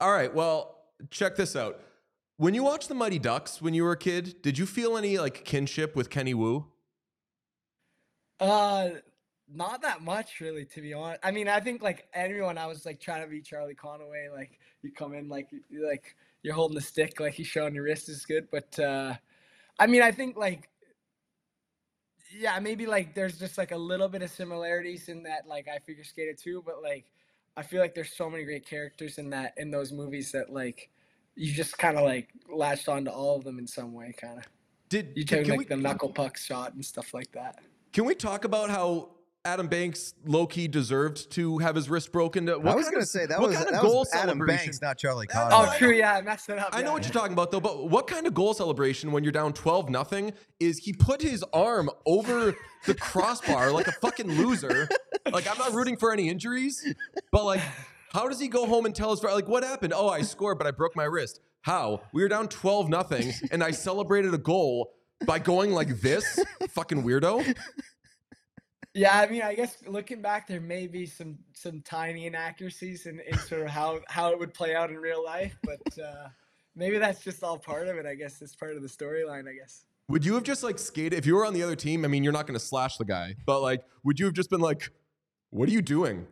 All 0.00 0.12
right. 0.12 0.32
Well, 0.32 0.76
check 1.10 1.36
this 1.36 1.56
out. 1.56 1.80
When 2.36 2.54
you 2.54 2.62
watched 2.62 2.88
the 2.88 2.94
Mighty 2.94 3.18
Ducks 3.18 3.60
when 3.60 3.74
you 3.74 3.82
were 3.82 3.92
a 3.92 3.96
kid, 3.96 4.40
did 4.42 4.58
you 4.58 4.66
feel 4.66 4.96
any 4.96 5.18
like 5.18 5.44
kinship 5.44 5.96
with 5.96 6.08
Kenny 6.08 6.34
Wu? 6.34 6.66
Uh, 8.38 8.90
not 9.52 9.82
that 9.82 10.02
much, 10.02 10.40
really, 10.40 10.64
to 10.66 10.80
be 10.80 10.94
honest. 10.94 11.18
I 11.24 11.32
mean, 11.32 11.48
I 11.48 11.58
think 11.58 11.82
like 11.82 12.06
everyone, 12.14 12.56
I 12.56 12.66
was 12.66 12.86
like 12.86 13.00
trying 13.00 13.22
to 13.22 13.28
be 13.28 13.40
Charlie 13.40 13.74
Conway. 13.74 14.28
Like 14.32 14.60
you 14.82 14.92
come 14.92 15.14
in, 15.14 15.28
like 15.28 15.48
like 15.72 16.14
you're 16.42 16.54
holding 16.54 16.76
the 16.76 16.80
stick, 16.80 17.18
like 17.18 17.38
you 17.38 17.44
showing 17.44 17.74
your 17.74 17.84
wrist 17.84 18.08
is 18.08 18.24
good. 18.24 18.46
But 18.52 18.78
uh, 18.78 19.14
I 19.80 19.88
mean, 19.88 20.02
I 20.02 20.12
think 20.12 20.36
like 20.36 20.68
yeah, 22.30 22.58
maybe 22.58 22.86
like 22.86 23.14
there's 23.14 23.38
just 23.38 23.58
like 23.58 23.72
a 23.72 23.76
little 23.76 24.08
bit 24.08 24.22
of 24.22 24.30
similarities 24.30 25.08
in 25.08 25.22
that 25.24 25.46
like 25.46 25.68
I 25.68 25.78
figure 25.78 26.04
skated 26.04 26.38
too, 26.38 26.62
but 26.64 26.82
like 26.82 27.06
I 27.56 27.62
feel 27.62 27.80
like 27.80 27.94
there's 27.94 28.12
so 28.12 28.28
many 28.30 28.44
great 28.44 28.66
characters 28.66 29.18
in 29.18 29.30
that 29.30 29.54
in 29.56 29.70
those 29.70 29.92
movies 29.92 30.32
that 30.32 30.50
like 30.50 30.90
you 31.34 31.52
just 31.52 31.78
kind 31.78 31.96
of 31.96 32.04
like 32.04 32.28
latched 32.52 32.88
onto 32.88 33.10
all 33.10 33.36
of 33.36 33.44
them 33.44 33.58
in 33.58 33.66
some 33.66 33.92
way, 33.94 34.14
kind 34.18 34.38
of. 34.38 34.44
Did 34.88 35.12
You 35.14 35.24
take 35.24 35.46
like 35.46 35.58
we, 35.58 35.64
the 35.66 35.76
knuckle 35.76 36.08
puck 36.08 36.36
shot 36.38 36.74
and 36.74 36.84
stuff 36.84 37.12
like 37.12 37.30
that. 37.32 37.60
can 37.92 38.04
we 38.04 38.14
talk 38.14 38.44
about 38.44 38.70
how 38.70 39.10
Adam 39.44 39.68
Banks 39.68 40.14
low 40.26 40.46
key 40.46 40.68
deserved 40.68 41.30
to 41.32 41.58
have 41.58 41.74
his 41.74 41.88
wrist 41.88 42.12
broken? 42.12 42.46
What 42.46 42.66
I 42.66 42.74
was 42.74 42.88
going 42.88 43.00
to 43.00 43.06
say 43.06 43.24
that 43.24 43.38
what 43.40 43.48
was, 43.48 43.56
kind 43.56 43.68
of 43.68 43.74
that 43.74 43.82
goal 43.82 44.00
was 44.00 44.12
Adam? 44.12 44.38
Banks, 44.44 44.82
not 44.82 44.98
Charlie 44.98 45.26
Connor. 45.26 45.54
Oh, 45.54 45.74
true. 45.78 45.92
Yeah, 45.92 46.14
I 46.14 46.20
messed 46.20 46.48
it 46.50 46.58
up. 46.58 46.70
I 46.72 46.82
know 46.82 46.92
what 46.92 47.04
you're 47.04 47.12
talking 47.12 47.32
about 47.32 47.50
though, 47.50 47.60
but 47.60 47.88
what 47.88 48.06
kind 48.06 48.26
of 48.26 48.34
goal 48.34 48.52
celebration 48.52 49.12
when 49.12 49.22
you're 49.22 49.32
down 49.32 49.52
12 49.52 49.88
nothing 49.88 50.32
is 50.60 50.78
he 50.78 50.92
put 50.92 51.22
his 51.22 51.42
arm 51.52 51.88
over 52.04 52.54
the 52.86 52.94
crossbar 52.94 53.70
like 53.72 53.86
a 53.88 53.92
fucking 53.92 54.30
loser. 54.32 54.88
Like 55.30 55.50
I'm 55.50 55.58
not 55.58 55.72
rooting 55.72 55.96
for 55.96 56.12
any 56.12 56.28
injuries, 56.28 56.84
but 57.32 57.44
like 57.44 57.62
how 58.12 58.28
does 58.28 58.40
he 58.40 58.48
go 58.48 58.66
home 58.66 58.86
and 58.86 58.94
tell 58.94 59.10
his 59.10 59.20
friend 59.20 59.34
like 59.34 59.48
what 59.48 59.62
happened? 59.62 59.92
Oh, 59.94 60.08
I 60.08 60.22
scored, 60.22 60.58
but 60.58 60.66
I 60.66 60.72
broke 60.72 60.94
my 60.94 61.04
wrist. 61.04 61.40
How? 61.62 62.02
We 62.12 62.22
were 62.22 62.28
down 62.28 62.48
12 62.48 62.88
nothing 62.88 63.32
and 63.50 63.62
I 63.62 63.70
celebrated 63.70 64.34
a 64.34 64.38
goal 64.38 64.92
by 65.26 65.38
going 65.38 65.72
like 65.72 66.00
this? 66.00 66.38
Fucking 66.70 67.02
weirdo. 67.02 67.56
Yeah, 68.94 69.18
I 69.20 69.28
mean, 69.28 69.42
I 69.42 69.54
guess 69.54 69.76
looking 69.86 70.22
back, 70.22 70.48
there 70.48 70.60
may 70.60 70.86
be 70.86 71.06
some 71.06 71.38
some 71.52 71.82
tiny 71.82 72.26
inaccuracies 72.26 73.06
in, 73.06 73.20
in 73.20 73.38
sort 73.38 73.62
of 73.62 73.68
how 73.68 74.00
how 74.08 74.32
it 74.32 74.38
would 74.38 74.54
play 74.54 74.74
out 74.74 74.90
in 74.90 74.96
real 74.96 75.22
life, 75.24 75.56
but 75.62 75.98
uh, 75.98 76.28
maybe 76.74 76.98
that's 76.98 77.22
just 77.22 77.44
all 77.44 77.58
part 77.58 77.86
of 77.88 77.96
it. 77.96 78.06
I 78.06 78.14
guess 78.14 78.40
it's 78.42 78.56
part 78.56 78.74
of 78.74 78.82
the 78.82 78.88
storyline. 78.88 79.48
I 79.48 79.52
guess. 79.52 79.84
Would 80.08 80.24
you 80.24 80.34
have 80.34 80.42
just 80.42 80.62
like 80.62 80.78
skated 80.78 81.18
if 81.18 81.26
you 81.26 81.34
were 81.34 81.44
on 81.44 81.52
the 81.52 81.62
other 81.62 81.76
team? 81.76 82.04
I 82.04 82.08
mean, 82.08 82.24
you're 82.24 82.32
not 82.32 82.46
going 82.46 82.58
to 82.58 82.64
slash 82.64 82.96
the 82.96 83.04
guy, 83.04 83.34
but 83.44 83.60
like, 83.60 83.82
would 84.04 84.18
you 84.18 84.24
have 84.24 84.34
just 84.34 84.48
been 84.48 84.60
like, 84.60 84.90
"What 85.50 85.68
are 85.68 85.72
you 85.72 85.82
doing? 85.82 86.26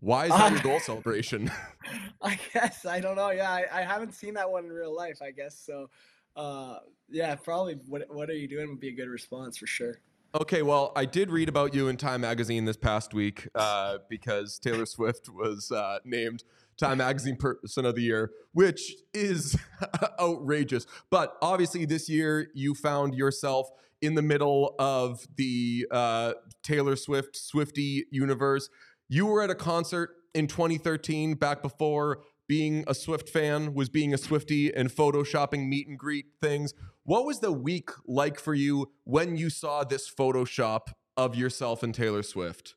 Why 0.00 0.24
is 0.24 0.30
that 0.30 0.50
your 0.50 0.60
Uh, 0.60 0.62
goal 0.70 0.80
celebration?" 0.80 1.50
I 2.22 2.38
guess 2.54 2.86
I 2.86 2.98
don't 3.00 3.16
know. 3.16 3.30
Yeah, 3.30 3.50
I, 3.50 3.66
I 3.72 3.82
haven't 3.82 4.14
seen 4.14 4.34
that 4.34 4.50
one 4.50 4.64
in 4.64 4.72
real 4.72 4.96
life. 4.96 5.18
I 5.22 5.32
guess 5.32 5.58
so. 5.58 5.90
Uh, 6.34 6.78
yeah, 7.10 7.34
probably. 7.34 7.74
What 7.86 8.04
What 8.08 8.30
are 8.30 8.34
you 8.36 8.48
doing 8.48 8.68
would 8.70 8.80
be 8.80 8.88
a 8.88 8.96
good 8.96 9.08
response 9.08 9.58
for 9.58 9.66
sure. 9.66 10.00
Okay, 10.34 10.62
well, 10.62 10.92
I 10.96 11.04
did 11.04 11.30
read 11.30 11.48
about 11.48 11.74
you 11.74 11.88
in 11.88 11.96
Time 11.96 12.22
Magazine 12.22 12.64
this 12.64 12.76
past 12.76 13.14
week 13.14 13.48
uh, 13.54 13.98
because 14.08 14.58
Taylor 14.58 14.86
Swift 14.86 15.28
was 15.28 15.70
uh, 15.70 15.98
named 16.04 16.44
Time 16.76 16.98
Magazine 16.98 17.36
Person 17.36 17.84
of 17.84 17.94
the 17.94 18.02
Year, 18.02 18.30
which 18.52 18.94
is 19.12 19.56
outrageous. 20.20 20.86
But 21.10 21.36
obviously, 21.42 21.84
this 21.84 22.08
year 22.08 22.48
you 22.54 22.74
found 22.74 23.14
yourself 23.14 23.70
in 24.00 24.14
the 24.14 24.22
middle 24.22 24.74
of 24.78 25.26
the 25.36 25.86
uh, 25.90 26.34
Taylor 26.62 26.96
Swift 26.96 27.36
Swifty 27.36 28.06
universe. 28.10 28.68
You 29.08 29.26
were 29.26 29.42
at 29.42 29.50
a 29.50 29.54
concert 29.54 30.10
in 30.34 30.46
2013, 30.46 31.34
back 31.34 31.62
before 31.62 32.20
being 32.46 32.82
a 32.86 32.94
Swift 32.94 33.28
fan 33.28 33.74
was 33.74 33.88
being 33.88 34.14
a 34.14 34.18
Swifty 34.18 34.72
and 34.72 34.90
photoshopping 34.90 35.68
meet 35.68 35.86
and 35.86 35.98
greet 35.98 36.26
things. 36.40 36.72
What 37.08 37.24
was 37.24 37.40
the 37.40 37.50
week 37.50 37.88
like 38.06 38.38
for 38.38 38.52
you 38.52 38.90
when 39.04 39.38
you 39.38 39.48
saw 39.48 39.82
this 39.82 40.10
Photoshop 40.10 40.88
of 41.16 41.34
yourself 41.34 41.82
and 41.82 41.94
Taylor 41.94 42.22
Swift? 42.22 42.74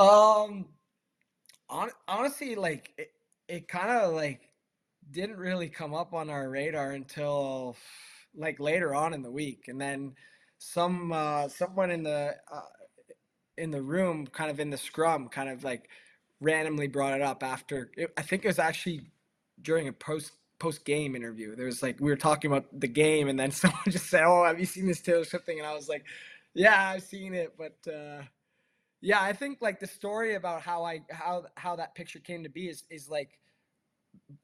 Um, 0.00 0.66
hon- 1.68 1.92
honestly, 2.08 2.56
like 2.56 2.92
it, 2.98 3.12
it 3.46 3.68
kind 3.68 3.92
of 3.92 4.14
like 4.14 4.50
didn't 5.12 5.36
really 5.36 5.68
come 5.68 5.94
up 5.94 6.14
on 6.14 6.28
our 6.28 6.50
radar 6.50 6.90
until 6.90 7.76
like 8.34 8.58
later 8.58 8.92
on 8.92 9.14
in 9.14 9.22
the 9.22 9.30
week, 9.30 9.68
and 9.68 9.80
then 9.80 10.12
some 10.58 11.12
uh, 11.12 11.46
someone 11.46 11.92
in 11.92 12.02
the 12.02 12.34
uh, 12.52 12.60
in 13.56 13.70
the 13.70 13.82
room, 13.82 14.26
kind 14.26 14.50
of 14.50 14.58
in 14.58 14.70
the 14.70 14.78
scrum, 14.78 15.28
kind 15.28 15.48
of 15.48 15.62
like 15.62 15.88
randomly 16.40 16.88
brought 16.88 17.14
it 17.14 17.22
up 17.22 17.44
after. 17.44 17.92
It, 17.96 18.12
I 18.16 18.22
think 18.22 18.44
it 18.44 18.48
was 18.48 18.58
actually 18.58 19.02
during 19.62 19.86
a 19.86 19.92
post 19.92 20.32
post 20.64 20.84
game 20.86 21.14
interview. 21.14 21.54
There 21.54 21.66
was 21.66 21.82
like 21.82 22.00
we 22.00 22.10
were 22.10 22.16
talking 22.16 22.50
about 22.50 22.64
the 22.80 22.88
game, 22.88 23.28
and 23.28 23.38
then 23.38 23.50
someone 23.62 23.80
just 23.88 24.08
said, 24.08 24.24
"Oh, 24.24 24.44
have 24.44 24.58
you 24.58 24.66
seen 24.66 24.86
this 24.86 25.00
Taylor 25.00 25.24
Swift 25.24 25.44
thing?" 25.44 25.58
And 25.58 25.66
I 25.66 25.74
was 25.74 25.88
like, 25.88 26.04
"Yeah, 26.54 26.90
I've 26.90 27.02
seen 27.02 27.34
it," 27.34 27.54
but. 27.56 27.76
Uh, 27.90 28.22
yeah, 29.00 29.20
I 29.20 29.34
think 29.34 29.58
like 29.60 29.80
the 29.80 29.86
story 29.86 30.34
about 30.34 30.62
how 30.62 30.82
I 30.82 31.02
how 31.10 31.44
how 31.56 31.76
that 31.76 31.94
picture 31.94 32.20
came 32.20 32.42
to 32.44 32.48
be 32.48 32.68
is 32.70 32.84
is 32.88 33.10
like 33.10 33.38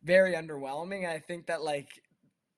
very 0.04 0.34
underwhelming. 0.34 1.08
I 1.08 1.18
think 1.18 1.46
that 1.46 1.62
like 1.62 1.88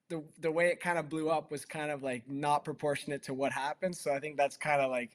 the 0.08 0.24
the 0.40 0.50
way 0.50 0.66
it 0.66 0.80
kind 0.80 0.98
of 0.98 1.08
blew 1.08 1.30
up 1.30 1.52
was 1.52 1.64
kind 1.64 1.92
of 1.92 2.02
like 2.02 2.28
not 2.28 2.64
proportionate 2.64 3.22
to 3.24 3.34
what 3.34 3.52
happened. 3.52 3.96
So 3.96 4.12
I 4.12 4.18
think 4.18 4.36
that's 4.36 4.56
kind 4.56 4.80
of 4.80 4.90
like 4.90 5.10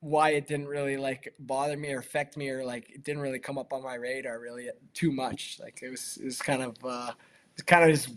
why 0.00 0.30
it 0.30 0.46
didn't 0.46 0.66
really 0.66 0.96
like 0.96 1.34
bother 1.38 1.76
me 1.76 1.92
or 1.92 1.98
affect 1.98 2.38
me 2.38 2.48
or 2.48 2.64
like 2.64 2.88
it 2.90 3.04
didn't 3.04 3.20
really 3.20 3.38
come 3.38 3.58
up 3.58 3.74
on 3.74 3.82
my 3.82 3.96
radar 3.96 4.40
really 4.40 4.70
too 4.94 5.12
much. 5.12 5.58
Like 5.60 5.80
it 5.82 5.90
was 5.90 6.18
it 6.22 6.24
was 6.24 6.38
kind 6.38 6.62
of 6.62 6.76
uh 6.82 7.12
it's 7.54 7.62
kind 7.62 7.84
of 7.84 7.90
just 7.90 8.16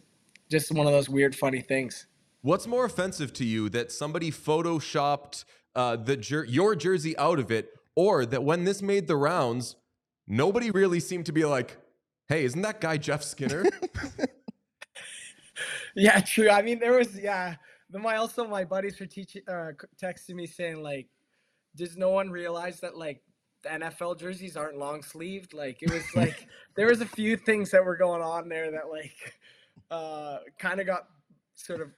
just 0.49 0.71
one 0.71 0.85
of 0.85 0.93
those 0.93 1.09
weird 1.09 1.35
funny 1.35 1.61
things. 1.61 2.07
What's 2.41 2.67
more 2.67 2.85
offensive 2.85 3.33
to 3.33 3.45
you 3.45 3.69
that 3.69 3.91
somebody 3.91 4.31
photoshopped 4.31 5.45
uh, 5.75 5.95
the 5.95 6.15
jer- 6.15 6.45
your 6.45 6.75
jersey 6.75 7.17
out 7.17 7.39
of 7.39 7.51
it, 7.51 7.71
or 7.95 8.25
that 8.25 8.43
when 8.43 8.63
this 8.63 8.81
made 8.81 9.07
the 9.07 9.15
rounds, 9.15 9.75
nobody 10.27 10.71
really 10.71 10.99
seemed 10.99 11.25
to 11.25 11.31
be 11.31 11.45
like, 11.45 11.77
"Hey, 12.27 12.45
isn't 12.45 12.61
that 12.61 12.79
guy 12.81 12.97
Jeff 12.97 13.23
Skinner?" 13.23 13.65
Yeah, 15.95 16.19
true. 16.19 16.49
I 16.49 16.61
mean, 16.61 16.79
there 16.79 16.97
was 16.97 17.17
yeah. 17.17 17.55
The 17.89 17.99
my 17.99 18.17
also 18.17 18.45
my 18.47 18.65
buddies 18.65 18.99
were 18.99 19.05
teaching, 19.05 19.43
uh, 19.47 19.71
texting 20.01 20.35
me 20.35 20.45
saying 20.47 20.81
like, 20.83 21.07
does 21.75 21.95
no 21.95 22.09
one 22.09 22.29
realize 22.29 22.81
that 22.81 22.97
like 22.97 23.21
the 23.65 23.71
NFL 23.85 24.19
jerseys 24.19 24.55
aren't 24.55 24.77
long 24.77 25.01
sleeved? 25.03 25.53
Like 25.53 25.81
it 25.81 25.91
was 25.91 26.03
like 26.15 26.47
there 26.75 26.87
was 26.87 27.01
a 27.01 27.05
few 27.05 27.35
things 27.35 27.71
that 27.71 27.83
were 27.83 27.97
going 27.97 28.21
on 28.21 28.47
there 28.47 28.71
that 28.71 28.89
like, 28.89 29.35
uh, 29.91 30.37
kind 30.57 30.79
of 30.79 30.85
got 30.85 31.07
sort 31.55 31.81
of 31.81 31.89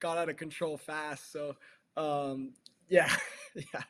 got 0.00 0.18
out 0.18 0.28
of 0.28 0.36
control 0.36 0.76
fast. 0.76 1.32
So, 1.32 1.56
um, 1.96 2.52
yeah, 2.88 3.08
yeah. 3.54 3.82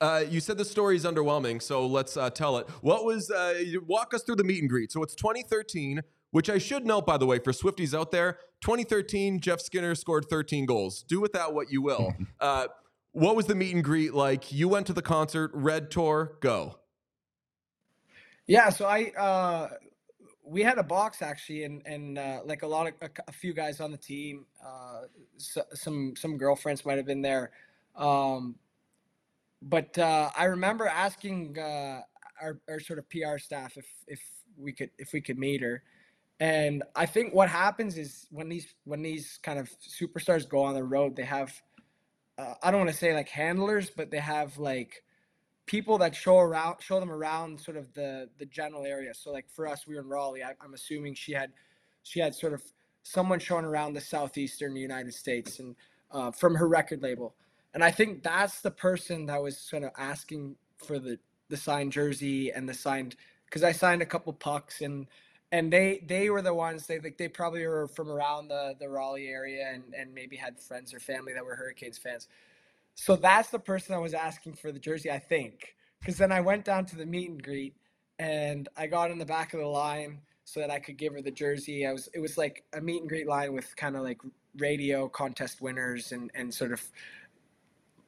Uh, 0.00 0.24
you 0.28 0.40
said 0.40 0.58
the 0.58 0.64
story 0.64 0.96
is 0.96 1.04
underwhelming, 1.04 1.62
so 1.62 1.86
let's 1.86 2.16
uh, 2.16 2.28
tell 2.28 2.58
it. 2.58 2.68
What 2.80 3.04
was? 3.04 3.30
Uh, 3.30 3.54
you- 3.64 3.84
walk 3.86 4.14
us 4.14 4.22
through 4.22 4.36
the 4.36 4.44
meet 4.44 4.60
and 4.60 4.68
greet. 4.68 4.90
So 4.90 5.02
it's 5.02 5.14
2013, 5.14 6.00
which 6.32 6.50
I 6.50 6.58
should 6.58 6.84
note, 6.84 7.06
by 7.06 7.16
the 7.18 7.26
way, 7.26 7.38
for 7.38 7.52
Swifties 7.52 7.96
out 7.96 8.10
there. 8.10 8.38
2013, 8.62 9.40
Jeff 9.40 9.60
Skinner 9.60 9.94
scored 9.94 10.26
13 10.28 10.66
goals. 10.66 11.04
Do 11.08 11.20
with 11.20 11.32
that 11.32 11.54
what 11.54 11.70
you 11.70 11.82
will. 11.82 12.14
what 13.12 13.36
was 13.36 13.46
the 13.46 13.54
meet 13.54 13.74
and 13.74 13.84
greet 13.84 14.14
like? 14.14 14.50
You 14.50 14.68
went 14.68 14.86
to 14.88 14.92
the 14.92 15.02
concert, 15.02 15.50
Red 15.54 15.90
Tour, 15.90 16.36
go. 16.40 16.78
Yeah, 18.46 18.70
so 18.70 18.86
I 18.86 19.12
uh 19.18 19.68
we 20.44 20.62
had 20.62 20.78
a 20.78 20.82
box 20.82 21.22
actually 21.22 21.64
and 21.64 21.82
and 21.86 22.18
uh 22.18 22.40
like 22.44 22.62
a 22.62 22.66
lot 22.66 22.86
of 22.86 23.10
a 23.28 23.32
few 23.32 23.54
guys 23.54 23.80
on 23.80 23.92
the 23.92 23.96
team 23.96 24.44
uh 24.64 25.02
so, 25.36 25.62
some 25.72 26.14
some 26.16 26.36
girlfriends 26.36 26.84
might 26.84 26.96
have 26.96 27.06
been 27.06 27.22
there 27.22 27.52
um 27.94 28.56
but 29.62 29.96
uh 29.98 30.30
I 30.36 30.44
remember 30.44 30.86
asking 30.86 31.58
uh 31.58 32.00
our, 32.40 32.58
our 32.68 32.80
sort 32.80 32.98
of 32.98 33.08
PR 33.08 33.38
staff 33.38 33.76
if 33.76 33.86
if 34.08 34.20
we 34.58 34.72
could 34.72 34.90
if 34.98 35.12
we 35.12 35.20
could 35.20 35.38
meet 35.38 35.62
her 35.62 35.84
and 36.40 36.82
I 36.96 37.06
think 37.06 37.32
what 37.32 37.48
happens 37.48 37.96
is 37.96 38.26
when 38.30 38.48
these 38.48 38.74
when 38.84 39.00
these 39.00 39.38
kind 39.44 39.60
of 39.60 39.70
superstars 39.80 40.48
go 40.48 40.62
on 40.62 40.74
the 40.74 40.82
road 40.82 41.14
they 41.14 41.24
have 41.24 41.54
uh, 42.38 42.54
I 42.62 42.70
don't 42.70 42.80
want 42.80 42.90
to 42.90 42.96
say 42.96 43.14
like 43.14 43.28
handlers 43.28 43.90
but 43.90 44.10
they 44.10 44.18
have 44.18 44.58
like 44.58 45.02
people 45.66 45.98
that 45.98 46.14
show 46.14 46.38
around 46.38 46.76
show 46.80 46.98
them 46.98 47.10
around 47.10 47.60
sort 47.60 47.76
of 47.76 47.92
the 47.94 48.28
the 48.38 48.46
general 48.46 48.84
area. 48.84 49.14
So 49.14 49.30
like 49.30 49.48
for 49.48 49.66
us 49.66 49.86
we 49.86 49.94
were 49.94 50.00
in 50.00 50.08
raleigh. 50.08 50.42
I, 50.42 50.54
i'm 50.60 50.74
assuming 50.74 51.14
she 51.14 51.32
had 51.32 51.52
she 52.02 52.20
had 52.20 52.34
sort 52.34 52.52
of 52.52 52.62
someone 53.04 53.38
showing 53.38 53.64
around 53.64 53.94
the 53.94 54.00
southeastern 54.00 54.76
united 54.76 55.14
states 55.14 55.58
and 55.58 55.74
uh, 56.10 56.30
from 56.30 56.54
her 56.54 56.68
record 56.68 57.02
label. 57.02 57.34
And 57.74 57.82
i 57.82 57.90
think 57.90 58.22
that's 58.22 58.60
the 58.60 58.70
person 58.70 59.26
that 59.26 59.42
was 59.42 59.56
sort 59.56 59.82
of 59.82 59.90
asking 59.96 60.56
for 60.76 60.98
the 60.98 61.18
the 61.48 61.56
signed 61.56 61.92
jersey 61.92 62.50
and 62.50 62.68
the 62.68 62.74
signed 62.74 63.16
because 63.46 63.62
i 63.62 63.72
signed 63.72 64.02
a 64.02 64.06
couple 64.06 64.32
pucks 64.32 64.80
and 64.80 65.06
and 65.52 65.72
they 65.72 66.02
they 66.06 66.28
were 66.30 66.42
the 66.42 66.52
ones 66.52 66.86
they 66.86 66.98
like 66.98 67.16
they 67.16 67.28
probably 67.28 67.66
were 67.66 67.86
from 67.86 68.10
around 68.10 68.48
the 68.48 68.74
the 68.80 68.88
raleigh 68.88 69.28
area 69.28 69.70
and 69.72 69.94
and 69.94 70.12
maybe 70.12 70.34
had 70.34 70.58
friends 70.58 70.92
or 70.92 70.98
family 70.98 71.32
that 71.32 71.44
were 71.44 71.54
hurricanes 71.54 71.98
fans 71.98 72.28
so 72.94 73.16
that's 73.16 73.50
the 73.50 73.58
person 73.58 73.94
I 73.94 73.98
was 73.98 74.14
asking 74.14 74.54
for 74.54 74.70
the 74.72 74.78
jersey, 74.78 75.10
I 75.10 75.18
think. 75.18 75.74
Because 76.00 76.18
then 76.18 76.32
I 76.32 76.40
went 76.40 76.64
down 76.64 76.84
to 76.86 76.96
the 76.96 77.06
meet 77.06 77.30
and 77.30 77.42
greet 77.42 77.74
and 78.18 78.68
I 78.76 78.86
got 78.86 79.10
in 79.10 79.18
the 79.18 79.26
back 79.26 79.54
of 79.54 79.60
the 79.60 79.66
line 79.66 80.20
so 80.44 80.60
that 80.60 80.70
I 80.70 80.78
could 80.78 80.96
give 80.96 81.12
her 81.14 81.22
the 81.22 81.30
jersey. 81.30 81.86
I 81.86 81.92
was 81.92 82.08
it 82.12 82.20
was 82.20 82.36
like 82.36 82.64
a 82.72 82.80
meet 82.80 83.00
and 83.00 83.08
greet 83.08 83.26
line 83.26 83.52
with 83.52 83.74
kind 83.76 83.96
of 83.96 84.02
like 84.02 84.20
radio 84.58 85.08
contest 85.08 85.60
winners 85.60 86.12
and, 86.12 86.30
and 86.34 86.52
sort 86.52 86.72
of 86.72 86.82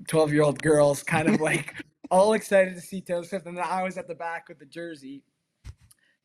12 0.08 0.32
year 0.32 0.42
old 0.42 0.60
girls 0.60 1.02
kind 1.02 1.28
of 1.28 1.40
like 1.40 1.74
all 2.10 2.34
excited 2.34 2.74
to 2.74 2.80
see 2.80 3.00
Taylor 3.00 3.24
Swift. 3.24 3.46
And 3.46 3.56
then 3.56 3.64
I 3.64 3.82
was 3.82 3.96
at 3.96 4.08
the 4.08 4.14
back 4.14 4.48
with 4.48 4.58
the 4.58 4.66
jersey. 4.66 5.22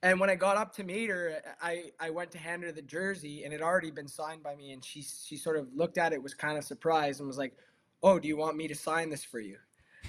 And 0.01 0.19
when 0.19 0.29
I 0.29 0.35
got 0.35 0.55
up 0.55 0.73
to 0.75 0.83
meet 0.83 1.09
her, 1.09 1.41
I, 1.61 1.91
I 1.99 2.09
went 2.09 2.31
to 2.31 2.37
hand 2.37 2.63
her 2.63 2.71
the 2.71 2.81
jersey 2.81 3.43
and 3.43 3.53
it 3.53 3.59
had 3.59 3.65
already 3.65 3.91
been 3.91 4.07
signed 4.07 4.41
by 4.41 4.55
me. 4.55 4.71
And 4.71 4.83
she, 4.83 5.01
she 5.01 5.35
sort 5.35 5.57
of 5.57 5.67
looked 5.75 5.97
at 5.97 6.13
it, 6.13 6.23
was 6.23 6.33
kind 6.33 6.57
of 6.57 6.63
surprised, 6.63 7.19
and 7.19 7.27
was 7.27 7.37
like, 7.37 7.53
Oh, 8.01 8.17
do 8.17 8.29
you 8.29 8.37
want 8.37 8.55
me 8.55 8.67
to 8.69 8.75
sign 8.75 9.09
this 9.09 9.25
for 9.25 9.41
you? 9.41 9.57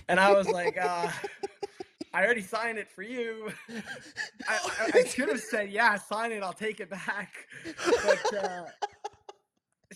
And 0.09 0.21
I 0.21 0.33
was 0.33 0.49
like, 0.49 0.79
uh, 0.81 1.11
I 2.15 2.25
already 2.25 2.43
signed 2.43 2.79
it 2.79 2.89
for 2.89 3.03
you. 3.03 3.51
I, 4.49 4.59
I, 4.65 4.91
I, 4.95 5.05
should 5.05 5.29
have 5.29 5.41
said, 5.41 5.71
Yeah, 5.71 5.97
sign 5.97 6.31
it. 6.31 6.43
I'll 6.45 6.53
take 6.53 6.79
it 6.79 6.89
back. 6.91 7.33
But 8.05 8.45
uh, 8.45 8.65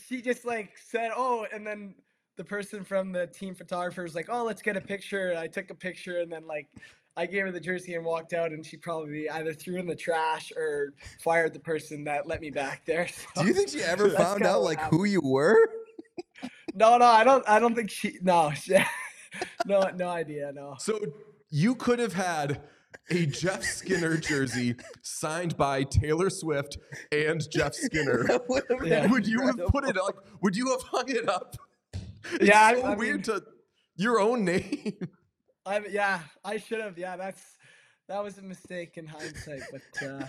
she 0.08 0.20
just 0.20 0.44
like 0.44 0.76
said, 0.76 1.12
Oh, 1.14 1.46
and 1.52 1.64
then 1.64 1.94
the 2.36 2.44
person 2.44 2.82
from 2.82 3.12
the 3.12 3.28
team 3.28 3.54
photographer 3.54 4.02
was 4.02 4.16
like, 4.16 4.26
Oh, 4.28 4.42
let's 4.42 4.62
get 4.62 4.76
a 4.76 4.80
picture. 4.80 5.30
And 5.30 5.38
I 5.38 5.46
took 5.46 5.70
a 5.70 5.74
picture 5.74 6.18
and 6.18 6.32
then 6.32 6.48
like 6.48 6.66
I 7.16 7.26
gave 7.26 7.42
her 7.42 7.52
the 7.52 7.60
jersey 7.60 7.94
and 7.94 8.04
walked 8.04 8.32
out, 8.32 8.50
and 8.50 8.64
she 8.66 8.76
probably 8.76 9.30
either 9.30 9.52
threw 9.54 9.76
in 9.76 9.86
the 9.86 9.94
trash 9.94 10.52
or 10.56 10.94
fired 11.22 11.52
the 11.54 11.60
person 11.60 12.04
that 12.04 12.26
let 12.26 12.40
me 12.40 12.50
back 12.50 12.84
there. 12.86 13.06
So 13.34 13.42
Do 13.42 13.48
you 13.48 13.54
think 13.54 13.68
she 13.68 13.82
ever 13.82 14.10
found 14.16 14.44
out 14.44 14.62
like 14.62 14.78
happened. 14.78 14.98
who 14.98 15.04
you 15.04 15.20
were? 15.22 15.56
no, 16.74 16.98
no, 16.98 17.04
I 17.06 17.22
don't. 17.24 17.48
I 17.48 17.58
don't 17.60 17.74
think 17.74 17.90
she. 17.90 18.18
No, 18.22 18.52
she, 18.54 18.76
no, 19.66 19.90
no 19.96 20.08
idea. 20.08 20.50
No. 20.52 20.74
So 20.78 20.98
you 21.50 21.76
could 21.76 22.00
have 22.00 22.14
had 22.14 22.62
a 23.10 23.26
Jeff 23.26 23.62
Skinner 23.62 24.16
jersey 24.16 24.74
signed 25.02 25.56
by 25.56 25.84
Taylor 25.84 26.30
Swift 26.30 26.78
and 27.12 27.48
Jeff 27.50 27.74
Skinner. 27.74 28.26
yeah. 28.84 29.06
Would 29.06 29.26
you 29.26 29.40
have 29.46 29.58
put 29.68 29.84
it 29.88 29.96
like? 29.96 30.16
Would 30.42 30.56
you 30.56 30.70
have 30.70 30.82
hung 30.82 31.08
it 31.08 31.28
up? 31.28 31.54
It's 32.32 32.44
yeah, 32.46 32.72
so 32.74 32.82
I, 32.82 32.92
I 32.92 32.94
weird 32.96 33.16
mean, 33.28 33.36
to 33.38 33.44
your 33.96 34.18
own 34.20 34.44
name. 34.44 34.96
I 35.66 35.80
yeah, 35.90 36.20
I 36.44 36.58
should 36.58 36.80
have. 36.80 36.98
Yeah, 36.98 37.16
that's 37.16 37.56
that 38.08 38.22
was 38.22 38.38
a 38.38 38.42
mistake 38.42 38.96
in 38.96 39.06
hindsight, 39.06 39.62
but 39.72 40.06
uh, 40.06 40.26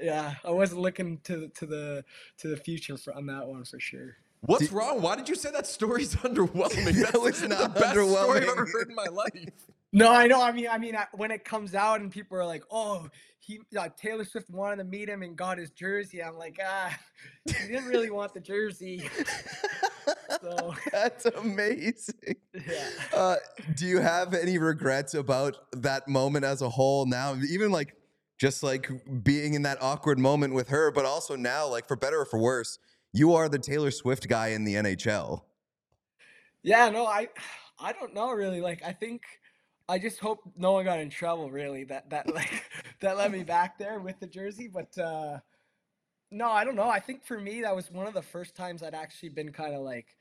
yeah, 0.00 0.34
I 0.44 0.50
wasn't 0.50 0.80
looking 0.80 1.18
to 1.24 1.36
the 1.36 1.48
to 1.48 1.66
the 1.66 2.04
to 2.38 2.48
the 2.48 2.56
future 2.56 2.96
for, 2.96 3.14
on 3.14 3.26
that 3.26 3.46
one 3.46 3.64
for 3.64 3.78
sure. 3.78 4.16
What's 4.40 4.64
did, 4.64 4.72
wrong? 4.72 5.00
Why 5.02 5.14
did 5.14 5.28
you 5.28 5.36
say 5.36 5.50
that 5.52 5.66
story's 5.66 6.14
underwhelming? 6.16 6.84
That's 6.94 7.12
that 7.12 7.20
was 7.20 7.42
not 7.42 7.74
the 7.74 7.80
best 7.80 7.92
story 7.92 8.38
I've 8.38 8.48
ever 8.48 8.66
heard 8.66 8.88
in 8.88 8.94
my 8.94 9.06
life. 9.06 9.70
No, 9.92 10.10
I 10.10 10.26
know. 10.26 10.42
I 10.42 10.52
mean, 10.52 10.68
I 10.68 10.78
mean, 10.78 10.96
when 11.12 11.30
it 11.30 11.44
comes 11.44 11.74
out 11.74 12.00
and 12.00 12.10
people 12.10 12.38
are 12.38 12.46
like, 12.46 12.64
"Oh, 12.70 13.08
he 13.38 13.60
uh, 13.78 13.88
Taylor 13.96 14.24
Swift 14.24 14.48
wanted 14.48 14.76
to 14.76 14.84
meet 14.84 15.08
him 15.08 15.22
and 15.22 15.36
got 15.36 15.58
his 15.58 15.70
jersey," 15.70 16.22
I'm 16.22 16.36
like, 16.36 16.58
ah, 16.64 16.98
he 17.44 17.68
didn't 17.68 17.86
really 17.86 18.10
want 18.10 18.32
the 18.32 18.40
jersey. 18.40 19.08
So 20.40 20.74
that's 20.92 21.26
amazing. 21.26 22.36
Yeah. 22.54 22.88
Uh, 23.12 23.36
do 23.76 23.86
you 23.86 24.00
have 24.00 24.34
any 24.34 24.58
regrets 24.58 25.14
about 25.14 25.56
that 25.72 26.08
moment 26.08 26.44
as 26.44 26.62
a 26.62 26.68
whole 26.68 27.06
now? 27.06 27.36
Even 27.48 27.70
like 27.70 27.94
just 28.38 28.62
like 28.62 28.90
being 29.22 29.54
in 29.54 29.62
that 29.62 29.78
awkward 29.80 30.18
moment 30.18 30.54
with 30.54 30.68
her, 30.68 30.90
but 30.90 31.04
also 31.04 31.36
now, 31.36 31.68
like 31.68 31.86
for 31.86 31.96
better 31.96 32.20
or 32.20 32.24
for 32.24 32.38
worse, 32.38 32.78
you 33.12 33.34
are 33.34 33.48
the 33.48 33.58
Taylor 33.58 33.90
Swift 33.90 34.28
guy 34.28 34.48
in 34.48 34.64
the 34.64 34.74
NHL. 34.74 35.42
Yeah, 36.62 36.88
no, 36.90 37.06
I 37.06 37.28
I 37.78 37.92
don't 37.92 38.14
know 38.14 38.32
really. 38.32 38.60
Like 38.60 38.82
I 38.84 38.92
think 38.92 39.22
I 39.88 39.98
just 39.98 40.20
hope 40.20 40.40
no 40.56 40.72
one 40.72 40.84
got 40.84 41.00
in 41.00 41.10
trouble 41.10 41.50
really 41.50 41.84
that 41.84 42.10
that 42.10 42.32
like 42.32 42.70
that 43.00 43.16
led 43.16 43.32
me 43.32 43.42
back 43.42 43.78
there 43.78 44.00
with 44.00 44.18
the 44.20 44.26
jersey, 44.26 44.68
but 44.72 44.96
uh 44.98 45.38
no, 46.30 46.48
I 46.48 46.64
don't 46.64 46.76
know. 46.76 46.88
I 46.88 46.98
think 46.98 47.24
for 47.24 47.38
me 47.38 47.60
that 47.62 47.76
was 47.76 47.90
one 47.90 48.06
of 48.06 48.14
the 48.14 48.22
first 48.22 48.56
times 48.56 48.82
I'd 48.82 48.94
actually 48.94 49.28
been 49.28 49.52
kind 49.52 49.74
of 49.74 49.82
like 49.82 50.16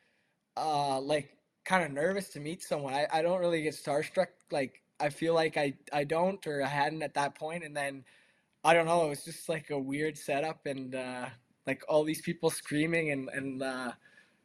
uh 0.57 0.99
like 0.99 1.37
kind 1.65 1.83
of 1.83 1.91
nervous 1.91 2.29
to 2.29 2.39
meet 2.39 2.63
someone. 2.63 2.93
I, 2.93 3.07
I 3.11 3.21
don't 3.21 3.39
really 3.39 3.61
get 3.61 3.73
starstruck 3.73 4.27
like 4.51 4.81
I 4.99 5.09
feel 5.09 5.33
like 5.33 5.57
I 5.57 5.73
I 5.93 6.03
don't 6.03 6.45
or 6.47 6.63
I 6.63 6.67
hadn't 6.67 7.03
at 7.03 7.13
that 7.15 7.35
point 7.35 7.63
and 7.63 7.75
then 7.75 8.03
I 8.63 8.73
don't 8.73 8.85
know, 8.85 9.05
it 9.05 9.09
was 9.09 9.23
just 9.25 9.49
like 9.49 9.69
a 9.71 9.79
weird 9.79 10.17
setup 10.17 10.65
and 10.65 10.95
uh 10.95 11.27
like 11.67 11.83
all 11.87 12.03
these 12.03 12.21
people 12.21 12.49
screaming 12.49 13.11
and 13.11 13.29
and 13.29 13.63
uh 13.63 13.91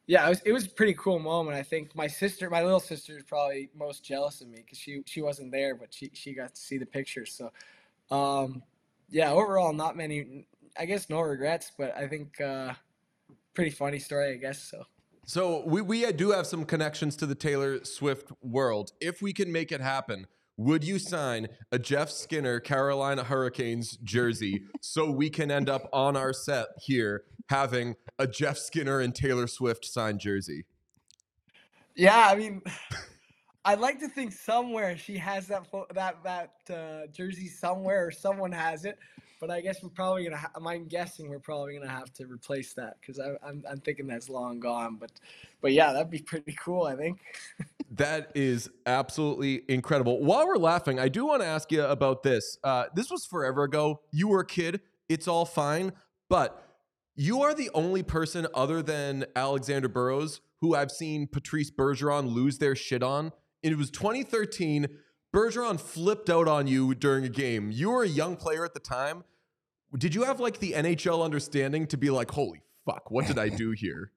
yeah, 0.07 0.25
it 0.27 0.29
was 0.29 0.41
it 0.43 0.53
was 0.53 0.67
a 0.67 0.71
pretty 0.71 0.95
cool 0.95 1.19
moment. 1.19 1.57
I 1.57 1.63
think 1.63 1.95
my 1.97 2.07
sister, 2.07 2.49
my 2.49 2.63
little 2.63 2.81
sister, 2.81 3.17
is 3.19 3.25
probably 3.25 3.71
most 3.75 4.05
jealous 4.05 4.41
of 4.41 4.49
me 4.49 4.59
because 4.59 4.79
she 4.79 5.03
she 5.05 5.21
wasn't 5.21 5.51
there, 5.51 5.75
but 5.75 5.93
she 5.93 6.11
she 6.15 6.33
got 6.33 6.55
to 6.55 6.61
see 6.61 6.79
the 6.79 6.87
pictures. 6.87 7.33
So, 7.33 7.53
um, 8.15 8.63
yeah, 9.11 9.33
overall, 9.33 9.73
not 9.73 9.97
many. 9.97 10.47
I 10.79 10.85
guess 10.85 11.11
no 11.11 11.21
regrets, 11.21 11.73
but 11.77 11.97
I 11.97 12.07
think 12.07 12.41
uh, 12.41 12.75
pretty 13.55 13.71
funny 13.71 13.99
story. 13.99 14.33
I 14.33 14.37
guess 14.37 14.63
so. 14.63 14.85
So 15.27 15.65
we 15.67 15.83
we 15.83 16.11
do 16.13 16.31
have 16.31 16.47
some 16.47 16.65
connections 16.65 17.17
to 17.17 17.27
the 17.27 17.35
Taylor 17.35 17.85
Swift 17.85 18.31
world. 18.43 18.93
If 19.01 19.21
we 19.21 19.33
can 19.33 19.51
make 19.51 19.73
it 19.73 19.81
happen, 19.81 20.29
would 20.57 20.85
you 20.85 21.01
sign 21.01 21.49
a 21.73 21.81
Jeff 21.81 22.11
Skinner 22.11 22.61
Carolina 22.61 23.25
Hurricanes 23.25 23.97
jersey 24.05 24.63
so 24.81 25.11
we 25.11 25.29
can 25.29 25.51
end 25.51 25.69
up 25.69 25.89
on 25.93 26.17
our 26.17 26.33
set 26.33 26.69
here 26.81 27.25
having 27.49 27.97
a 28.21 28.29
Jeff 28.29 28.57
Skinner 28.57 29.01
and 29.01 29.13
Taylor 29.13 29.49
Swift 29.49 29.85
signed 29.85 30.21
jersey? 30.21 30.65
Yeah, 31.97 32.29
I 32.31 32.37
mean, 32.37 32.63
I'd 33.65 33.81
like 33.81 33.99
to 34.01 34.09
think 34.09 34.33
somewhere 34.33 34.97
she 34.97 35.19
has 35.19 35.49
that 35.49 35.67
that 35.93 36.23
that 36.23 36.53
uh, 36.73 37.07
jersey 37.09 37.49
somewhere, 37.49 38.07
or 38.07 38.11
someone 38.13 38.53
has 38.53 38.85
it. 38.85 38.97
But 39.41 39.51
I 39.51 39.61
guess 39.61 39.83
we're 39.83 39.91
probably 39.91 40.25
gonna. 40.25 40.37
Ha- 40.39 40.51
I'm 40.55 40.87
guessing 40.87 41.29
we're 41.29 41.39
probably 41.39 41.79
gonna 41.79 41.91
have 41.91 42.13
to 42.15 42.27
replace 42.27 42.73
that 42.75 42.97
because 43.01 43.19
I'm 43.19 43.63
I'm 43.69 43.81
thinking 43.81 44.07
that's 44.07 44.29
long 44.29 44.61
gone. 44.61 44.97
But 44.97 45.13
but 45.61 45.73
yeah, 45.73 45.93
that'd 45.93 46.11
be 46.11 46.21
pretty 46.21 46.57
cool. 46.59 46.85
I 46.85 46.97
think. 46.97 47.21
that 47.93 48.33
is 48.35 48.71
absolutely 48.87 49.63
incredible. 49.69 50.23
While 50.23 50.47
we're 50.47 50.57
laughing, 50.57 50.99
I 50.99 51.09
do 51.09 51.27
want 51.27 51.43
to 51.43 51.47
ask 51.47 51.71
you 51.71 51.85
about 51.85 52.23
this. 52.23 52.59
Uh, 52.65 52.87
this 52.95 53.11
was 53.11 53.27
forever 53.27 53.65
ago. 53.65 54.01
You 54.11 54.29
were 54.29 54.41
a 54.41 54.47
kid. 54.47 54.81
It's 55.09 55.29
all 55.29 55.45
fine, 55.45 55.93
but 56.29 56.63
you 57.15 57.43
are 57.43 57.55
the 57.55 57.71
only 57.75 58.03
person 58.03 58.47
other 58.55 58.83
than 58.83 59.25
Alexander 59.37 59.89
Burrows 59.89 60.41
who 60.61 60.75
I've 60.75 60.91
seen 60.91 61.27
Patrice 61.27 61.71
Bergeron 61.71 62.33
lose 62.33 62.59
their 62.59 62.75
shit 62.75 63.03
on. 63.03 63.33
And 63.63 63.73
it 63.73 63.77
was 63.77 63.91
2013. 63.91 64.87
Bergeron 65.37 65.79
flipped 65.79 66.31
out 66.31 66.49
on 66.49 66.67
you 66.67 66.95
during 66.95 67.27
a 67.27 67.29
game. 67.29 67.71
You 67.71 67.91
were 67.91 68.05
a 68.05 68.09
young 68.09 68.37
player 68.37 68.65
at 68.65 68.73
the 68.73 68.81
time. 68.81 69.23
Did 69.95 70.15
you 70.15 70.25
have 70.25 70.41
like 70.41 70.61
the 70.61 70.73
NHL 70.73 71.23
understanding 71.23 71.87
to 71.89 71.99
be 71.99 72.09
like, 72.09 72.31
holy 72.31 72.63
fuck, 72.87 73.11
what 73.11 73.27
did 73.27 73.39
I 73.39 73.51
do 73.51 73.73
here? 73.73 74.13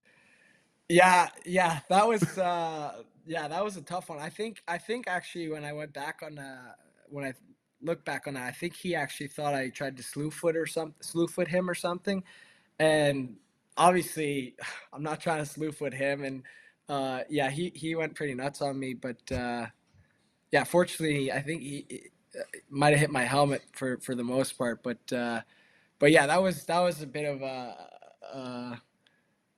yeah, 0.90 1.28
yeah, 1.46 1.80
that 1.88 2.06
was 2.06 2.36
uh 2.36 3.00
yeah, 3.26 3.48
that 3.48 3.64
was 3.64 3.78
a 3.78 3.80
tough 3.80 4.10
one. 4.10 4.18
I 4.18 4.28
think 4.28 4.62
I 4.68 4.76
think 4.76 5.08
actually 5.08 5.48
when 5.48 5.64
I 5.64 5.72
went 5.72 5.94
back 5.94 6.20
on 6.22 6.38
uh 6.38 6.72
when 7.08 7.24
I 7.24 7.32
look 7.80 8.04
back 8.04 8.26
on 8.26 8.34
that, 8.34 8.42
I 8.42 8.52
think 8.52 8.76
he 8.76 8.94
actually 8.94 9.28
thought 9.28 9.54
I 9.54 9.70
tried 9.70 9.96
to 9.96 10.02
slew 10.02 10.30
foot 10.30 10.54
or 10.54 10.66
something, 10.66 10.96
slew 11.00 11.28
foot 11.28 11.48
him 11.48 11.70
or 11.70 11.74
something. 11.74 12.22
And 12.78 13.36
obviously, 13.78 14.54
I'm 14.92 15.02
not 15.02 15.18
trying 15.18 15.38
to 15.38 15.46
slew 15.46 15.72
foot 15.72 15.94
him. 15.94 16.24
And 16.24 16.42
uh, 16.90 17.20
yeah, 17.30 17.48
he, 17.48 17.72
he 17.74 17.94
went 17.94 18.14
pretty 18.14 18.34
nuts 18.34 18.60
on 18.60 18.78
me. 18.78 18.92
But 18.92 19.32
uh, 19.32 19.66
yeah, 20.52 20.64
fortunately, 20.64 21.32
I 21.32 21.40
think 21.42 21.62
he, 21.62 21.86
he 21.88 22.02
uh, 22.38 22.42
might 22.70 22.90
have 22.90 23.00
hit 23.00 23.10
my 23.10 23.24
helmet 23.24 23.62
for, 23.72 23.98
for 23.98 24.14
the 24.14 24.24
most 24.24 24.56
part. 24.58 24.82
But 24.82 25.12
uh, 25.12 25.40
but 25.98 26.10
yeah, 26.12 26.26
that 26.26 26.42
was 26.42 26.64
that 26.64 26.80
was 26.80 27.02
a 27.02 27.06
bit 27.06 27.24
of 27.24 27.42
a. 27.42 27.88
a 28.32 28.82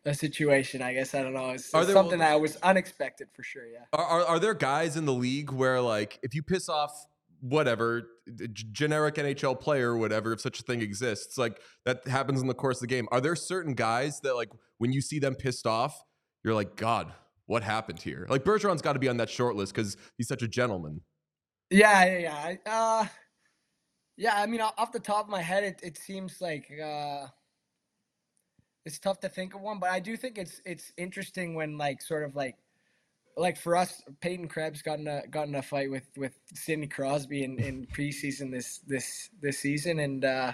a 0.05 0.15
situation, 0.15 0.81
I 0.81 0.95
guess. 0.95 1.15
I 1.15 1.23
don't 1.23 1.35
know. 1.35 1.51
It's, 1.51 1.73
it's 1.73 1.93
something 1.93 2.21
that 2.21 2.41
was 2.41 2.57
unexpected 2.63 3.29
for 3.35 3.43
sure. 3.43 3.67
Yeah. 3.67 3.81
Are, 3.93 4.05
are, 4.05 4.25
are 4.25 4.39
there 4.39 4.55
guys 4.55 4.97
in 4.97 5.05
the 5.05 5.13
league 5.13 5.51
where 5.51 5.81
like 5.81 6.19
if 6.23 6.35
you 6.35 6.43
piss 6.43 6.69
off 6.69 7.07
whatever 7.41 8.09
generic 8.53 9.17
NHL 9.17 9.61
player 9.61 9.91
or 9.91 9.99
whatever, 9.99 10.33
if 10.33 10.41
such 10.41 10.61
a 10.61 10.63
thing 10.63 10.83
exists, 10.83 11.39
like 11.39 11.61
that 11.85 12.07
happens 12.07 12.41
in 12.41 12.47
the 12.47 12.55
course 12.55 12.79
of 12.79 12.83
the 12.83 12.87
game. 12.87 13.07
Are 13.13 13.21
there 13.21 13.37
certain 13.37 13.75
guys 13.75 14.21
that 14.21 14.35
like 14.35 14.51
when 14.79 14.93
you 14.93 15.01
see 15.01 15.19
them 15.19 15.35
pissed 15.35 15.67
off, 15.67 16.03
you're 16.43 16.55
like, 16.55 16.77
God, 16.77 17.13
what 17.49 17.63
happened 17.65 18.01
here? 18.01 18.27
Like 18.29 18.45
Bergeron's 18.45 18.83
got 18.83 18.93
to 18.93 18.99
be 18.99 19.09
on 19.09 19.17
that 19.17 19.29
short 19.29 19.57
list 19.57 19.75
because 19.75 19.97
he's 20.17 20.29
such 20.29 20.43
a 20.43 20.49
gentleman. 20.49 21.01
Yeah, 21.71 22.05
yeah, 22.05 22.19
yeah. 22.51 22.57
Uh, 22.73 23.07
yeah, 24.17 24.35
I 24.37 24.47
mean, 24.47 24.61
off 24.61 24.93
the 24.93 25.01
top 25.01 25.25
of 25.25 25.31
my 25.31 25.43
head, 25.43 25.65
it, 25.65 25.81
it 25.83 25.99
seems 25.99 26.41
like 26.41 26.71
uh, 26.83 27.27
it's 28.85 28.99
tough 28.99 29.21
to 29.21 29.29
think 29.29 29.55
of 29.55 29.61
one, 29.61 29.79
but 29.79 29.91
I 29.91 30.01
do 30.01 30.17
think 30.17 30.39
it's 30.39 30.61
it's 30.65 30.93
interesting 30.97 31.55
when 31.55 31.77
like 31.77 32.01
sort 32.03 32.25
of 32.25 32.37
like 32.37 32.57
like 33.37 33.57
for 33.57 33.77
us, 33.77 34.03
Peyton 34.21 34.49
Krebs 34.49 34.83
got 34.83 34.99
in 34.99 35.07
a 35.07 35.23
got 35.31 35.49
in 35.49 35.55
a 35.55 35.63
fight 35.63 35.91
with 35.91 36.09
with 36.17 36.39
Sidney 36.55 36.87
Crosby 36.87 37.45
in, 37.45 37.59
in 37.59 37.87
preseason 37.97 38.51
this 38.51 38.81
this 38.87 39.31
this 39.41 39.59
season, 39.59 40.01
and 40.01 40.25
uh, 40.25 40.53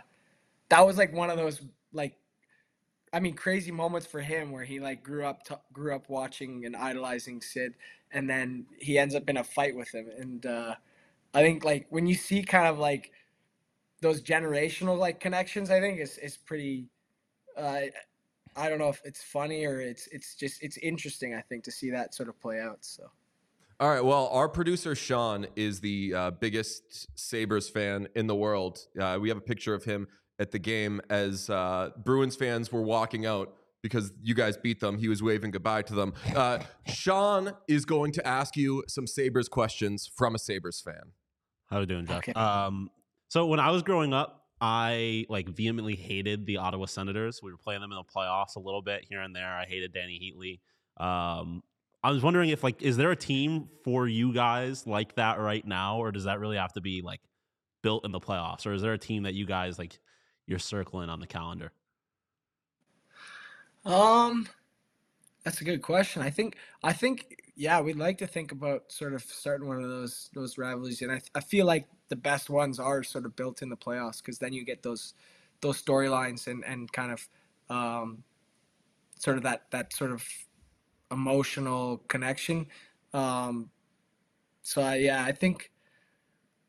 that 0.68 0.86
was 0.86 0.98
like 0.98 1.12
one 1.12 1.30
of 1.30 1.36
those 1.36 1.60
like, 1.92 2.16
I 3.14 3.20
mean, 3.20 3.34
crazy 3.34 3.70
moments 3.70 4.08
for 4.08 4.20
him 4.20 4.50
where 4.50 4.64
he 4.64 4.80
like 4.80 5.04
grew 5.04 5.24
up 5.24 5.44
t- 5.44 5.54
grew 5.72 5.94
up 5.94 6.08
watching 6.08 6.66
and 6.66 6.74
idolizing 6.74 7.40
Sid, 7.40 7.74
and 8.10 8.28
then 8.28 8.66
he 8.80 8.98
ends 8.98 9.14
up 9.14 9.30
in 9.30 9.36
a 9.36 9.44
fight 9.44 9.76
with 9.76 9.94
him, 9.94 10.10
and 10.18 10.44
uh, 10.44 10.74
I 11.32 11.42
think 11.42 11.64
like 11.64 11.86
when 11.90 12.08
you 12.08 12.16
see 12.16 12.42
kind 12.42 12.66
of 12.66 12.80
like 12.80 13.12
those 14.00 14.20
generational 14.20 14.98
like 14.98 15.20
connections, 15.20 15.70
I 15.70 15.80
think 15.80 16.00
is 16.00 16.18
is 16.18 16.36
pretty. 16.36 16.88
Uh, 17.56 17.82
I 18.56 18.68
don't 18.68 18.78
know 18.78 18.88
if 18.88 19.00
it's 19.04 19.22
funny 19.22 19.64
or 19.64 19.80
it's 19.80 20.08
it's 20.08 20.34
just 20.34 20.60
it's 20.60 20.76
interesting. 20.78 21.34
I 21.34 21.40
think 21.40 21.62
to 21.64 21.70
see 21.70 21.90
that 21.90 22.14
sort 22.14 22.28
of 22.28 22.40
play 22.40 22.60
out. 22.60 22.78
So. 22.80 23.04
All 23.78 23.90
right. 23.90 24.04
Well, 24.04 24.28
our 24.28 24.48
producer 24.48 24.94
Sean 24.94 25.46
is 25.56 25.80
the 25.80 26.14
uh, 26.14 26.30
biggest 26.32 27.08
Sabres 27.18 27.68
fan 27.68 28.08
in 28.14 28.26
the 28.26 28.34
world. 28.34 28.78
Uh, 28.98 29.18
we 29.20 29.28
have 29.28 29.38
a 29.38 29.42
picture 29.42 29.74
of 29.74 29.84
him 29.84 30.06
at 30.38 30.50
the 30.50 30.58
game 30.58 31.00
as 31.10 31.48
uh, 31.50 31.90
Bruins 32.04 32.36
fans 32.36 32.72
were 32.72 32.82
walking 32.82 33.26
out 33.26 33.54
because 33.82 34.12
you 34.22 34.34
guys 34.34 34.56
beat 34.56 34.80
them. 34.80 34.98
He 34.98 35.08
was 35.08 35.22
waving 35.22 35.50
goodbye 35.50 35.82
to 35.82 35.94
them. 35.94 36.14
Uh, 36.34 36.58
Sean 36.86 37.52
is 37.68 37.84
going 37.84 38.10
to 38.12 38.26
ask 38.26 38.56
you 38.56 38.82
some 38.88 39.06
Sabres 39.06 39.48
questions 39.48 40.10
from 40.16 40.34
a 40.34 40.38
Sabres 40.38 40.80
fan. 40.80 41.12
How 41.70 41.76
are 41.76 41.80
you 41.80 41.86
doing, 41.86 42.06
Jeff? 42.06 42.36
Um, 42.36 42.90
so 43.28 43.46
when 43.46 43.60
I 43.60 43.70
was 43.70 43.82
growing 43.82 44.12
up, 44.12 44.44
I 44.60 45.26
like 45.28 45.48
vehemently 45.48 45.94
hated 45.94 46.46
the 46.46 46.56
Ottawa 46.56 46.86
Senators. 46.86 47.40
We 47.42 47.52
were 47.52 47.58
playing 47.58 47.82
them 47.82 47.92
in 47.92 47.96
the 47.96 48.04
playoffs 48.04 48.56
a 48.56 48.60
little 48.60 48.82
bit 48.82 49.04
here 49.08 49.20
and 49.20 49.34
there. 49.34 49.46
I 49.46 49.64
hated 49.66 49.94
Dany 49.94 50.18
Heatley. 50.18 50.60
Um, 51.04 51.62
I 52.02 52.10
was 52.10 52.22
wondering 52.22 52.50
if 52.50 52.62
like, 52.62 52.82
is 52.82 52.96
there 52.96 53.10
a 53.10 53.16
team 53.16 53.68
for 53.84 54.06
you 54.06 54.32
guys 54.32 54.86
like 54.86 55.14
that 55.16 55.38
right 55.38 55.66
now, 55.66 55.98
or 55.98 56.12
does 56.12 56.24
that 56.24 56.40
really 56.40 56.56
have 56.56 56.72
to 56.74 56.80
be 56.80 57.02
like 57.02 57.20
built 57.82 58.04
in 58.04 58.12
the 58.12 58.20
playoffs, 58.20 58.66
or 58.66 58.72
is 58.72 58.82
there 58.82 58.92
a 58.92 58.98
team 58.98 59.24
that 59.24 59.34
you 59.34 59.46
guys 59.46 59.78
like 59.78 59.98
you're 60.46 60.58
circling 60.58 61.08
on 61.08 61.20
the 61.20 61.26
calendar? 61.26 61.72
Um, 63.84 64.48
that's 65.44 65.60
a 65.60 65.64
good 65.64 65.82
question. 65.82 66.22
I 66.22 66.30
think 66.30 66.56
I 66.82 66.92
think 66.92 67.40
yeah, 67.56 67.80
we'd 67.80 67.96
like 67.96 68.18
to 68.18 68.26
think 68.26 68.50
about 68.50 68.90
sort 68.90 69.14
of 69.14 69.22
starting 69.22 69.68
one 69.68 69.82
of 69.82 69.88
those 69.88 70.30
those 70.34 70.58
rivalries, 70.58 71.02
and 71.02 71.12
I 71.12 71.20
I 71.34 71.40
feel 71.40 71.66
like 71.66 71.86
the 72.08 72.16
best 72.16 72.50
ones 72.50 72.78
are 72.78 73.02
sort 73.02 73.26
of 73.26 73.36
built 73.36 73.62
in 73.62 73.68
the 73.68 73.76
playoffs 73.76 74.18
because 74.18 74.38
then 74.38 74.52
you 74.52 74.64
get 74.64 74.82
those 74.82 75.14
those 75.60 75.82
storylines 75.82 76.46
and 76.46 76.64
and 76.64 76.90
kind 76.92 77.12
of 77.12 77.28
um, 77.70 78.24
sort 79.18 79.36
of 79.36 79.42
that 79.44 79.70
that 79.70 79.92
sort 79.92 80.12
of 80.12 80.26
emotional 81.10 81.98
connection. 82.08 82.66
Um, 83.12 83.70
so 84.62 84.82
I, 84.82 84.96
yeah, 84.96 85.24
I 85.24 85.32
think. 85.32 85.70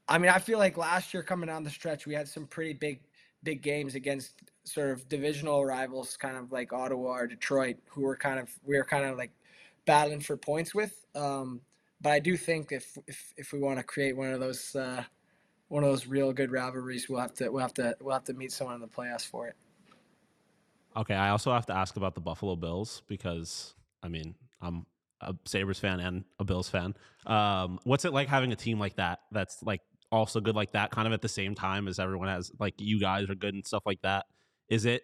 I 0.08 0.20
mean, 0.20 0.30
I 0.30 0.38
feel 0.38 0.60
like 0.60 0.78
last 0.78 1.16
year 1.16 1.24
coming 1.24 1.48
down 1.48 1.64
the 1.64 1.72
stretch, 1.72 2.06
we 2.06 2.14
had 2.14 2.28
some 2.28 2.46
pretty 2.46 2.74
big 2.74 3.00
big 3.46 3.62
games 3.62 3.96
against 3.96 4.42
sort 4.66 4.90
of 4.90 5.08
divisional 5.08 5.64
rivals, 5.64 6.18
kind 6.18 6.36
of 6.36 6.52
like 6.52 6.74
Ottawa 6.74 7.12
or 7.12 7.28
Detroit, 7.28 7.78
who 7.88 8.02
were 8.02 8.18
kind 8.18 8.40
of 8.40 8.50
we 8.66 8.78
were 8.78 8.84
kind 8.84 9.06
of 9.06 9.18
like 9.18 9.32
battling 9.86 10.20
for 10.20 10.36
points 10.36 10.76
with. 10.76 11.06
Um, 11.16 11.62
but 12.02 12.12
I 12.12 12.20
do 12.20 12.36
think 12.36 12.74
if 12.74 12.98
if 13.08 13.34
if 13.38 13.54
we 13.54 13.60
want 13.60 13.78
to 13.78 13.84
create 13.84 14.18
one 14.18 14.34
of 14.34 14.42
those 14.42 14.76
uh, 14.76 15.04
one 15.70 15.84
of 15.84 15.90
those 15.90 16.08
real 16.08 16.34
good 16.34 16.52
rivalries, 16.52 17.08
we'll 17.08 17.22
have 17.22 17.34
to 17.36 17.50
we'll 17.50 17.62
have 17.62 17.74
to 17.76 17.96
we'll 18.02 18.14
have 18.14 18.26
to 18.26 18.34
meet 18.34 18.52
someone 18.52 18.76
in 18.76 18.82
the 18.82 18.88
playoffs 18.88 19.26
for 19.26 19.48
it. 19.48 19.56
Okay, 20.98 21.16
I 21.16 21.30
also 21.30 21.54
have 21.54 21.66
to 21.68 21.74
ask 21.74 21.96
about 21.96 22.16
the 22.16 22.22
Buffalo 22.22 22.56
Bills 22.56 23.04
because 23.08 23.76
I 24.04 24.10
mean 24.10 24.36
I'm 24.62 24.86
a 25.22 25.36
Sabres 25.46 25.80
fan 25.80 26.00
and 26.00 26.26
a 26.40 26.44
Bills 26.44 26.70
fan. 26.70 26.96
Um, 27.26 27.80
what's 27.84 28.06
it 28.06 28.14
like 28.14 28.28
having 28.28 28.52
a 28.52 28.56
team 28.56 28.80
like 28.80 28.96
that? 28.98 29.22
That's 29.32 29.64
like 29.64 29.82
also 30.16 30.40
good 30.40 30.56
like 30.56 30.72
that, 30.72 30.92
kind 30.92 31.08
of 31.08 31.14
at 31.14 31.22
the 31.22 31.30
same 31.30 31.56
time 31.56 31.88
as 31.88 32.00
everyone 32.00 32.28
has 32.28 32.52
like 32.60 32.76
you 32.78 33.00
guys 33.00 33.30
are 33.30 33.36
good 33.36 33.54
and 33.54 33.66
stuff 33.66 33.84
like 33.86 34.02
that. 34.02 34.26
Is 34.70 34.86
it 34.86 35.04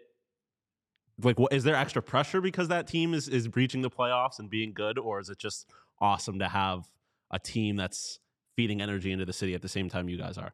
like 1.24 1.38
what 1.38 1.54
is 1.54 1.64
there 1.64 1.76
extra 1.76 2.02
pressure 2.02 2.42
because 2.42 2.68
that 2.70 2.88
team 2.88 3.14
is 3.14 3.28
is 3.28 3.48
breaching 3.48 3.82
the 3.82 3.90
playoffs 3.90 4.40
and 4.40 4.50
being 4.50 4.74
good, 4.74 4.98
or 4.98 5.20
is 5.20 5.30
it 5.30 5.38
just 5.38 5.70
awesome 6.00 6.40
to 6.40 6.48
have 6.48 6.90
a 7.32 7.40
team 7.40 7.76
that's 7.76 8.20
feeding 8.56 8.82
energy 8.82 9.12
into 9.12 9.26
the 9.26 9.34
city 9.34 9.54
at 9.54 9.62
the 9.62 9.70
same 9.70 9.90
time 9.90 10.10
you 10.10 10.18
guys 10.18 10.38
are? 10.38 10.54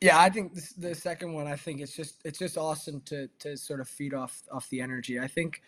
Yeah, 0.00 0.18
I 0.18 0.30
think 0.30 0.54
this, 0.54 0.72
the 0.72 0.94
second 0.94 1.32
one. 1.32 1.46
I 1.46 1.56
think 1.56 1.80
it's 1.80 1.94
just 1.94 2.20
it's 2.24 2.38
just 2.38 2.58
awesome 2.58 3.00
to 3.02 3.28
to 3.40 3.56
sort 3.56 3.80
of 3.80 3.88
feed 3.88 4.14
off 4.14 4.42
off 4.50 4.68
the 4.70 4.80
energy. 4.80 5.20
I 5.20 5.28
think 5.28 5.62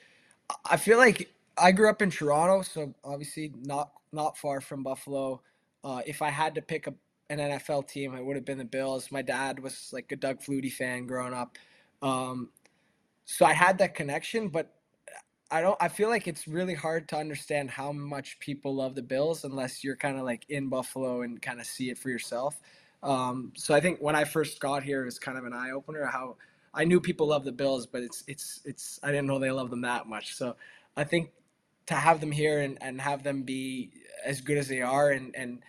I 0.68 0.76
feel 0.76 0.98
like 0.98 1.32
I 1.56 1.72
grew 1.72 1.88
up 1.88 2.02
in 2.02 2.10
Toronto, 2.10 2.62
so 2.62 2.92
obviously 3.04 3.52
not 3.62 3.92
not 4.12 4.36
far 4.36 4.60
from 4.60 4.82
Buffalo. 4.82 5.40
Uh, 5.84 6.00
if 6.06 6.22
I 6.22 6.30
had 6.30 6.54
to 6.54 6.62
pick 6.62 6.86
a, 6.86 6.94
an 7.30 7.38
NFL 7.38 7.88
team, 7.88 8.14
it 8.14 8.24
would 8.24 8.36
have 8.36 8.44
been 8.44 8.58
the 8.58 8.64
Bills. 8.64 9.10
My 9.10 9.22
dad 9.22 9.58
was 9.60 9.90
like 9.92 10.12
a 10.12 10.16
Doug 10.16 10.40
Flutie 10.40 10.72
fan 10.72 11.06
growing 11.06 11.34
up, 11.34 11.56
um, 12.02 12.50
so 13.24 13.46
I 13.46 13.52
had 13.52 13.78
that 13.78 13.94
connection. 13.94 14.48
But 14.48 14.74
I 15.50 15.60
don't. 15.60 15.76
I 15.80 15.88
feel 15.88 16.08
like 16.08 16.28
it's 16.28 16.46
really 16.48 16.74
hard 16.74 17.08
to 17.10 17.16
understand 17.16 17.70
how 17.70 17.92
much 17.92 18.38
people 18.40 18.74
love 18.74 18.94
the 18.94 19.02
Bills 19.02 19.44
unless 19.44 19.84
you're 19.84 19.96
kind 19.96 20.18
of 20.18 20.24
like 20.24 20.44
in 20.48 20.68
Buffalo 20.68 21.22
and 21.22 21.40
kind 21.40 21.60
of 21.60 21.66
see 21.66 21.90
it 21.90 21.98
for 21.98 22.10
yourself. 22.10 22.60
Um, 23.02 23.52
so 23.54 23.74
I 23.74 23.80
think 23.80 24.00
when 24.00 24.16
I 24.16 24.24
first 24.24 24.60
got 24.60 24.82
here, 24.82 25.02
it 25.02 25.04
was 25.04 25.18
kind 25.18 25.36
of 25.36 25.44
an 25.44 25.52
eye 25.52 25.70
opener 25.70 26.06
how 26.06 26.36
I 26.72 26.84
knew 26.84 27.00
people 27.00 27.28
love 27.28 27.44
the 27.44 27.52
Bills, 27.52 27.86
but 27.86 28.02
it's 28.02 28.24
it's 28.26 28.60
it's 28.64 28.98
I 29.02 29.08
didn't 29.08 29.26
know 29.26 29.38
they 29.38 29.50
love 29.50 29.70
them 29.70 29.82
that 29.82 30.06
much. 30.06 30.34
So 30.34 30.56
I 30.96 31.04
think 31.04 31.30
to 31.86 31.94
have 31.94 32.20
them 32.20 32.32
here 32.32 32.60
and, 32.60 32.78
and 32.80 33.00
have 33.00 33.22
them 33.22 33.42
be 33.42 33.92
as 34.24 34.40
good 34.40 34.58
as 34.58 34.68
they 34.68 34.80
are 34.80 35.10
and 35.10 35.34
and 35.36 35.62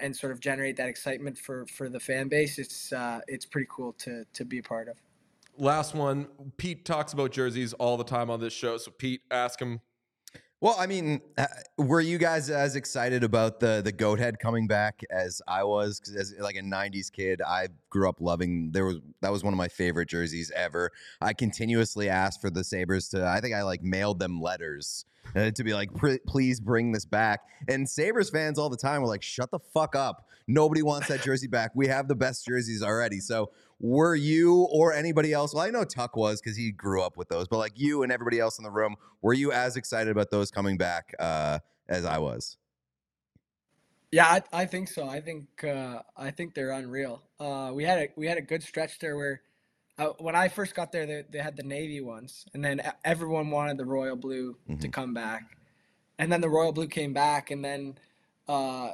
and 0.00 0.14
sort 0.14 0.32
of 0.32 0.40
generate 0.40 0.76
that 0.76 0.88
excitement 0.88 1.38
for 1.38 1.66
for 1.66 1.88
the 1.88 2.00
fan 2.00 2.28
base, 2.28 2.58
it's 2.58 2.92
uh, 2.92 3.20
it's 3.26 3.46
pretty 3.46 3.68
cool 3.70 3.92
to 3.94 4.24
to 4.32 4.44
be 4.44 4.58
a 4.58 4.62
part 4.62 4.88
of. 4.88 4.96
Last 5.56 5.94
one. 5.94 6.28
Pete 6.56 6.84
talks 6.84 7.12
about 7.12 7.32
jerseys 7.32 7.72
all 7.74 7.96
the 7.96 8.04
time 8.04 8.30
on 8.30 8.40
this 8.40 8.52
show. 8.52 8.78
So 8.78 8.90
Pete, 8.90 9.22
ask 9.30 9.60
him. 9.60 9.80
Well, 10.62 10.76
I 10.78 10.86
mean, 10.86 11.22
uh, 11.38 11.46
were 11.78 12.02
you 12.02 12.18
guys 12.18 12.50
as 12.50 12.76
excited 12.76 13.24
about 13.24 13.60
the 13.60 13.80
the 13.82 13.92
goat 13.92 14.18
head 14.18 14.38
coming 14.38 14.66
back 14.66 15.00
as 15.10 15.40
I 15.48 15.64
was? 15.64 15.98
Because 15.98 16.16
as 16.16 16.34
like 16.38 16.56
a 16.56 16.62
'90s 16.62 17.10
kid, 17.10 17.40
I 17.40 17.68
grew 17.88 18.08
up 18.08 18.20
loving. 18.20 18.70
There 18.72 18.84
was 18.84 18.98
that 19.22 19.32
was 19.32 19.42
one 19.42 19.54
of 19.54 19.58
my 19.58 19.68
favorite 19.68 20.10
jerseys 20.10 20.52
ever. 20.54 20.90
I 21.20 21.32
continuously 21.32 22.10
asked 22.10 22.42
for 22.42 22.50
the 22.50 22.62
Sabres 22.62 23.08
to. 23.10 23.26
I 23.26 23.40
think 23.40 23.54
I 23.54 23.62
like 23.62 23.82
mailed 23.82 24.18
them 24.18 24.38
letters 24.38 25.06
uh, 25.34 25.50
to 25.50 25.64
be 25.64 25.72
like, 25.72 25.90
please 26.26 26.60
bring 26.60 26.92
this 26.92 27.04
back. 27.04 27.40
And 27.68 27.88
Sabres 27.88 28.30
fans 28.30 28.58
all 28.58 28.68
the 28.68 28.76
time 28.76 29.00
were 29.00 29.08
like, 29.08 29.22
shut 29.22 29.50
the 29.50 29.60
fuck 29.72 29.94
up. 29.94 30.26
Nobody 30.46 30.82
wants 30.82 31.08
that 31.08 31.22
jersey 31.22 31.46
back. 31.46 31.70
We 31.74 31.86
have 31.86 32.08
the 32.08 32.16
best 32.16 32.44
jerseys 32.44 32.82
already. 32.82 33.20
So 33.20 33.50
were 33.80 34.14
you 34.14 34.68
or 34.70 34.92
anybody 34.92 35.32
else? 35.32 35.54
Well, 35.54 35.64
I 35.64 35.70
know 35.70 35.84
Tuch 35.84 36.14
was 36.14 36.40
because 36.40 36.56
he 36.56 36.70
grew 36.70 37.02
up 37.02 37.16
with 37.16 37.28
those, 37.28 37.48
but 37.48 37.56
like 37.56 37.72
you 37.76 38.02
and 38.02 38.12
everybody 38.12 38.38
else 38.38 38.58
in 38.58 38.64
the 38.64 38.70
room, 38.70 38.94
were 39.22 39.32
you 39.32 39.52
as 39.52 39.76
excited 39.76 40.10
about 40.10 40.30
those 40.30 40.50
coming 40.50 40.76
back 40.76 41.14
uh, 41.18 41.58
as 41.88 42.04
I 42.04 42.18
was? 42.18 42.58
Yeah, 44.12 44.26
I, 44.26 44.42
I 44.52 44.66
think 44.66 44.88
so. 44.88 45.08
I 45.08 45.20
think 45.20 45.64
uh, 45.64 46.02
I 46.16 46.30
think 46.30 46.54
they're 46.54 46.72
unreal. 46.72 47.22
Uh, 47.38 47.70
we 47.72 47.84
had 47.84 47.98
a 47.98 48.08
we 48.16 48.26
had 48.26 48.38
a 48.38 48.42
good 48.42 48.62
stretch 48.62 48.98
there 48.98 49.16
where 49.16 49.40
uh, 49.98 50.08
when 50.18 50.34
I 50.34 50.48
first 50.48 50.74
got 50.74 50.92
there, 50.92 51.06
they, 51.06 51.24
they 51.30 51.38
had 51.38 51.56
the 51.56 51.62
navy 51.62 52.00
ones, 52.00 52.44
and 52.52 52.64
then 52.64 52.82
everyone 53.04 53.50
wanted 53.50 53.78
the 53.78 53.84
royal 53.84 54.16
blue 54.16 54.56
mm-hmm. 54.68 54.80
to 54.80 54.88
come 54.88 55.14
back, 55.14 55.42
and 56.18 56.30
then 56.30 56.40
the 56.40 56.50
royal 56.50 56.72
blue 56.72 56.88
came 56.88 57.12
back, 57.12 57.50
and 57.50 57.64
then 57.64 57.98
uh, 58.48 58.92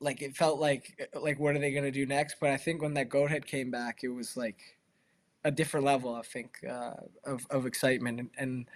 like 0.00 0.22
it 0.22 0.36
felt 0.36 0.60
like 0.60 1.10
like 1.20 1.38
what 1.38 1.56
are 1.56 1.58
they 1.58 1.72
gonna 1.72 1.90
do 1.90 2.06
next? 2.06 2.36
But 2.40 2.50
I 2.50 2.56
think 2.56 2.82
when 2.82 2.94
that 2.94 3.08
goat 3.08 3.30
head 3.30 3.46
came 3.46 3.70
back, 3.70 4.00
it 4.02 4.08
was 4.08 4.36
like 4.36 4.78
a 5.44 5.50
different 5.50 5.86
level. 5.86 6.14
I 6.14 6.22
think 6.22 6.58
uh, 6.68 6.94
of 7.24 7.46
of 7.50 7.66
excitement, 7.66 8.20
and, 8.20 8.30
and 8.38 8.66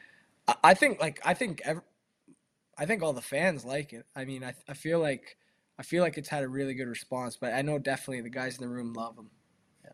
I 0.63 0.75
think 0.75 1.01
like 1.01 1.21
I 1.25 1.35
think 1.35 1.63
ev- 1.65 1.83
I 2.77 2.87
think 2.87 3.03
all 3.03 3.13
the 3.13 3.23
fans 3.23 3.65
like 3.65 3.93
it. 3.93 4.07
I 4.17 4.25
mean, 4.25 4.43
I 4.43 4.55
I 4.69 4.75
feel 4.75 4.99
like 4.99 5.37
I 5.79 5.83
feel 5.83 6.03
like 6.03 6.19
it's 6.19 6.29
had 6.29 6.43
a 6.43 6.49
really 6.49 6.75
good 6.75 6.89
response, 6.89 7.37
but 7.41 7.53
I 7.53 7.63
know 7.63 7.79
definitely 7.79 8.23
the 8.23 8.31
guys 8.31 8.57
in 8.59 8.63
the 8.63 8.69
room 8.69 8.93
love 8.93 9.17
them. 9.17 9.31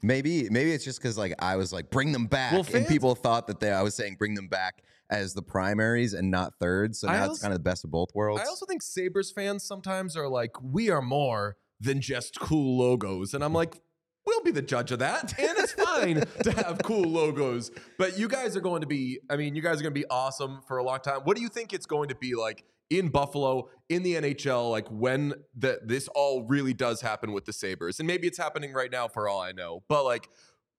Maybe 0.03 0.49
maybe 0.51 0.73
it's 0.73 0.85
just 0.85 1.01
because 1.01 1.19
like 1.19 1.35
I 1.41 1.57
was 1.57 1.73
like 1.73 1.91
bring 1.91 2.13
them 2.13 2.27
back, 2.27 2.53
well, 2.53 2.63
fans, 2.63 2.77
and 2.77 2.87
people 2.87 3.15
thought 3.15 3.47
that 3.49 3.61
they 3.61 3.73
I 3.73 3.83
was 3.83 3.95
saying 3.95 4.17
bring 4.17 4.35
them 4.35 4.49
back 4.49 4.83
as 5.11 5.35
the 5.35 5.43
primaries 5.43 6.13
and 6.13 6.31
not 6.31 6.55
thirds. 6.59 7.01
So 7.01 7.09
now 7.09 7.31
it's 7.31 7.41
kind 7.41 7.53
of 7.53 7.61
the 7.61 7.65
best 7.65 7.85
of 7.85 7.91
both 7.91 8.15
worlds. 8.15 8.43
I 8.43 8.47
also 8.47 8.67
think 8.67 8.83
Sabres 8.83 9.31
fans 9.31 9.65
sometimes 9.65 10.17
are 10.17 10.29
like 10.29 10.53
we 10.63 10.91
are 10.91 11.03
more 11.03 11.57
than 11.81 12.01
just 12.01 12.39
cool 12.41 12.79
logos, 12.79 13.35
and 13.35 13.43
I'm 13.43 13.53
like 13.53 13.81
we'll 14.29 14.43
be 14.43 14.51
the 14.51 14.63
judge 14.63 14.93
of 14.93 14.99
that. 14.99 15.39
And 15.39 15.59
it's 15.59 15.73
fine 15.73 16.23
to 16.43 16.53
have 16.53 16.83
cool 16.83 17.09
logos. 17.09 17.71
But 17.97 18.19
you 18.19 18.29
guys 18.29 18.57
are 18.57 18.61
going 18.61 18.83
to 18.83 18.87
be, 18.87 19.21
I 19.31 19.37
mean, 19.37 19.55
you 19.55 19.63
guys 19.63 19.81
are 19.81 19.83
going 19.83 19.95
to 19.95 20.01
be 20.01 20.07
awesome 20.11 20.61
for 20.69 20.77
a 20.77 20.85
long 20.85 21.01
time. 21.01 21.21
What 21.25 21.37
do 21.37 21.43
you 21.43 21.49
think 21.49 21.73
it's 21.73 21.87
going 21.87 22.11
to 22.11 22.15
be 22.15 22.35
like 22.35 22.65
in 22.91 23.09
Buffalo, 23.09 23.69
in 23.89 24.03
the 24.03 24.15
NHL, 24.15 24.71
like 24.71 24.89
when 24.89 25.35
the, 25.57 25.81
this 25.85 26.09
all 26.09 26.45
really 26.45 26.75
does 26.75 27.01
happen 27.01 27.33
with 27.33 27.45
the 27.45 27.53
Sabres. 27.53 28.01
And 28.01 28.07
maybe 28.07 28.27
it's 28.27 28.39
happening 28.39 28.73
right 28.73 28.91
now 28.91 29.09
for 29.09 29.29
all 29.29 29.41
I 29.41 29.53
know, 29.53 29.83
but 29.89 30.05
like 30.05 30.29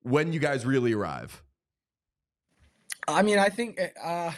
when 0.02 0.34
you 0.34 0.40
guys 0.40 0.66
really 0.66 0.94
arrive. 0.94 1.44
I 3.14 3.22
mean, 3.22 3.40
I 3.40 3.50
think 3.50 3.80
uh, 4.04 4.32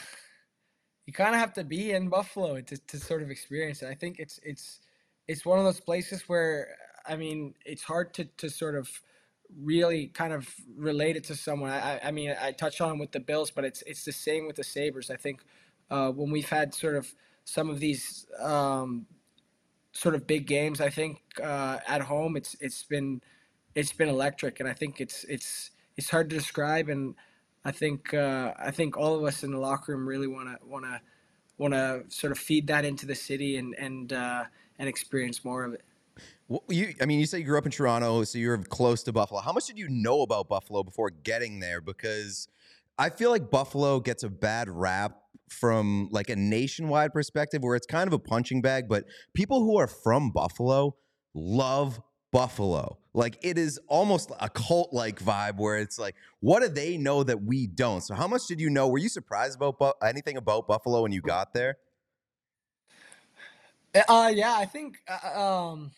you 1.06 1.14
kind 1.14 1.34
of 1.34 1.42
have 1.42 1.54
to 1.54 1.64
be 1.64 1.92
in 1.92 2.10
Buffalo 2.10 2.62
to, 2.62 2.78
to 2.78 2.98
sort 2.98 3.22
of 3.22 3.32
experience 3.32 3.82
it. 3.82 3.88
I 3.90 3.96
think 3.96 4.20
it's 4.20 4.40
it's 4.44 4.80
it's 5.28 5.46
one 5.46 5.60
of 5.60 5.66
those 5.66 5.80
places 5.80 6.24
where 6.28 6.76
I 7.08 7.16
mean, 7.16 7.56
it's 7.66 7.84
hard 7.84 8.14
to 8.16 8.26
to 8.38 8.50
sort 8.50 8.76
of 8.76 8.90
really 9.62 10.08
kind 10.08 10.32
of 10.34 10.48
relate 10.78 11.18
it 11.18 11.26
to 11.26 11.36
someone. 11.36 11.72
I, 11.72 12.00
I 12.04 12.12
mean, 12.12 12.34
I 12.42 12.52
touched 12.54 12.80
on 12.80 13.00
with 13.00 13.12
the 13.12 13.20
Bills, 13.20 13.52
but 13.52 13.66
it's 13.66 13.82
it's 13.84 14.06
the 14.06 14.12
same 14.12 14.48
with 14.48 14.56
the 14.56 14.64
Sabres. 14.64 15.10
I 15.10 15.18
think 15.18 15.44
uh, 15.90 16.12
when 16.12 16.32
we've 16.32 16.50
had 16.50 16.74
sort 16.74 16.96
of 16.96 17.14
some 17.44 17.70
of 17.70 17.80
these 17.80 18.28
um, 18.40 19.06
sort 19.94 20.16
of 20.16 20.28
big 20.28 20.48
games. 20.48 20.82
I 20.82 20.90
think 20.90 21.22
uh, 21.42 21.80
at 21.88 22.02
home 22.02 22.38
it's 22.38 22.56
it's 22.60 22.84
been 22.84 23.22
it's 23.76 23.94
been 23.94 24.10
electric, 24.10 24.60
and 24.60 24.70
I 24.70 24.74
think 24.74 25.02
it's 25.02 25.24
it's 25.26 25.72
it's 25.98 26.10
hard 26.10 26.30
to 26.30 26.36
describe. 26.36 26.90
And 26.90 27.16
I 27.64 27.72
think 27.72 28.14
uh, 28.14 28.54
I 28.58 28.72
think 28.72 28.98
all 28.98 29.16
of 29.16 29.24
us 29.24 29.44
in 29.44 29.52
the 29.52 29.60
locker 29.60 29.96
room 29.96 30.08
really 30.08 30.28
want 30.28 30.48
to 30.50 30.58
want 30.66 30.86
to 30.86 31.02
want 31.58 31.74
to 31.74 32.04
sort 32.10 32.32
of 32.32 32.40
feed 32.40 32.68
that 32.68 32.86
into 32.86 33.06
the 33.06 33.16
city 33.16 33.58
and 33.58 33.76
and 33.76 34.14
uh, 34.14 34.46
and 34.80 34.90
experience 34.90 35.46
more 35.46 35.64
of 35.64 35.74
it. 35.74 35.84
Well, 36.48 36.64
you, 36.70 36.94
I 37.02 37.06
mean, 37.06 37.20
you 37.20 37.26
say 37.26 37.40
you 37.40 37.46
grew 37.46 37.58
up 37.58 37.66
in 37.66 37.72
Toronto, 37.72 38.24
so 38.24 38.38
you're 38.38 38.58
close 38.58 39.04
to 39.04 39.14
Buffalo. 39.14 39.42
How 39.42 39.54
much 39.54 39.68
did 39.68 39.78
you 39.78 39.88
know 39.90 40.22
about 40.22 40.50
Buffalo 40.50 40.84
before 40.84 41.10
getting 41.10 41.60
there? 41.60 41.80
Because 41.82 42.48
I 42.98 43.10
feel 43.10 43.30
like 43.30 43.50
Buffalo 43.50 44.00
gets 44.00 44.24
a 44.24 44.30
bad 44.30 44.68
rap 44.70 45.18
from 45.50 46.10
like 46.12 46.30
a 46.30 46.36
nationwide 46.36 47.14
perspective, 47.14 47.64
where 47.64 47.76
it's 47.76 47.88
kind 47.88 48.08
of 48.08 48.14
a 48.14 48.20
punching 48.20 48.62
bag. 48.62 48.90
But 48.90 49.06
people 49.34 49.64
who 49.64 49.78
are 49.78 49.88
from 49.88 50.32
Buffalo 50.32 50.96
love 51.34 52.02
Buffalo. 52.32 52.98
Like 53.14 53.38
it 53.42 53.58
is 53.58 53.80
almost 53.88 54.32
a 54.40 54.50
cult 54.50 54.94
like 54.94 55.20
vibe 55.20 55.58
where 55.58 55.78
it's 55.78 56.00
like, 56.00 56.16
what 56.40 56.62
do 56.62 56.70
they 56.70 56.98
know 56.98 57.24
that 57.24 57.44
we 57.44 57.68
don't? 57.68 58.02
So, 58.02 58.16
how 58.16 58.28
much 58.28 58.48
did 58.48 58.60
you 58.60 58.70
know? 58.70 58.88
Were 58.88 59.00
you 59.00 59.10
surprised 59.10 59.58
about 59.58 59.78
Bu- 59.78 60.06
anything 60.06 60.38
about 60.38 60.68
Buffalo 60.68 61.02
when 61.02 61.12
you 61.12 61.22
got 61.22 61.54
there? 61.54 61.78
Uh, 64.08 64.32
yeah, 64.34 64.56
I 64.56 64.64
think, 64.64 65.00
uh, 65.10 65.38
um, 65.38 65.92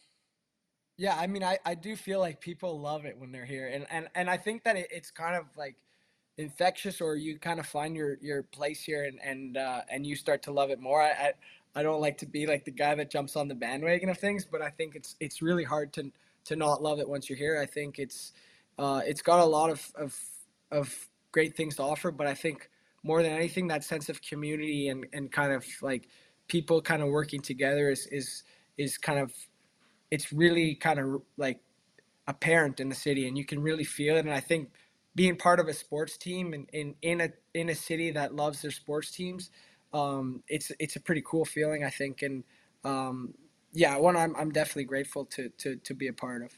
yeah, 0.98 1.16
I 1.16 1.28
mean, 1.28 1.44
I, 1.44 1.60
I 1.64 1.76
do 1.76 1.96
feel 1.96 2.20
like 2.20 2.42
people 2.42 2.80
love 2.80 3.06
it 3.06 3.16
when 3.18 3.32
they're 3.32 3.46
here, 3.46 3.68
and 3.68 3.86
and 3.92 4.08
and 4.16 4.30
I 4.30 4.38
think 4.38 4.64
that 4.64 4.76
it, 4.76 4.88
it's 4.90 5.12
kind 5.12 5.36
of 5.36 5.46
like 5.56 5.76
infectious, 6.38 7.02
or 7.02 7.16
you 7.16 7.38
kind 7.38 7.60
of 7.60 7.68
find 7.68 7.96
your 7.96 8.18
your 8.22 8.44
place 8.44 8.82
here, 8.82 9.06
and 9.06 9.20
and 9.24 9.58
uh, 9.58 9.82
and 9.90 10.08
you 10.08 10.16
start 10.16 10.42
to 10.44 10.52
love 10.52 10.72
it 10.72 10.80
more. 10.80 11.02
I, 11.02 11.10
I 11.12 11.34
I 11.76 11.84
don't 11.84 12.02
like 12.02 12.18
to 12.20 12.26
be 12.26 12.46
like 12.46 12.66
the 12.66 12.72
guy 12.72 12.96
that 12.96 13.10
jumps 13.10 13.36
on 13.36 13.48
the 13.48 13.56
bandwagon 13.56 14.10
of 14.10 14.18
things, 14.18 14.46
but 14.46 14.62
I 14.62 14.70
think 14.70 14.96
it's 14.96 15.16
it's 15.20 15.42
really 15.42 15.64
hard 15.64 15.94
to 15.94 16.12
to 16.46 16.56
not 16.56 16.82
love 16.82 17.00
it 17.00 17.08
once 17.08 17.30
you're 17.30 17.38
here. 17.38 17.60
I 17.62 17.66
think 17.66 18.00
it's 18.00 18.34
uh, 18.78 19.02
it's 19.06 19.22
got 19.22 19.40
a 19.40 19.46
lot 19.46 19.70
of, 19.70 19.92
of 19.96 20.18
of 20.72 21.10
great 21.32 21.56
things 21.56 21.76
to 21.76 21.84
offer, 21.84 22.12
but 22.12 22.28
I 22.28 22.34
think 22.34 22.70
more 23.04 23.22
than 23.22 23.32
anything, 23.32 23.68
that 23.68 23.84
sense 23.84 24.10
of 24.10 24.22
community 24.22 24.88
and, 24.88 25.06
and 25.14 25.32
kind 25.32 25.52
of 25.52 25.66
like 25.82 26.08
people 26.48 26.82
kind 26.82 27.02
of 27.02 27.10
working 27.10 27.42
together 27.42 27.90
is 27.90 28.08
is 28.08 28.44
is 28.78 28.98
kind 28.98 29.20
of 29.20 29.32
it's 30.12 30.32
really 30.32 30.76
kind 30.76 31.00
of 31.00 31.22
like 31.38 31.60
apparent 32.28 32.80
in 32.80 32.90
the 32.90 32.96
city, 32.96 33.28
and 33.28 33.38
you 33.38 33.46
can 33.46 33.62
really 33.62 33.84
feel 33.84 34.16
it. 34.16 34.26
And 34.26 34.34
I 34.34 34.40
think 34.40 34.70
being 35.16 35.36
part 35.36 35.60
of 35.60 35.68
a 35.68 35.74
sports 35.74 36.18
team 36.18 36.54
and 36.54 36.70
in, 36.74 36.96
in 37.02 37.22
a 37.22 37.30
in 37.54 37.70
a 37.70 37.76
city 37.76 38.12
that 38.12 38.34
loves 38.34 38.62
their 38.62 38.72
sports 38.72 39.12
teams, 39.12 39.50
um, 39.94 40.44
it's 40.48 40.72
it's 40.80 40.96
a 40.96 41.00
pretty 41.00 41.24
cool 41.26 41.46
feeling, 41.46 41.84
I 41.84 41.90
think, 41.90 42.22
and 42.22 42.44
um, 42.84 43.34
yeah, 43.74 43.98
one 43.98 44.16
I'm 44.16 44.36
I'm 44.36 44.52
definitely 44.52 44.86
grateful 44.86 45.26
to 45.26 45.50
to 45.60 45.76
to 45.78 45.94
be 45.94 46.08
a 46.08 46.14
part 46.14 46.42
of. 46.44 46.52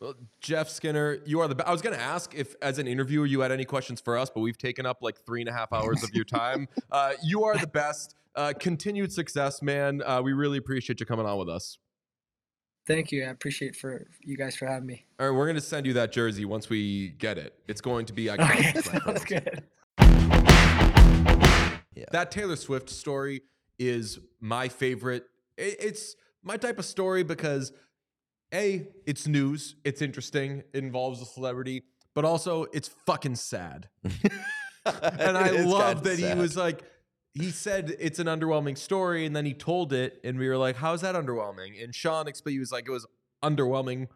Well, 0.00 0.14
Jeff 0.40 0.68
Skinner, 0.68 1.18
you 1.26 1.40
are 1.40 1.48
the. 1.48 1.56
Be- 1.56 1.64
I 1.64 1.72
was 1.72 1.82
going 1.82 1.96
to 1.96 2.00
ask 2.00 2.32
if, 2.32 2.54
as 2.62 2.78
an 2.78 2.86
interviewer, 2.86 3.26
you 3.26 3.40
had 3.40 3.50
any 3.50 3.64
questions 3.64 4.00
for 4.00 4.16
us, 4.16 4.30
but 4.30 4.42
we've 4.42 4.56
taken 4.56 4.86
up 4.86 4.98
like 5.02 5.18
three 5.26 5.40
and 5.40 5.48
a 5.48 5.52
half 5.52 5.72
hours 5.72 6.04
of 6.04 6.10
your 6.14 6.24
time. 6.24 6.68
uh, 6.92 7.14
you 7.24 7.42
are 7.42 7.58
the 7.58 7.66
best. 7.66 8.14
Uh, 8.36 8.52
continued 8.60 9.12
success, 9.12 9.60
man. 9.60 10.00
Uh, 10.06 10.20
we 10.22 10.32
really 10.32 10.56
appreciate 10.58 11.00
you 11.00 11.06
coming 11.06 11.26
on 11.26 11.36
with 11.36 11.48
us. 11.48 11.78
Thank 12.86 13.10
you. 13.10 13.24
I 13.24 13.30
appreciate 13.30 13.74
for 13.74 14.06
you 14.22 14.36
guys 14.36 14.54
for 14.54 14.66
having 14.66 14.86
me. 14.86 15.04
All 15.18 15.28
right, 15.28 15.36
we're 15.36 15.46
going 15.46 15.56
to 15.56 15.60
send 15.60 15.84
you 15.84 15.92
that 15.94 16.12
jersey 16.12 16.44
once 16.44 16.70
we 16.70 17.08
get 17.18 17.36
it. 17.36 17.54
It's 17.66 17.80
going 17.80 18.06
to 18.06 18.12
be 18.12 18.26
iconic. 18.28 18.76
Okay, 18.76 18.80
sounds 19.00 19.24
good. 19.24 19.64
Yeah. 21.94 22.04
That 22.12 22.30
Taylor 22.30 22.54
Swift 22.56 22.88
story 22.90 23.42
is 23.78 24.20
my 24.40 24.68
favorite. 24.68 25.24
It- 25.56 25.76
It's 25.80 26.14
my 26.42 26.56
type 26.56 26.78
of 26.78 26.84
story 26.84 27.22
because 27.22 27.72
a 28.52 28.86
it's 29.06 29.26
news, 29.26 29.76
it's 29.84 30.00
interesting, 30.02 30.62
it 30.72 30.82
involves 30.82 31.20
a 31.20 31.26
celebrity, 31.26 31.82
but 32.14 32.24
also 32.24 32.66
it's 32.72 32.88
fucking 33.06 33.34
sad. 33.36 33.88
and 34.04 35.36
I 35.36 35.50
love 35.62 36.04
that 36.04 36.18
he 36.18 36.34
was 36.34 36.56
like, 36.56 36.82
he 37.34 37.50
said 37.50 37.94
it's 38.00 38.18
an 38.18 38.26
underwhelming 38.26 38.76
story, 38.78 39.26
and 39.26 39.36
then 39.36 39.44
he 39.44 39.54
told 39.54 39.92
it, 39.92 40.18
and 40.24 40.38
we 40.38 40.48
were 40.48 40.56
like, 40.56 40.76
"How's 40.76 41.02
that 41.02 41.14
underwhelming?" 41.14 41.82
And 41.82 41.94
Sean 41.94 42.26
explained, 42.26 42.54
he 42.54 42.58
was 42.60 42.72
like, 42.72 42.88
"It 42.88 42.90
was 42.90 43.06
underwhelming 43.44 44.08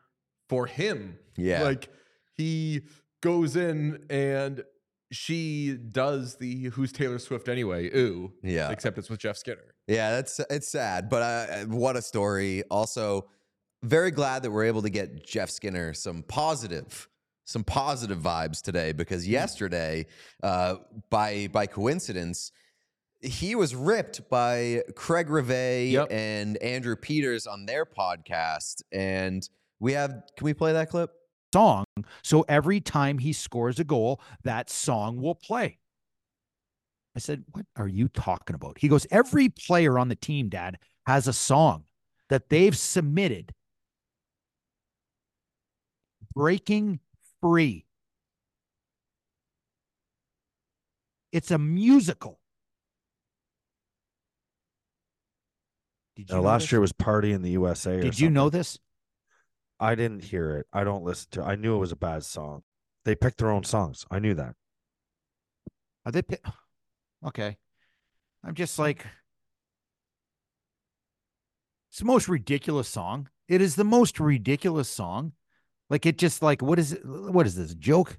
for 0.49 0.67
him. 0.67 1.19
Yeah. 1.37 1.63
like 1.63 1.89
he 2.33 2.83
goes 3.23 3.57
in 3.57 4.05
and." 4.11 4.65
She 5.15 5.75
does 5.77 6.37
the 6.37 6.71
"Who's 6.71 6.91
Taylor 6.91 7.19
Swift 7.19 7.47
anyway?" 7.47 7.95
Ooh, 7.95 8.33
Yeah. 8.43 8.71
Except 8.71 8.97
it's 8.97 9.11
with 9.11 9.21
Jeff 9.21 9.37
Skinner. 9.37 9.72
Yeah, 9.87 10.13
that's 10.13 10.41
it's 10.51 10.69
sad, 10.69 11.09
but 11.09 11.23
uh, 11.23 11.65
what 11.67 11.97
a 11.97 12.03
story. 12.03 12.63
Also, 12.71 13.29
very 13.83 14.11
glad 14.11 14.43
that 14.45 14.51
we're 14.51 14.65
able 14.65 14.83
to 14.83 14.91
get 14.91 15.27
Jeff 15.27 15.51
Skinner 15.51 15.93
some 15.93 16.23
positive, 16.23 17.09
some 17.45 17.65
positive 17.65 18.19
vibes 18.19 18.63
today 18.63 18.93
because 18.93 19.27
yesterday, 19.27 20.07
uh, 20.43 20.77
by 21.11 21.49
by 21.53 21.67
coincidence, 21.67 22.53
he 23.21 23.55
was 23.55 23.75
ripped 23.75 24.29
by 24.31 24.83
Craig 24.95 25.29
Rivet 25.29 25.89
Yep. 25.89 26.09
and 26.13 26.57
Andrew 26.59 26.95
Peters 26.97 27.47
on 27.47 27.67
their 27.67 27.85
podcast, 27.85 28.83
and 28.93 29.49
we 29.81 29.93
have. 29.95 30.11
Can 30.37 30.45
we 30.45 30.55
play 30.55 30.73
that 30.73 30.91
clip? 30.91 31.11
song. 31.55 31.85
So 32.23 32.47
every 32.49 32.81
time 32.81 33.19
he 33.19 33.35
scores 33.35 33.79
a 33.79 33.85
goal, 33.85 34.23
that 34.43 34.71
song 34.71 35.21
will 35.21 35.35
play. 35.35 35.77
I 37.15 37.19
said, 37.19 37.45
What 37.53 37.67
are 37.77 37.89
you 37.89 38.09
talking 38.09 38.55
about? 38.55 38.79
He 38.79 38.89
goes, 38.89 39.07
Every 39.11 39.49
player 39.49 39.99
on 39.99 40.09
the 40.09 40.15
team, 40.15 40.49
Dad, 40.49 40.79
has 41.07 41.29
a 41.29 41.33
song 41.33 41.85
that 42.29 42.49
they've 42.49 42.77
submitted. 42.77 43.53
Breaking 46.35 47.01
free. 47.41 47.85
It's 51.33 51.51
a 51.51 51.59
musical. 51.59 52.39
Did 56.17 56.31
Now, 56.31 56.41
last 56.41 56.63
this? 56.63 56.73
year 56.73 56.81
was 56.81 56.93
Party 56.93 57.33
in 57.33 57.43
the 57.43 57.51
USA. 57.51 57.97
or 57.97 58.01
Did 58.03 58.19
you 58.21 58.31
know 58.31 58.51
this? 58.51 58.79
I 59.81 59.95
didn't 59.95 60.25
hear 60.25 60.57
it. 60.59 60.67
I 60.73 60.85
don't 60.85 61.03
listen 61.05 61.29
to. 61.33 61.43
I 61.43 61.57
knew 61.57 61.75
it 61.75 61.79
was 61.81 61.93
a 61.93 61.97
bad 61.97 62.25
song. 62.25 62.63
They 63.05 63.15
picked 63.15 63.39
their 63.39 63.51
own 63.51 63.65
songs. 63.65 64.07
I 64.11 64.19
knew 64.21 64.35
that. 64.35 64.55
Are 66.07 66.13
they? 66.13 66.23
pi- 66.23 66.39
Okay. 67.27 67.57
I'm 68.45 68.55
just 68.55 68.77
hmm. 68.77 68.83
like, 68.83 69.07
it's 71.91 71.99
the 71.99 72.05
most 72.05 72.29
ridiculous 72.29 72.89
song. 72.89 73.29
It 73.49 73.61
is 73.61 73.77
the 73.77 73.85
most 73.85 74.19
ridiculous 74.19 74.89
song. 74.89 75.33
Like 75.91 76.07
it 76.07 76.17
just 76.17 76.41
like 76.41 76.63
what 76.63 76.79
is 76.79 76.95
it? 76.95 77.05
What 77.05 77.47
is 77.47 77.55
this 77.55 77.75
joke? 77.75 78.19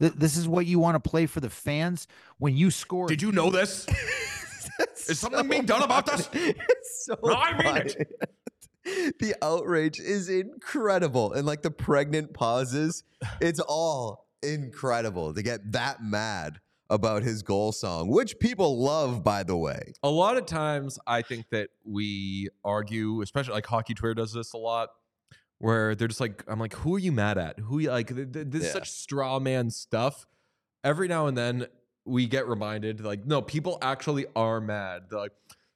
Th- 0.00 0.12
This 0.12 0.36
is 0.36 0.46
what 0.46 0.66
you 0.66 0.78
want 0.78 1.02
to 1.02 1.10
play 1.10 1.24
for 1.24 1.40
the 1.40 1.48
fans 1.48 2.06
when 2.36 2.54
you 2.54 2.70
score. 2.70 3.06
Did 3.06 3.22
you 3.22 3.32
know 3.32 3.50
this? 3.50 3.86
Is 5.08 5.18
something 5.18 5.48
being 5.48 5.64
done 5.64 5.82
about 5.82 6.06
this? 6.06 6.28
It's 6.34 7.06
so 7.06 7.18
No, 7.24 7.34
I 7.34 7.56
mean 7.56 7.76
it. 7.76 8.12
the 9.18 9.34
outrage 9.42 9.98
is 9.98 10.28
incredible, 10.28 11.32
and 11.32 11.46
like 11.46 11.62
the 11.62 11.70
pregnant 11.70 12.34
pauses, 12.34 13.02
it's 13.40 13.60
all 13.60 14.26
incredible 14.42 15.32
to 15.32 15.42
get 15.42 15.72
that 15.72 16.02
mad 16.02 16.60
about 16.90 17.22
his 17.22 17.42
goal 17.42 17.72
song, 17.72 18.08
which 18.08 18.38
people 18.38 18.78
love, 18.82 19.22
by 19.24 19.42
the 19.44 19.56
way. 19.56 19.92
a 20.02 20.10
lot 20.10 20.36
of 20.36 20.44
times 20.44 20.98
I 21.06 21.22
think 21.22 21.48
that 21.50 21.70
we 21.84 22.48
argue, 22.64 23.22
especially 23.22 23.54
like 23.54 23.66
hockey 23.66 23.94
Twitter 23.94 24.14
does 24.14 24.32
this 24.32 24.52
a 24.52 24.58
lot, 24.58 24.90
where 25.58 25.94
they're 25.94 26.08
just 26.08 26.20
like, 26.20 26.42
I'm 26.48 26.58
like, 26.58 26.74
who 26.74 26.96
are 26.96 26.98
you 26.98 27.12
mad 27.12 27.38
at? 27.38 27.58
Who 27.60 27.78
you 27.78 27.90
like? 27.90 28.08
th- 28.14 28.32
th- 28.32 28.46
This 28.50 28.64
is 28.64 28.72
such 28.72 28.90
straw 28.90 29.38
man 29.38 29.70
stuff. 29.70 30.26
Every 30.82 31.06
now 31.08 31.26
and 31.26 31.36
then 31.38 31.66
we 32.04 32.26
get 32.26 32.48
reminded, 32.48 33.02
like, 33.04 33.24
no, 33.26 33.40
people 33.42 33.78
actually 33.82 34.26
are 34.34 34.60
mad. 34.60 35.02
They're 35.10 35.18
like, 35.20 35.32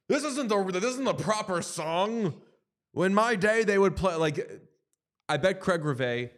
this 0.09 0.25
isn't 0.25 0.49
the 0.49 0.63
this 0.65 0.85
isn't 0.85 1.05
the 1.05 1.15
proper 1.15 1.63
song. 1.63 2.35
When 2.93 3.15
my 3.15 3.37
day 3.37 3.63
they 3.65 3.79
would 3.79 3.95
play 3.97 4.15
like, 4.17 4.51
I 5.29 5.37
bet 5.37 5.61
Craig 5.61 5.85
Rivet 5.85 6.33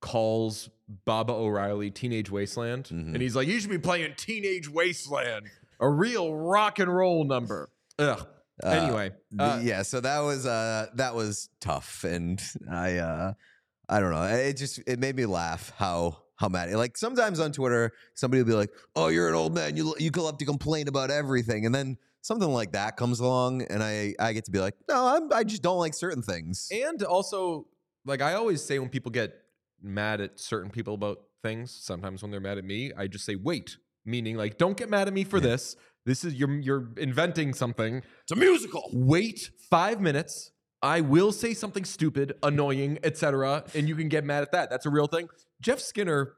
calls 0.00 0.70
Baba 1.04 1.32
O'Riley 1.32 1.90
Teenage 1.90 2.30
Wasteland, 2.30 2.84
Mhm. 2.86 3.14
and 3.14 3.22
he's 3.22 3.36
like, 3.36 3.46
you 3.48 3.60
should 3.60 3.70
be 3.70 3.78
playing 3.78 4.14
Teenage 4.16 4.68
Wasteland, 4.68 5.46
a 5.78 5.88
real 5.88 6.34
rock 6.34 6.78
and 6.78 6.94
roll 6.94 7.24
number. 7.24 7.70
Ugh. 7.98 8.26
Uh, 8.62 8.66
anyway, 8.68 9.10
uh, 9.38 9.58
yeah, 9.62 9.80
so 9.82 10.00
that 10.00 10.20
was 10.20 10.44
uh 10.44 10.86
that 10.94 11.14
was 11.14 11.48
tough, 11.60 12.04
and 12.04 12.42
I 12.70 12.96
uh 12.98 13.32
I 13.88 14.00
don't 14.00 14.10
know. 14.10 14.22
It 14.24 14.54
just 14.58 14.80
it 14.86 14.98
made 14.98 15.16
me 15.16 15.24
laugh 15.26 15.72
how 15.76 16.18
how 16.36 16.48
mad. 16.48 16.70
Like 16.74 16.96
sometimes 16.98 17.40
on 17.40 17.52
Twitter, 17.52 17.92
somebody 18.14 18.42
will 18.42 18.48
be 18.48 18.54
like, 18.54 18.70
"Oh, 18.94 19.08
you're 19.08 19.28
an 19.28 19.34
old 19.34 19.54
man. 19.54 19.76
You 19.76 19.94
you 19.98 20.10
love 20.10 20.36
to 20.38 20.44
complain 20.44 20.88
about 20.88 21.10
everything," 21.10 21.64
and 21.64 21.74
then 21.74 21.96
something 22.20 22.50
like 22.50 22.72
that 22.72 22.98
comes 22.98 23.20
along, 23.20 23.62
and 23.62 23.82
I 23.82 24.14
I 24.18 24.34
get 24.34 24.44
to 24.44 24.50
be 24.50 24.58
like, 24.58 24.74
"No, 24.88 25.06
I'm, 25.06 25.32
I 25.32 25.42
just 25.44 25.62
don't 25.62 25.78
like 25.78 25.94
certain 25.94 26.22
things." 26.22 26.68
and 26.70 27.02
also, 27.02 27.66
like 28.04 28.20
I 28.20 28.34
always 28.34 28.62
say, 28.62 28.78
when 28.78 28.90
people 28.90 29.10
get 29.10 29.39
mad 29.82 30.20
at 30.20 30.38
certain 30.38 30.70
people 30.70 30.94
about 30.94 31.18
things, 31.42 31.70
sometimes 31.70 32.22
when 32.22 32.30
they're 32.30 32.40
mad 32.40 32.58
at 32.58 32.64
me, 32.64 32.92
I 32.96 33.06
just 33.06 33.24
say, 33.24 33.34
"Wait," 33.34 33.76
meaning 34.04 34.36
like, 34.36 34.58
don't 34.58 34.76
get 34.76 34.88
mad 34.88 35.08
at 35.08 35.14
me 35.14 35.24
for 35.24 35.40
this. 35.40 35.76
This 36.06 36.24
is 36.24 36.34
you're 36.34 36.58
you're 36.60 36.90
inventing 36.96 37.54
something. 37.54 38.02
It's 38.22 38.32
a 38.32 38.36
musical. 38.36 38.88
Wait 38.92 39.50
five 39.70 40.00
minutes. 40.00 40.52
I 40.82 41.02
will 41.02 41.30
say 41.30 41.52
something 41.52 41.84
stupid, 41.84 42.32
annoying, 42.42 42.98
etc., 43.04 43.64
and 43.74 43.86
you 43.86 43.94
can 43.96 44.08
get 44.08 44.24
mad 44.24 44.42
at 44.42 44.52
that. 44.52 44.70
That's 44.70 44.86
a 44.86 44.90
real 44.90 45.06
thing. 45.06 45.28
Jeff 45.60 45.78
Skinner 45.78 46.34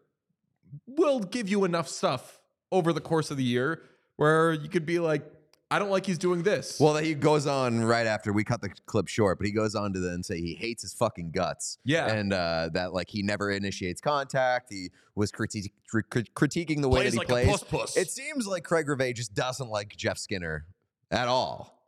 will 0.87 1.21
give 1.21 1.49
you 1.49 1.65
enough 1.65 1.89
stuff 1.89 2.41
over 2.73 2.93
the 2.93 3.01
course 3.01 3.31
of 3.31 3.37
the 3.37 3.45
year 3.45 3.83
where 4.17 4.53
you 4.53 4.69
could 4.69 4.87
be 4.87 4.99
like, 4.99 5.25
I 5.73 5.79
don't 5.79 5.91
like 5.91 6.05
he's 6.05 6.19
doing 6.19 6.43
this. 6.43 6.79
Well, 6.79 6.93
that 6.95 7.05
he 7.05 7.15
goes 7.15 7.47
on 7.47 7.83
right 7.83 8.07
after 8.07 8.33
we 8.33 8.45
cut 8.45 8.61
the 8.61 8.69
clip 8.87 9.09
short, 9.09 9.39
but 9.39 9.47
he 9.47 9.53
goes 9.53 9.75
on 9.75 9.93
to 9.95 10.01
then 10.01 10.23
say 10.23 10.39
he 10.41 10.55
hates 10.55 10.83
his 10.83 10.93
fucking 10.93 11.31
guts. 11.31 11.79
Yeah. 11.85 12.13
and 12.13 12.33
uh, 12.33 12.69
that 12.75 12.93
like 12.93 13.09
he 13.09 13.23
never 13.23 13.51
initiates 13.51 14.01
contact. 14.01 14.69
He 14.71 14.91
was 15.15 15.33
criti- 15.33 15.73
cri- 15.89 16.03
cri- 16.03 16.25
critiquing 16.35 16.83
the 16.83 16.89
way 16.89 17.01
Plays 17.03 17.15
that 17.15 17.27
he 17.27 17.33
like 17.35 17.45
plays. 17.45 17.47
puss-puss. 17.49 17.97
It 17.97 18.11
seems 18.11 18.47
like 18.47 18.65
Craig 18.65 18.89
Rivet 18.89 19.17
just 19.17 19.35
doesn't 19.35 19.69
like 19.71 19.97
Jeff 19.97 20.19
Skinner 20.19 20.67
at 21.11 21.29
all. 21.29 21.79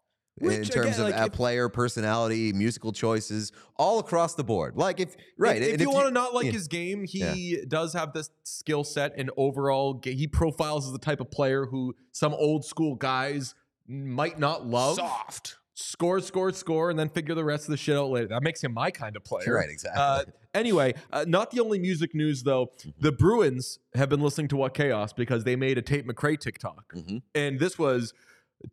in 0.41 0.65
terms 0.65 0.99
again, 0.99 1.13
of 1.13 1.15
like, 1.17 1.27
if- 1.29 1.33
player 1.33 1.69
personality, 1.69 2.53
musical 2.53 2.91
choices, 2.93 3.53
all 3.77 3.99
across 4.01 4.35
the 4.35 4.43
board. 4.45 4.77
Like 4.77 4.99
if 4.99 5.15
right, 5.39 5.61
If, 5.63 5.73
and 5.73 5.75
if 5.75 5.81
you 5.83 5.91
want 5.91 6.07
to 6.09 6.11
not 6.11 6.35
like 6.35 6.47
yeah. 6.47 6.53
his 6.53 6.67
game, 6.69 7.05
he 7.05 7.19
Yeah. 7.59 7.65
does 7.69 7.93
have 7.93 8.13
this 8.15 8.31
skill 8.43 8.83
set 8.83 9.13
and 9.17 9.31
overall 9.37 10.01
he 10.03 10.27
profiles 10.27 10.87
as 10.87 10.93
the 10.93 10.99
type 10.99 11.21
of 11.21 11.31
player 11.31 11.67
who 11.67 11.95
some 12.13 12.33
old 12.35 12.65
school 12.65 12.95
guys 12.97 13.55
might 13.89 14.39
not 14.39 14.67
love. 14.67 14.97
soft. 14.97 15.57
Score, 15.77 16.21
score, 16.21 16.53
score, 16.53 16.91
and 16.91 16.97
then 16.99 17.09
figure 17.09 17.35
the 17.35 17.43
rest 17.45 17.65
of 17.65 17.71
the 17.73 17.77
shit 17.77 17.97
out 17.97 18.09
later. 18.11 18.29
That 18.29 18.45
makes 18.45 18.63
him 18.63 18.73
my 18.73 18.93
kind 18.93 19.17
of 19.17 19.25
player. 19.25 19.55
Right, 19.57 19.69
exactly. 19.69 20.01
Uh, 20.01 20.23
anyway, 20.55 20.95
uh, 21.13 21.25
not 21.27 21.51
the 21.51 21.59
only 21.59 21.81
music 21.81 22.15
news 22.15 22.45
though. 22.45 22.67
Mm-hmm. 22.67 22.91
The 23.01 23.11
Bruins 23.13 23.81
have 23.95 24.09
been 24.09 24.21
listening 24.21 24.47
to 24.49 24.57
What 24.57 24.73
Chaos 24.75 25.13
because 25.13 25.43
they 25.43 25.57
made 25.57 25.77
a 25.77 25.83
Tate 25.83 26.07
McRae 26.07 26.39
TikTok, 26.39 26.93
Mhm. 26.95 27.23
and 27.35 27.59
this 27.59 27.77
was 27.77 28.15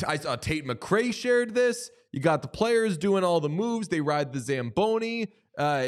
I 0.08 0.18
saw 0.18 0.36
Tate 0.36 0.64
McRae 0.66 1.12
shared 1.12 1.56
this. 1.56 1.90
You 2.12 2.20
got 2.20 2.44
the 2.44 2.48
players 2.48 2.98
doing 3.00 3.24
all 3.24 3.40
the 3.40 3.50
moves. 3.50 3.88
They 3.88 4.00
ride 4.02 4.32
the 4.32 4.40
Zamboni. 4.40 5.30
Uh, 5.58 5.88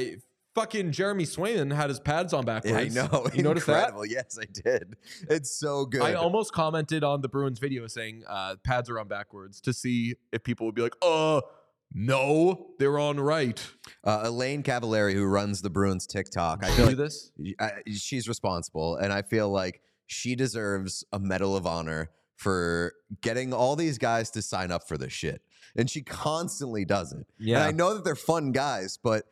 fucking 0.56 0.92
Jeremy 0.92 1.26
Swayman 1.26 1.74
had 1.76 1.90
his 1.90 2.00
pads 2.00 2.34
on 2.34 2.44
Yeah, 2.46 2.60
backwards. 2.60 2.98
I 2.98 3.02
know. 3.02 3.28
You 3.34 3.44
noticed 3.44 3.68
that? 3.68 3.94
Yes, 4.10 4.38
I 4.42 4.46
did. 4.46 4.96
It's 5.30 5.52
so 5.52 5.86
good. 5.86 6.02
I 6.02 6.14
almost 6.14 6.54
commented 6.54 7.04
on 7.04 7.22
the 7.22 7.30
Bruins 7.30 7.60
video 7.60 7.88
saying 7.88 8.24
uh, 8.28 8.56
pads 8.64 8.90
are 8.90 9.00
on 9.00 9.08
backwards 9.08 9.62
to 9.62 9.74
see 9.74 10.16
if 10.32 10.44
people 10.44 10.66
would 10.66 10.76
be 10.76 10.82
like, 10.82 10.96
uh, 11.02 11.42
no, 11.94 12.72
they're 12.80 12.98
on 13.00 13.20
right. 13.20 13.66
Uh, 14.04 14.22
Elaine 14.26 14.64
Cavallari, 14.64 15.14
who 15.14 15.26
runs 15.26 15.62
the 15.62 15.70
Bruins 15.70 16.08
TikTok, 16.08 16.64
I 16.66 16.72
feel 16.72 16.88
like 16.88 16.98
this? 16.98 17.32
I, 17.60 17.72
she's 17.92 18.28
responsible, 18.28 18.96
and 18.96 19.14
I 19.14 19.22
feel 19.22 19.50
like 19.50 19.82
she 20.08 20.36
deserves 20.36 21.04
a 21.14 21.20
Medal 21.20 21.56
of 21.56 21.68
Honor 21.68 22.10
for 22.36 22.94
getting 23.22 23.54
all 23.54 23.76
these 23.76 23.98
guys 23.98 24.32
to 24.32 24.42
sign 24.42 24.72
up 24.72 24.88
for 24.88 24.98
this 24.98 25.14
shit. 25.14 25.42
And 25.76 25.90
she 25.90 26.02
constantly 26.02 26.84
does 26.84 27.14
it. 27.14 27.26
And 27.40 27.48
Yeah. 27.48 27.64
I 27.66 27.72
know 27.72 27.94
that 27.94 28.04
they're 28.04 28.16
fun 28.16 28.52
guys, 28.52 28.98
but 29.02 29.26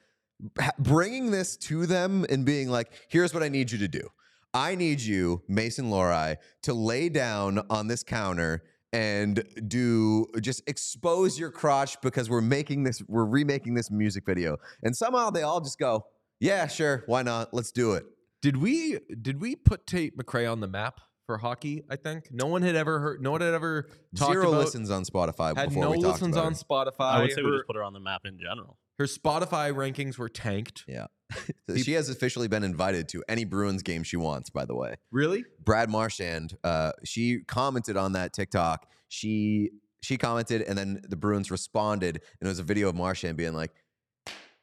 bringing 0.80 1.32
this 1.32 1.58
to 1.58 1.86
them 1.86 2.26
and 2.30 2.46
being 2.46 2.70
like, 2.70 2.92
here's 3.10 3.34
what 3.34 3.44
I 3.44 3.50
need 3.50 3.72
you 3.72 3.78
to 3.80 3.88
do. 3.88 4.10
I 4.54 4.76
need 4.76 5.00
you, 5.00 5.44
Mason 5.48 5.89
Lohrei, 5.89 6.38
to 6.64 6.74
lay 6.74 7.10
down 7.10 7.62
on 7.70 7.88
this 7.88 8.04
counter 8.04 8.64
and 8.94 9.44
do 9.68 10.28
just 10.42 10.62
expose 10.68 11.39
your 11.39 11.50
crotch 11.50 12.02
because 12.02 12.30
we're 12.30 12.42
making 12.42 12.84
this, 12.84 13.02
we're 13.08 13.26
remaking 13.26 13.74
this 13.76 13.89
music 13.89 14.26
video. 14.26 14.58
And 14.84 14.96
somehow 14.96 15.30
they 15.30 15.44
all 15.44 15.62
just 15.62 15.80
go, 15.80 16.06
yeah, 16.39 16.68
sure, 16.68 17.04
why 17.06 17.22
not? 17.22 17.54
Let's 17.54 17.72
do 17.72 17.94
it. 17.94 18.04
Did 18.42 18.58
we 18.58 18.98
did 19.22 19.39
we 19.39 19.56
put 19.56 19.86
Tate 19.86 20.18
McRae 20.18 20.52
on 20.52 20.60
the 20.60 20.68
map 20.68 21.00
for 21.28 21.38
hockey? 21.38 21.84
I 21.89 21.96
think 21.96 22.30
no 22.32 22.48
one 22.48 22.64
had 22.64 22.76
ever 22.76 23.00
heard. 23.00 23.22
No 23.22 23.32
one 23.32 23.42
had 23.42 23.54
ever 23.54 23.88
talked 24.16 24.34
Zero 24.34 24.50
about. 24.50 24.62
listens 24.62 24.89
on 24.89 25.04
Spotify 25.04 25.56
Had 25.56 25.70
before 25.70 25.84
no 25.84 25.92
we 25.92 26.02
talked 26.02 26.14
listens 26.22 26.36
about 26.36 26.48
on 26.48 26.54
it. 26.54 26.64
Spotify. 26.68 27.14
I 27.14 27.22
would 27.22 27.32
say 27.32 27.44
we 27.44 27.52
her, 27.52 27.58
just 27.58 27.68
put 27.68 27.76
her 27.76 27.84
on 27.84 27.94
the 27.94 28.00
map 28.00 28.22
in 28.26 28.39
general. 28.39 28.78
Her 29.02 29.08
Spotify 29.08 29.74
rankings 29.74 30.20
were 30.20 30.30
tanked. 30.30 30.84
Yeah. 30.88 31.08
she 31.76 31.93
has 31.93 32.08
officially 32.08 32.47
been 32.47 32.64
invited 32.64 33.10
to 33.10 33.24
any 33.28 33.45
Bruins 33.45 33.82
game 33.82 34.04
she 34.04 34.16
wants, 34.16 34.52
by 34.52 34.64
the 34.66 34.76
way. 34.76 34.95
Really? 35.12 35.43
Brad 35.64 35.89
Marchand, 35.89 36.56
uh, 36.64 36.91
she 37.04 37.39
commented 37.47 37.97
on 37.97 38.12
that 38.14 38.32
TikTok. 38.32 38.86
She 39.08 39.72
she 40.04 40.18
commented 40.18 40.62
and 40.62 40.78
then 40.78 41.02
the 41.10 41.16
Bruins 41.16 41.49
responded, 41.49 42.18
and 42.39 42.47
it 42.47 42.47
was 42.47 42.60
a 42.60 42.64
video 42.64 42.89
of 42.89 42.95
Marchand 42.95 43.38
being 43.38 43.54
like, 43.54 43.72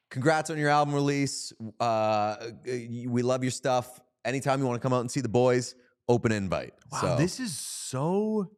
Congrats 0.09 0.49
on 0.49 0.57
your 0.57 0.69
album 0.69 0.93
release. 0.95 1.51
Uh, 1.79 2.35
we 2.65 3.21
love 3.21 3.43
your 3.43 3.51
stuff. 3.51 3.99
Anytime 4.23 4.59
you 4.61 4.65
want 4.65 4.81
to 4.81 4.83
come 4.83 4.93
out 4.93 5.01
and 5.01 5.11
see 5.11 5.21
the 5.21 5.29
boys, 5.29 5.75
open 6.07 6.31
invite. 6.31 6.73
Wow, 6.91 7.01
so, 7.01 7.15
this 7.17 7.39
is 7.41 7.57
so. 7.57 8.51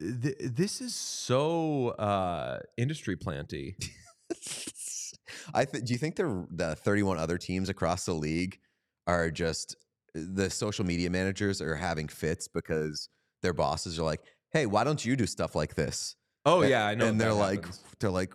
th- 0.00 0.36
This 0.38 0.80
is 0.80 0.94
so 0.94 1.88
uh, 1.88 2.58
industry 2.76 3.16
planty. 3.16 3.76
I 5.54 5.64
th- 5.64 5.84
do 5.84 5.92
you 5.92 5.98
think 5.98 6.16
the 6.16 6.46
the 6.50 6.74
31 6.76 7.18
other 7.18 7.38
teams 7.38 7.68
across 7.68 8.04
the 8.04 8.12
league 8.14 8.58
are 9.06 9.30
just 9.30 9.76
the 10.14 10.50
social 10.50 10.84
media 10.84 11.10
managers 11.10 11.60
are 11.60 11.76
having 11.76 12.08
fits 12.08 12.48
because 12.48 13.08
their 13.42 13.52
bosses 13.52 13.98
are 13.98 14.02
like, 14.02 14.20
"Hey, 14.52 14.66
why 14.66 14.84
don't 14.84 15.04
you 15.04 15.16
do 15.16 15.26
stuff 15.26 15.54
like 15.54 15.74
this?" 15.74 16.16
Oh 16.44 16.62
A- 16.62 16.68
yeah, 16.68 16.86
I 16.86 16.94
know. 16.94 17.06
And 17.06 17.20
they're 17.20 17.32
like, 17.32 17.60
happens. 17.64 17.82
they're 18.00 18.10
like, 18.10 18.32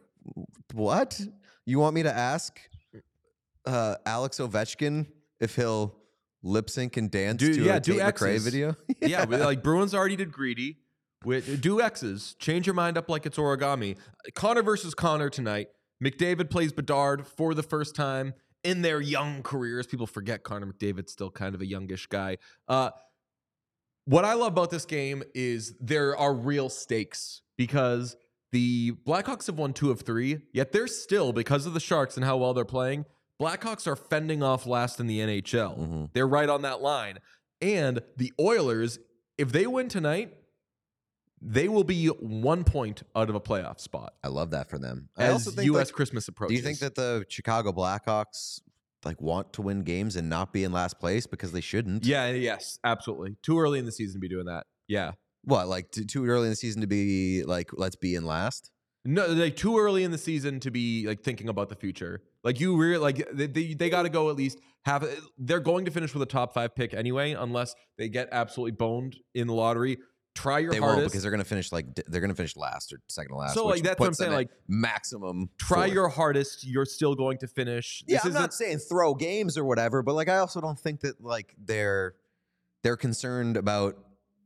"What? 0.73 1.19
You 1.65 1.79
want 1.79 1.95
me 1.95 2.03
to 2.03 2.13
ask 2.13 2.59
uh, 3.65 3.95
Alex 4.05 4.37
Ovechkin 4.39 5.07
if 5.39 5.55
he'll 5.55 5.95
lip 6.43 6.69
sync 6.69 6.97
and 6.97 7.09
dance 7.09 7.39
Do- 7.39 7.53
to 7.53 7.61
yeah, 7.63 7.75
a 7.75 7.79
do 7.79 7.93
Tate 7.93 8.01
McRae 8.01 8.33
X's. 8.35 8.43
video?" 8.45 8.75
yeah, 9.01 9.25
but 9.25 9.39
like 9.41 9.63
Bruins 9.63 9.93
already 9.93 10.15
did 10.15 10.31
greedy. 10.31 10.79
With 11.23 11.59
do 11.61 11.81
X's, 11.81 12.35
change 12.39 12.67
your 12.67 12.75
mind 12.75 12.97
up 12.99 13.09
like 13.09 13.25
it's 13.25 13.37
origami. 13.37 13.97
Connor 14.35 14.61
versus 14.61 14.93
Connor 14.93 15.29
tonight. 15.29 15.69
McDavid 16.03 16.49
plays 16.49 16.71
Bedard 16.71 17.25
for 17.25 17.53
the 17.53 17.63
first 17.63 17.95
time 17.95 18.33
in 18.63 18.81
their 18.81 18.99
young 19.01 19.43
careers. 19.43 19.87
People 19.87 20.07
forget 20.07 20.43
Connor 20.43 20.67
McDavid's 20.67 21.11
still 21.11 21.31
kind 21.31 21.55
of 21.55 21.61
a 21.61 21.65
youngish 21.65 22.07
guy. 22.07 22.37
Uh, 22.67 22.91
what 24.05 24.25
I 24.25 24.33
love 24.33 24.53
about 24.53 24.69
this 24.69 24.85
game 24.85 25.23
is 25.33 25.75
there 25.79 26.15
are 26.15 26.33
real 26.33 26.69
stakes 26.69 27.41
because 27.57 28.15
the 28.51 28.91
Blackhawks 29.05 29.47
have 29.47 29.57
won 29.57 29.73
two 29.73 29.91
of 29.91 30.01
three, 30.01 30.39
yet 30.53 30.71
they're 30.71 30.87
still, 30.87 31.33
because 31.33 31.65
of 31.65 31.73
the 31.73 31.79
Sharks 31.79 32.15
and 32.15 32.25
how 32.25 32.37
well 32.37 32.53
they're 32.53 32.65
playing, 32.65 33.05
Blackhawks 33.41 33.87
are 33.87 33.95
fending 33.95 34.43
off 34.43 34.65
last 34.65 34.99
in 34.99 35.07
the 35.07 35.19
NHL. 35.19 35.77
Mhm. 35.77 36.09
They're 36.13 36.27
right 36.27 36.47
on 36.47 36.61
that 36.61 36.81
line. 36.81 37.19
And 37.61 38.01
the 38.15 38.31
Oilers, 38.39 38.99
if 39.37 39.51
they 39.51 39.67
win 39.67 39.89
tonight, 39.89 40.33
they 41.41 41.67
will 41.67 41.83
be 41.83 42.07
one 42.07 42.63
point 42.63 43.03
out 43.15 43.29
of 43.29 43.35
a 43.35 43.41
playoff 43.41 43.79
spot 43.79 44.13
I 44.23 44.29
love 44.29 44.51
that 44.51 44.69
for 44.69 44.79
them. 44.79 45.09
I 45.17 45.29
also 45.29 45.51
think 45.51 45.65
U.S. 45.67 45.87
like, 45.87 45.95
Christmas 45.95 46.27
approaches. 46.27 46.53
Do 46.53 46.55
you 46.55 46.63
think 46.63 46.79
that 46.79 46.95
the 46.95 47.25
Chicago 47.29 47.71
Blackhawks 47.71 48.61
like 49.03 49.21
want 49.21 49.53
to 49.53 49.61
win 49.61 49.83
games 49.83 50.15
and 50.15 50.29
not 50.29 50.51
be 50.51 50.63
in 50.63 50.71
last 50.71 50.99
place 50.99 51.27
because 51.27 51.51
they 51.51 51.61
shouldn't? 51.61 52.05
Yeah, 52.05 52.31
yes, 52.31 52.79
absolutely. 52.83 53.35
Too 53.43 53.59
early 53.59 53.79
in 53.79 53.85
the 53.85 53.91
season 53.91 54.15
to 54.15 54.19
be 54.19 54.29
doing 54.29 54.45
that. 54.45 54.65
Yeah. 54.87 55.11
What, 55.43 55.67
like 55.67 55.91
t- 55.91 56.05
too 56.05 56.25
early 56.25 56.45
in 56.45 56.49
the 56.51 56.55
season 56.55 56.81
to 56.81 56.87
be 56.87 57.43
like, 57.43 57.69
let's 57.73 57.95
be 57.95 58.15
in 58.15 58.25
last? 58.25 58.71
No, 59.07 59.27
like 59.27 59.55
too 59.55 59.77
early 59.77 60.03
in 60.03 60.09
the 60.09 60.17
season 60.17 60.59
to 60.61 60.71
be 60.71 61.05
like 61.05 61.21
thinking 61.21 61.47
about 61.47 61.69
the 61.69 61.75
future. 61.75 62.23
Like 62.43 62.59
you 62.59 62.75
really 62.75 62.97
like 62.97 63.29
they 63.31 63.45
they, 63.45 63.73
they 63.75 63.89
got 63.89 64.03
to 64.03 64.09
go 64.09 64.31
at 64.31 64.35
least 64.35 64.59
have. 64.85 65.07
They're 65.37 65.59
going 65.59 65.85
to 65.85 65.91
finish 65.91 66.13
with 66.13 66.23
a 66.23 66.27
top 66.27 66.53
five 66.53 66.75
pick 66.75 66.95
anyway, 66.95 67.33
unless 67.33 67.75
they 67.99 68.09
get 68.09 68.29
absolutely 68.31 68.71
boned 68.71 69.17
in 69.35 69.45
the 69.45 69.53
lottery. 69.53 69.99
Try 70.35 70.59
your 70.59 70.71
they 70.71 70.77
hardest. 70.79 70.97
won't 70.97 71.07
because 71.11 71.21
they're 71.23 71.31
gonna 71.31 71.43
finish 71.45 71.71
like 71.71 71.95
they're 72.07 72.21
gonna 72.21 72.35
finish 72.35 72.55
last 72.57 72.91
or 72.93 72.99
second 73.07 73.31
to 73.31 73.37
last. 73.37 73.53
So, 73.55 73.65
like, 73.65 73.81
that's 73.83 73.99
what 73.99 74.07
I'm 74.07 74.13
saying, 74.13 74.33
like, 74.33 74.49
maximum. 74.67 75.49
Try 75.57 75.83
fourth. 75.85 75.93
your 75.93 76.09
hardest. 76.09 76.63
You're 76.65 76.85
still 76.85 77.15
going 77.15 77.37
to 77.39 77.47
finish. 77.47 78.03
Yeah, 78.07 78.17
This 78.17 78.25
I'm 78.25 78.31
isn't- 78.31 78.53
saying 78.53 78.77
throw 78.79 79.15
games 79.15 79.57
or 79.57 79.63
whatever, 79.65 80.03
but 80.03 80.13
like 80.13 80.27
I 80.29 80.37
also 80.37 80.59
don't 80.61 80.77
think 80.79 80.99
that 81.01 81.21
like 81.23 81.55
they're 81.57 82.15
they're 82.83 82.97
concerned 82.97 83.57
about. 83.57 83.97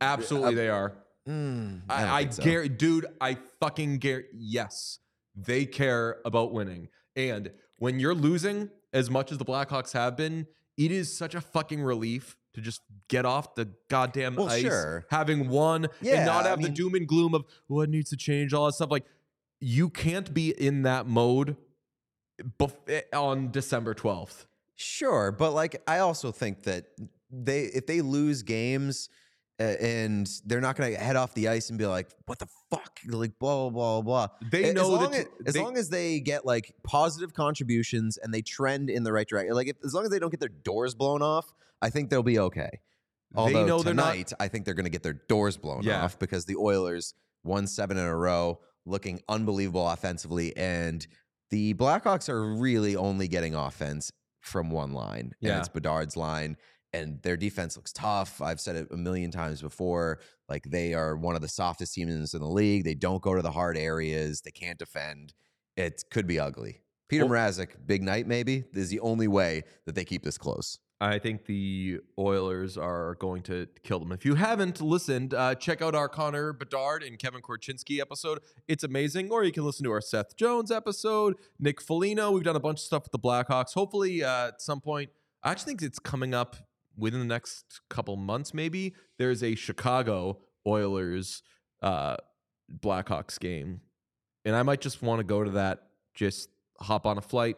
Absolutely, 0.01 0.53
Uh, 0.53 0.57
they 0.57 0.69
are. 0.69 0.93
Mm, 1.27 1.81
I, 1.89 2.01
don't 2.01 2.09
I 2.09 2.29
so. 2.29 2.67
dude. 2.69 3.05
I 3.19 3.37
fucking 3.59 3.97
guarantee. 3.97 4.29
Yes, 4.33 4.99
they 5.35 5.65
care 5.65 6.19
about 6.23 6.53
winning. 6.53 6.87
And 7.15 7.51
when 7.79 7.99
you're 7.99 8.15
losing 8.15 8.69
as 8.93 9.09
much 9.09 9.31
as 9.31 9.37
the 9.37 9.45
Blackhawks 9.45 9.91
have 9.93 10.15
been, 10.15 10.47
it 10.77 10.91
is 10.91 11.15
such 11.15 11.35
a 11.35 11.41
fucking 11.41 11.81
relief 11.83 12.37
to 12.53 12.61
just 12.61 12.81
get 13.07 13.25
off 13.25 13.55
the 13.55 13.69
goddamn 13.89 14.35
Well, 14.35 14.49
ice, 14.49 14.61
sure. 14.61 15.05
having 15.09 15.49
won, 15.49 15.87
Yeah, 16.01 16.15
and 16.17 16.25
not 16.25 16.45
I 16.45 16.49
have 16.49 16.61
the 16.61 16.69
doom 16.69 16.95
and 16.95 17.07
gloom 17.07 17.33
of 17.33 17.45
what 17.67 17.89
needs 17.89 18.09
to 18.09 18.17
change, 18.17 18.53
all 18.53 18.65
that 18.65 18.73
stuff. 18.73 18.91
Like 18.91 19.05
you 19.59 19.89
can't 19.89 20.33
be 20.33 20.49
in 20.51 20.83
that 20.83 21.05
mode 21.07 21.55
bef- 22.59 22.75
eh, 22.87 23.01
on 23.13 23.51
December 23.51 23.93
12th. 23.93 24.45
Sure, 24.75 25.31
but 25.31 25.51
like 25.51 25.81
I 25.87 25.99
also 25.99 26.31
think 26.31 26.63
that 26.63 26.85
they 27.31 27.63
if 27.65 27.85
they 27.85 28.01
lose 28.01 28.41
games 28.43 29.09
and 29.59 30.29
they're 30.45 30.61
not 30.61 30.75
going 30.75 30.93
to 30.93 30.99
head 30.99 31.15
off 31.15 31.33
the 31.33 31.47
ice 31.49 31.69
and 31.69 31.77
be 31.77 31.85
like, 31.85 32.07
"What 32.25 32.39
the 32.39 32.47
fuck?" 32.69 32.99
Like 33.07 33.37
blah 33.39 33.69
blah 33.69 34.01
blah 34.01 34.01
blah. 34.01 34.27
They 34.51 34.65
as 34.69 34.73
know 34.75 34.89
long 34.89 35.11
that 35.11 35.19
as, 35.21 35.27
as 35.47 35.53
they- 35.53 35.61
long 35.61 35.77
as 35.77 35.89
they 35.89 36.19
get 36.19 36.45
like 36.45 36.73
positive 36.83 37.33
contributions 37.33 38.17
and 38.17 38.33
they 38.33 38.41
trend 38.41 38.89
in 38.89 39.03
the 39.03 39.11
right 39.11 39.27
direction. 39.27 39.53
Like 39.53 39.67
if, 39.67 39.75
as 39.83 39.93
long 39.93 40.03
as 40.05 40.09
they 40.09 40.19
don't 40.19 40.29
get 40.31 40.39
their 40.39 40.49
doors 40.49 40.95
blown 40.95 41.21
off, 41.21 41.53
I 41.81 41.89
think 41.89 42.09
they'll 42.09 42.23
be 42.23 42.39
okay. 42.39 42.69
Although 43.35 43.65
know 43.65 43.83
they're 43.83 43.93
not- 43.93 44.11
tonight, 44.13 44.33
I 44.39 44.47
think 44.47 44.65
they're 44.65 44.73
going 44.73 44.85
to 44.85 44.89
get 44.89 45.03
their 45.03 45.13
doors 45.27 45.55
blown 45.57 45.83
Yeah. 45.83 46.03
off 46.03 46.17
because 46.17 46.45
the 46.45 46.55
Oilers 46.55 47.13
won 47.43 47.67
seven 47.67 47.97
in 47.97 48.03
a 48.05 48.15
row, 48.15 48.59
looking 48.85 49.21
unbelievable 49.29 49.87
offensively, 49.87 50.55
and 50.57 51.05
the 51.51 51.73
Blackhawks 51.75 52.27
are 52.29 52.55
really 52.55 52.95
only 52.95 53.27
getting 53.27 53.53
offense 53.55 54.11
from 54.41 54.71
one 54.71 54.93
line, 54.93 55.33
and 55.43 55.51
it's 55.59 55.67
Bedard's 55.69 56.15
line. 56.17 56.57
And 56.91 57.21
their 57.21 57.37
defense 57.37 57.75
looks 57.75 57.93
tough. 57.93 58.41
I've 58.41 58.59
said 58.59 58.75
it 58.75 58.87
a 58.91 58.97
million 58.97 59.29
times 59.31 59.61
before. 59.61 60.19
Like 60.47 60.63
they 60.63 60.93
are 60.95 61.15
one 61.15 61.35
of 61.35 61.41
the 61.41 61.47
softest 61.47 61.93
teams 61.93 62.33
in 62.33 62.39
the 62.39 62.47
league. 62.47 62.83
They 62.83 62.95
don't 62.95 63.21
go 63.21 63.35
to 63.35 63.41
the 63.43 63.51
hard 63.51 63.77
areas. 63.77 64.41
They 64.41 64.51
can't 64.51 64.79
defend. 64.79 65.33
It 65.77 66.03
could 66.09 66.25
be 66.25 66.39
ugly. 66.39 66.81
Peter 67.07 67.25
Well- 67.25 67.39
Mrazek, 67.39 67.69
big 67.85 68.01
night 68.01 68.27
maybe, 68.27 68.63
is 68.73 68.89
the 68.89 68.99
only 69.01 69.27
way 69.27 69.63
that 69.85 69.95
they 69.95 70.03
keep 70.05 70.23
this 70.23 70.37
close. 70.37 70.79
I 71.01 71.17
think 71.17 71.45
the 71.45 71.99
Oilers 72.19 72.77
are 72.77 73.15
going 73.15 73.41
to 73.43 73.67
kill 73.83 73.99
them. 73.99 74.11
If 74.11 74.25
you 74.25 74.35
haven't 74.35 74.81
listened, 74.81 75.33
uh, 75.33 75.55
check 75.55 75.81
out 75.81 75.95
our 75.95 76.09
Connor 76.09 76.51
Bedard 76.51 77.03
and 77.03 77.17
Kevin 77.17 77.41
Korchinski 77.41 78.01
episode. 78.01 78.39
It's 78.67 78.83
amazing. 78.83 79.31
Or 79.31 79.45
you 79.45 79.53
can 79.53 79.63
listen 79.63 79.85
to 79.85 79.91
our 79.91 80.01
Seth 80.01 80.35
Jones 80.35 80.71
episode, 80.71 81.35
Nick 81.57 81.79
Foligno. 81.81 82.31
We've 82.31 82.43
done 82.43 82.57
a 82.57 82.59
bunch 82.59 82.79
of 82.79 82.83
stuff 82.83 83.03
with 83.03 83.13
the 83.13 83.19
Blackhawks. 83.19 83.73
Hopefully, 83.75 84.23
uh, 84.25 84.49
at 84.49 84.61
some 84.61 84.81
point, 84.81 85.09
I 85.41 85.51
actually 85.51 85.71
think 85.75 85.83
it's 85.83 85.99
coming 85.99 86.33
up 86.33 86.57
within 86.99 87.19
the 87.19 87.25
next 87.25 87.81
couple 87.89 88.15
months, 88.17 88.53
maybe. 88.53 88.93
There's 89.17 89.43
a 89.43 89.55
Chicago 89.55 90.39
Oilers 90.67 91.41
uh, 91.81 92.17
Blackhawks 92.81 93.39
game. 93.39 93.81
And 94.45 94.55
I 94.55 94.63
might 94.63 94.81
just 94.81 95.01
want 95.01 95.19
to 95.19 95.23
go 95.23 95.43
to 95.43 95.51
that, 95.51 95.87
just 96.13 96.49
hop 96.79 97.05
on 97.05 97.17
a 97.17 97.21
flight, 97.21 97.57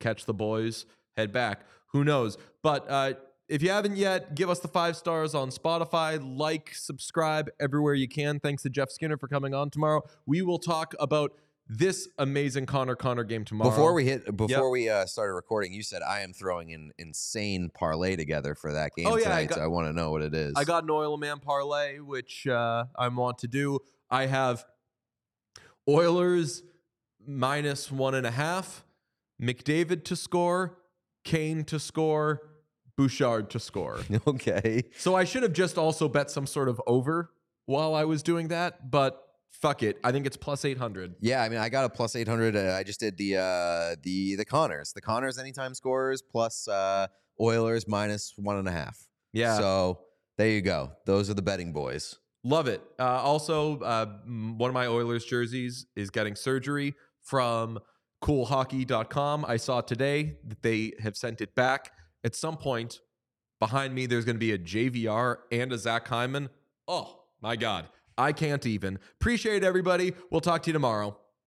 catch 0.00 0.24
the 0.24 0.34
boys, 0.34 0.86
head 1.16 1.32
back. 1.32 1.66
Who 1.88 2.04
knows? 2.04 2.38
But 2.62 2.88
uh, 2.88 3.14
if 3.48 3.62
you 3.62 3.70
haven't 3.70 3.96
yet, 3.96 4.34
give 4.34 4.48
us 4.48 4.60
the 4.60 4.68
five 4.68 4.96
stars 4.96 5.34
on 5.34 5.50
Spotify, 5.50 6.20
like, 6.22 6.74
subscribe 6.74 7.50
everywhere 7.60 7.94
you 7.94 8.08
can. 8.08 8.40
Thanks 8.40 8.62
to 8.62 8.70
Jeff 8.70 8.90
Skinner 8.90 9.16
for 9.16 9.28
coming 9.28 9.52
on 9.52 9.68
tomorrow. 9.68 10.02
We 10.26 10.42
will 10.42 10.58
talk 10.58 10.94
about 10.98 11.32
this 11.68 12.08
amazing 12.18 12.66
Connor 12.66 12.94
Connor 12.96 13.24
game 13.24 13.44
tomorrow. 13.44 13.70
Before 13.70 13.94
we 13.94 14.04
hit, 14.04 14.24
before 14.36 14.48
Yep. 14.48 14.70
we 14.72 14.88
uh, 14.90 15.06
started 15.06 15.32
recording, 15.34 15.72
you 15.72 15.82
said 15.82 16.02
I 16.02 16.20
am 16.20 16.32
throwing 16.32 16.72
an 16.74 16.92
insane 16.98 17.70
parlay 17.72 18.16
together 18.16 18.54
for 18.54 18.72
that 18.72 18.92
game 18.96 19.06
Oh, 19.06 19.16
yeah, 19.16 19.22
I 19.26 19.44
tonight. 19.44 19.48
got- 19.50 19.58
so 19.58 19.64
I 19.64 19.66
want 19.68 19.86
to 19.86 19.92
know 19.92 20.10
what 20.10 20.22
it 20.22 20.34
is. 20.34 20.52
I 20.56 20.64
got 20.64 20.84
an 20.84 20.90
Oil 20.90 21.16
Man 21.16 21.38
parlay, 21.38 21.98
which 21.98 22.46
uh, 22.46 22.84
I 22.98 23.08
want 23.08 23.38
to 23.38 23.48
do. 23.48 23.78
I 24.10 24.26
have 24.26 24.64
Oilers 25.88 26.62
minus 27.26 27.90
one 27.90 28.14
and 28.14 28.26
a 28.26 28.30
half, 28.30 28.84
McDavid 29.40 30.04
to 30.04 30.16
score, 30.16 30.78
Kane 31.24 31.64
to 31.64 31.78
score, 31.78 32.42
Bouchard 32.96 33.48
to 33.50 33.58
score. 33.58 34.00
okay. 34.26 34.82
So 34.98 35.14
I 35.14 35.24
should 35.24 35.42
have 35.42 35.52
just 35.54 35.78
also 35.78 36.08
bet 36.08 36.30
some 36.30 36.46
sort 36.46 36.68
of 36.68 36.80
over 36.86 37.30
while 37.66 37.94
I 37.94 38.04
was 38.04 38.22
doing 38.22 38.48
that, 38.48 38.90
but 38.90 39.26
fuck 39.52 39.82
it. 39.82 39.98
I 40.02 40.12
think 40.12 40.26
it's 40.26 40.36
plus 40.36 40.64
800. 40.64 41.14
Yeah, 41.20 41.42
I 41.42 41.48
mean, 41.48 41.58
I 41.58 41.68
got 41.68 41.84
a 41.84 41.88
plus 41.88 42.16
eight 42.16 42.28
hundred. 42.28 42.56
Uh, 42.56 42.74
I 42.78 42.82
just 42.82 43.00
did 43.00 43.16
the 43.16 43.36
uh, 43.36 43.96
the 44.02 44.36
the 44.36 44.44
Connors, 44.44 44.92
the 44.92 45.00
Connors 45.00 45.38
anytime 45.38 45.74
scorers 45.74 46.22
plus 46.22 46.66
uh, 46.68 47.06
Oilers 47.40 47.86
minus 47.86 48.34
one 48.36 48.56
and 48.56 48.68
a 48.68 48.72
half. 48.72 49.06
Yeah. 49.32 49.56
So 49.58 50.00
there 50.38 50.48
you 50.48 50.62
go. 50.62 50.92
Those 51.06 51.30
are 51.30 51.34
the 51.34 51.42
betting 51.42 51.72
boys. 51.72 52.18
Love 52.44 52.66
it. 52.66 52.82
Uh, 52.98 53.04
also, 53.04 53.78
uh, 53.80 54.06
one 54.26 54.68
of 54.68 54.74
my 54.74 54.86
Oilers 54.86 55.24
jerseys 55.24 55.86
is 55.94 56.10
getting 56.10 56.34
surgery 56.34 56.94
from 57.20 57.78
coolhockey.com. 58.22 59.44
I 59.46 59.56
saw 59.56 59.80
today 59.80 60.38
that 60.46 60.62
they 60.62 60.92
have 61.00 61.16
sent 61.16 61.40
it 61.40 61.54
back. 61.54 61.92
At 62.24 62.34
some 62.34 62.56
point, 62.56 63.00
behind 63.60 63.94
me, 63.94 64.06
there's 64.06 64.24
going 64.24 64.36
to 64.36 64.40
be 64.40 64.52
a 64.52 64.58
JVR 64.58 65.36
and 65.52 65.72
a 65.72 65.78
Zach 65.78 66.08
Hyman. 66.08 66.48
Oh, 66.88 67.20
my 67.40 67.54
God. 67.56 67.86
I 68.22 68.32
can't 68.32 68.64
even. 68.66 68.98
Appreciate 69.20 69.64
everybody. 69.64 70.14
We'll 70.30 70.40
talk 70.40 70.62
to 70.62 70.68
you 70.68 70.72
tomorrow. 70.72 71.18